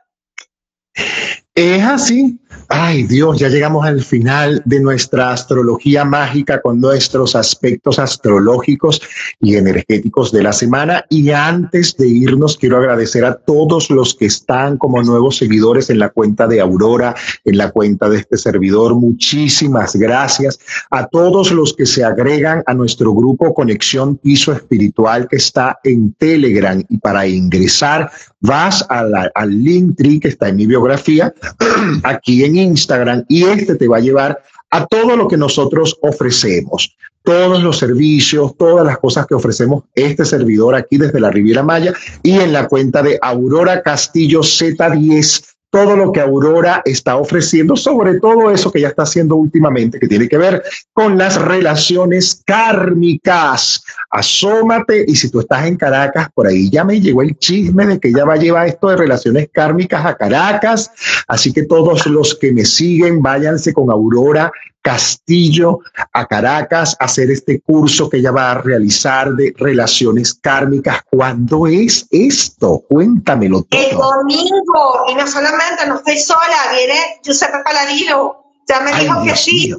[1.56, 2.38] Es así.
[2.68, 9.00] Ay Dios, ya llegamos al final de nuestra astrología mágica con nuestros aspectos astrológicos
[9.40, 11.04] y energéticos de la semana.
[11.08, 16.00] Y antes de irnos, quiero agradecer a todos los que están como nuevos seguidores en
[16.00, 17.14] la cuenta de Aurora,
[17.44, 18.94] en la cuenta de este servidor.
[18.94, 20.58] Muchísimas gracias.
[20.90, 26.12] A todos los que se agregan a nuestro grupo Conexión Piso Espiritual que está en
[26.14, 26.82] Telegram.
[26.88, 28.10] Y para ingresar,
[28.40, 31.32] vas al link tree que está en mi biografía,
[32.02, 36.97] aquí en Instagram, y este te va a llevar a todo lo que nosotros ofrecemos,
[37.23, 41.93] todos los servicios, todas las cosas que ofrecemos este servidor aquí desde la Riviera Maya
[42.23, 48.19] y en la cuenta de Aurora Castillo Z10 todo lo que Aurora está ofreciendo, sobre
[48.19, 50.62] todo eso que ya está haciendo últimamente, que tiene que ver
[50.94, 53.85] con las relaciones kármicas.
[54.11, 58.01] Asómate y si tú estás en Caracas, por ahí ya me llegó el chisme de
[58.01, 60.90] que ya va a llevar esto de relaciones kármicas a Caracas.
[61.28, 64.51] Así que todos los que me siguen, váyanse con Aurora
[64.86, 65.80] Castillo
[66.12, 71.00] a Caracas a hacer este curso que ella va a realizar de relaciones kármicas.
[71.10, 72.84] ¿Cuándo es esto?
[72.88, 73.80] Cuéntamelo todo.
[73.80, 79.34] El domingo, y no solamente, no estoy sola, viene Giuseppe Paladino, ya me dijo que
[79.34, 79.74] sí.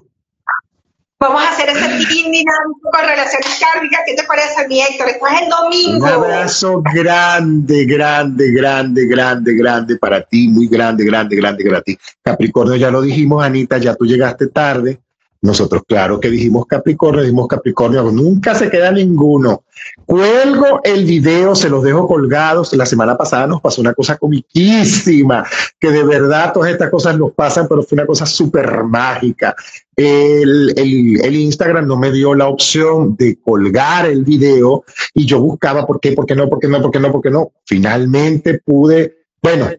[1.20, 4.02] Vamos a hacer ese team dinámico con relaciones kármicas.
[4.06, 5.10] ¿Qué te parece, mi Héctor?
[5.10, 6.06] Esto es el domingo.
[6.06, 11.98] Un abrazo grande, grande, grande, grande, grande para ti, muy grande, grande, grande para ti.
[12.22, 15.00] Capricornio, ya lo dijimos, Anita, ya tú llegaste tarde.
[15.42, 19.64] Nosotros, claro que dijimos Capricornio, dijimos Capricornio, nunca se queda ninguno.
[20.06, 22.74] Cuelgo el video, se los dejo colgados.
[22.74, 25.46] La semana pasada nos pasó una cosa comiquísima,
[25.80, 29.56] que de verdad todas estas cosas nos pasan, pero fue una cosa súper mágica.
[29.96, 34.84] El, el, el, Instagram no me dio la opción de colgar el video
[35.14, 37.22] y yo buscaba por qué, por qué no, por qué no, por qué no, por
[37.22, 37.52] qué no.
[37.66, 39.70] Finalmente pude, bueno,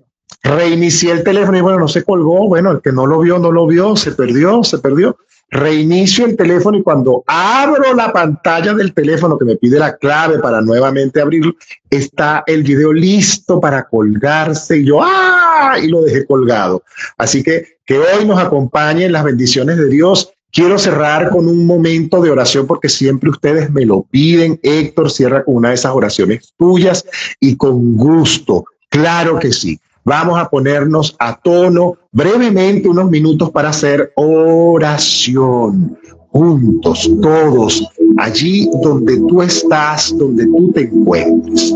[0.42, 2.46] reinicié el teléfono y bueno, no se colgó.
[2.46, 5.16] Bueno, el que no lo vio, no lo vio, se perdió, se perdió
[5.50, 10.38] reinicio el teléfono y cuando abro la pantalla del teléfono que me pide la clave
[10.38, 11.54] para nuevamente abrirlo,
[11.88, 15.76] está el video listo para colgarse y yo, ¡ah!
[15.82, 16.82] Y lo dejé colgado.
[17.16, 20.30] Así que que hoy nos acompañen las bendiciones de Dios.
[20.52, 24.60] Quiero cerrar con un momento de oración porque siempre ustedes me lo piden.
[24.62, 27.06] Héctor, cierra con una de esas oraciones tuyas
[27.40, 28.66] y con gusto.
[28.90, 29.80] Claro que sí.
[30.08, 35.98] Vamos a ponernos a tono brevemente unos minutos para hacer oración
[36.30, 37.86] juntos, todos,
[38.16, 41.74] allí donde tú estás, donde tú te encuentres.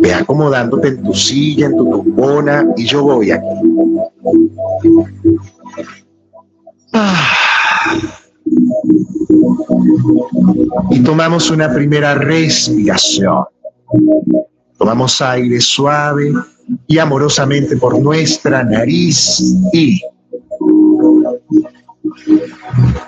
[0.00, 3.46] Ve acomodándote en tu silla, en tu tumbona, y yo voy aquí.
[6.92, 8.00] Ah.
[10.90, 13.44] Y tomamos una primera respiración.
[14.76, 16.32] Tomamos aire suave
[16.86, 19.42] y amorosamente por nuestra nariz
[19.72, 20.00] y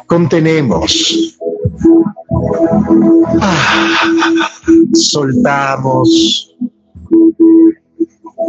[0.06, 1.38] contenemos.
[3.40, 4.48] Ah,
[4.92, 6.54] soltamos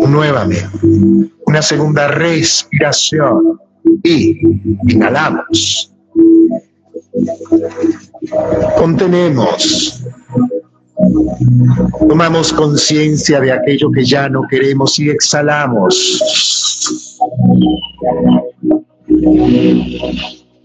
[0.08, 0.70] nuevamente.
[1.46, 3.60] Una segunda respiración
[4.04, 4.40] y
[4.92, 5.94] inhalamos.
[8.78, 10.04] Contenemos.
[12.08, 16.22] Tomamos conciencia de aquello que ya no queremos y exhalamos.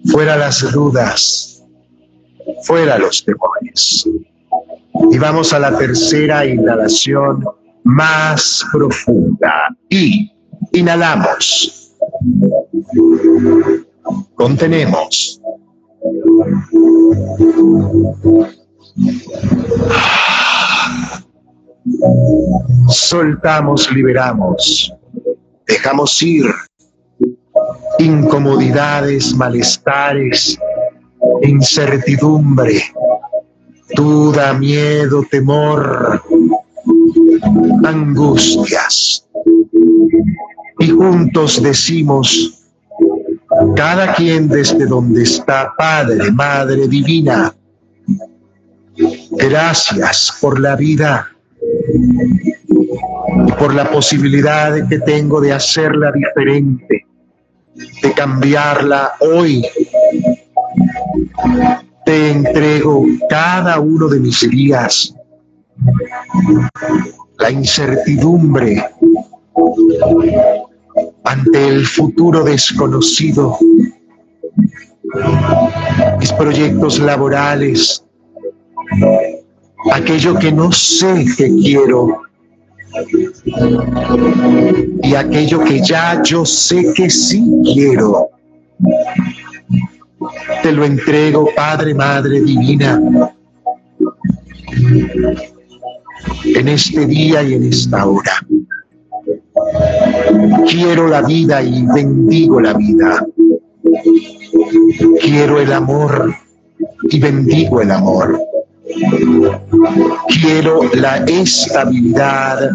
[0.06, 1.62] Fuera las dudas,
[2.62, 4.08] fuera los temores.
[5.10, 7.44] Y vamos a la tercera inhalación
[7.84, 9.52] más profunda.
[9.90, 10.30] Y
[10.72, 11.92] inhalamos.
[14.34, 15.40] Contenemos.
[22.88, 24.92] Soltamos, liberamos.
[25.66, 26.46] Dejamos ir
[27.98, 30.58] incomodidades, malestares,
[31.42, 32.82] incertidumbre,
[33.94, 36.22] duda, miedo, temor,
[37.84, 39.26] angustias.
[40.78, 42.58] Y juntos decimos,
[43.76, 47.54] cada quien desde donde está, Padre, Madre Divina,
[49.30, 51.28] gracias por la vida
[53.46, 57.06] y por la posibilidad que tengo de hacerla diferente,
[58.02, 59.66] de cambiarla hoy.
[62.04, 65.14] Te entrego cada uno de mis días,
[67.38, 68.84] la incertidumbre
[71.24, 73.58] ante el futuro desconocido,
[76.18, 78.01] mis proyectos laborales,
[79.92, 82.22] aquello que no sé que quiero
[85.02, 88.28] y aquello que ya yo sé que sí quiero.
[90.62, 93.00] Te lo entrego, Padre, Madre Divina,
[96.44, 98.32] en este día y en esta hora.
[100.68, 103.26] Quiero la vida y bendigo la vida.
[105.20, 106.34] Quiero el amor
[107.10, 108.38] y bendigo el amor.
[110.28, 112.70] Quiero la estabilidad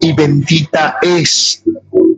[0.00, 1.62] y bendita es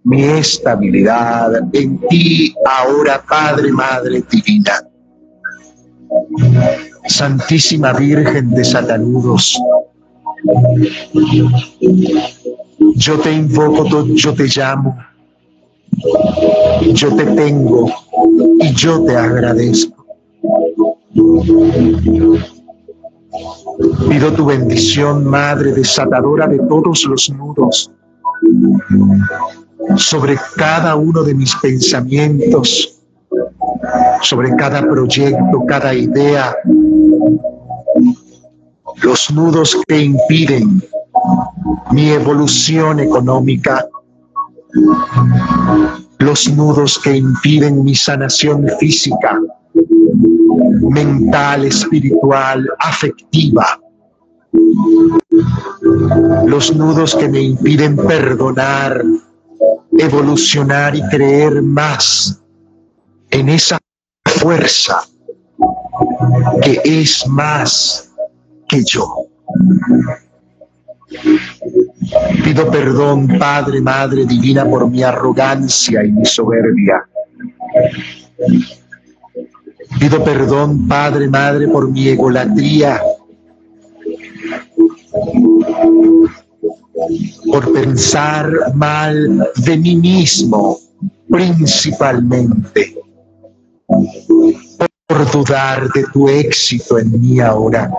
[0.04, 4.72] mi estabilidad en ti ahora, Padre, Madre Divina.
[7.06, 9.58] Santísima Virgen de Satanudos,
[12.96, 14.96] yo te invoco, yo te llamo,
[16.92, 17.90] yo te tengo
[18.60, 20.04] y yo te agradezco.
[24.08, 27.90] Pido tu bendición, Madre desatadora de todos los nudos,
[29.96, 33.00] sobre cada uno de mis pensamientos,
[34.22, 36.54] sobre cada proyecto, cada idea,
[39.02, 40.82] los nudos que impiden
[41.92, 43.86] mi evolución económica,
[46.18, 49.38] los nudos que impiden mi sanación física,
[50.90, 53.80] mental, espiritual, afectiva.
[56.46, 59.02] Los nudos que me impiden perdonar,
[59.98, 62.42] evolucionar y creer más
[63.30, 63.78] en esa
[64.24, 65.00] fuerza
[66.62, 68.10] que es más
[68.68, 69.06] que yo.
[72.44, 77.04] Pido perdón, Padre, Madre Divina, por mi arrogancia y mi soberbia.
[79.98, 83.02] Pido perdón, Padre, Madre, por mi egolatría,
[87.50, 90.78] por pensar mal de mí mismo,
[91.28, 92.96] principalmente,
[95.06, 97.90] por dudar de tu éxito en mí ahora.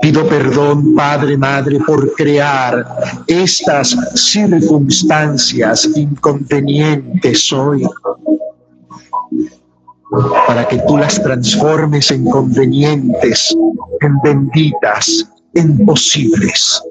[0.00, 2.86] Pido perdón, Padre, Madre, por crear
[3.26, 7.84] estas circunstancias inconvenientes hoy,
[10.46, 13.56] para que tú las transformes en convenientes,
[14.00, 16.82] en benditas, en posibles.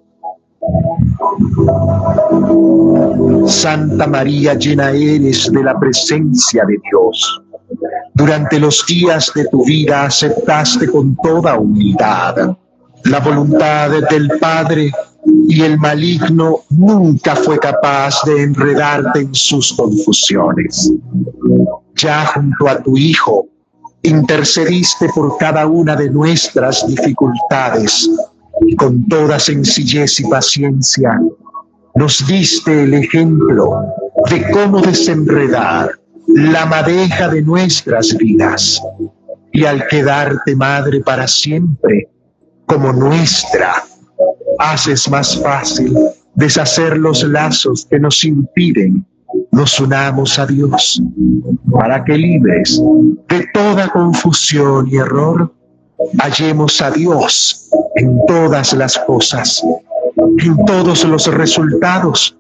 [3.48, 7.42] Santa María, llena eres de la presencia de Dios.
[8.14, 12.56] Durante los días de tu vida aceptaste con toda humildad
[13.04, 14.92] la voluntad del Padre
[15.48, 20.92] y el maligno nunca fue capaz de enredarte en sus confusiones.
[21.96, 23.48] Ya junto a tu Hijo,
[24.04, 28.10] intercediste por cada una de nuestras dificultades
[28.66, 31.20] y con toda sencillez y paciencia
[31.96, 33.82] nos diste el ejemplo
[34.30, 35.90] de cómo desenredar
[36.28, 38.82] la madeja de nuestras vidas.
[39.52, 42.08] Y al quedarte madre para siempre,
[42.68, 43.84] como nuestra,
[44.60, 45.96] haces más fácil
[46.36, 49.06] deshacer los lazos que nos impiden.
[49.52, 51.02] Nos unamos a Dios
[51.72, 52.82] para que libres
[53.28, 55.54] de toda confusión y error,
[56.20, 59.62] hallemos a Dios en todas las cosas,
[60.38, 62.38] en todos los resultados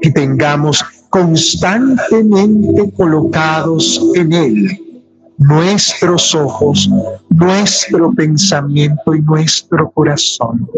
[0.00, 4.93] que tengamos constantemente colocados en Él
[5.38, 6.88] nuestros ojos,
[7.30, 10.68] nuestro pensamiento y nuestro corazón,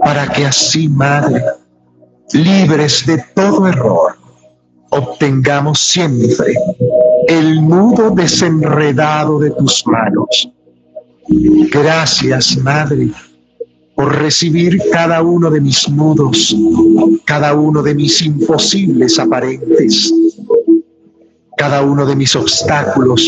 [0.00, 1.42] para que así, Madre,
[2.32, 4.16] libres de todo error,
[4.90, 6.54] obtengamos siempre
[7.28, 10.50] el nudo desenredado de tus manos.
[11.70, 13.10] Gracias, Madre,
[13.94, 16.56] por recibir cada uno de mis nudos,
[17.24, 20.12] cada uno de mis imposibles aparentes,
[21.60, 23.22] cada uno de mis obstáculos,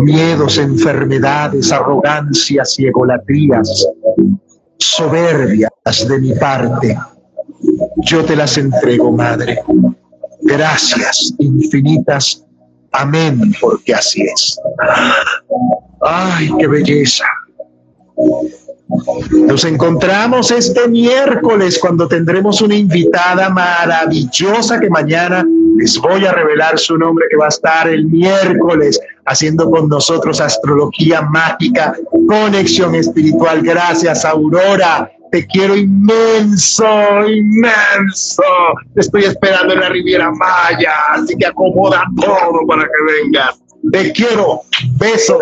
[0.00, 3.86] miedos, enfermedades, arrogancias y egolatrías,
[4.76, 5.70] soberbias
[6.06, 6.98] de mi parte.
[8.02, 9.62] Yo te las entrego, Madre.
[10.42, 12.44] Gracias infinitas.
[12.92, 14.60] Amén, porque así es.
[16.02, 17.24] Ay, qué belleza.
[19.30, 25.42] Nos encontramos este miércoles cuando tendremos una invitada maravillosa que mañana
[25.76, 30.40] les voy a revelar su nombre que va a estar el miércoles haciendo con nosotros
[30.40, 31.96] astrología mágica,
[32.28, 33.62] conexión espiritual.
[33.62, 35.10] Gracias, Aurora.
[35.32, 36.86] Te quiero inmenso,
[37.26, 38.42] inmenso.
[38.94, 43.60] Te estoy esperando en la Riviera Maya, así que acomoda todo para que vengas.
[43.92, 44.60] Te quiero.
[44.98, 45.38] Besos.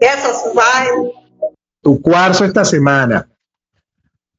[0.00, 1.12] Besos, bye
[1.88, 3.26] tu cuarzo esta semana.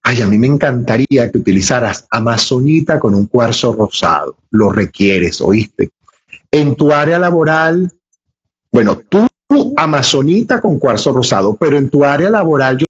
[0.04, 4.38] Ay, a mí me encantaría que utilizaras amazonita con un cuarzo rosado.
[4.52, 5.92] Lo requieres, ¿oíste?
[6.52, 7.92] En tu área laboral,
[8.72, 9.28] bueno, tú
[9.78, 12.86] amazonita con cuarzo rosado, pero en tu área laboral yo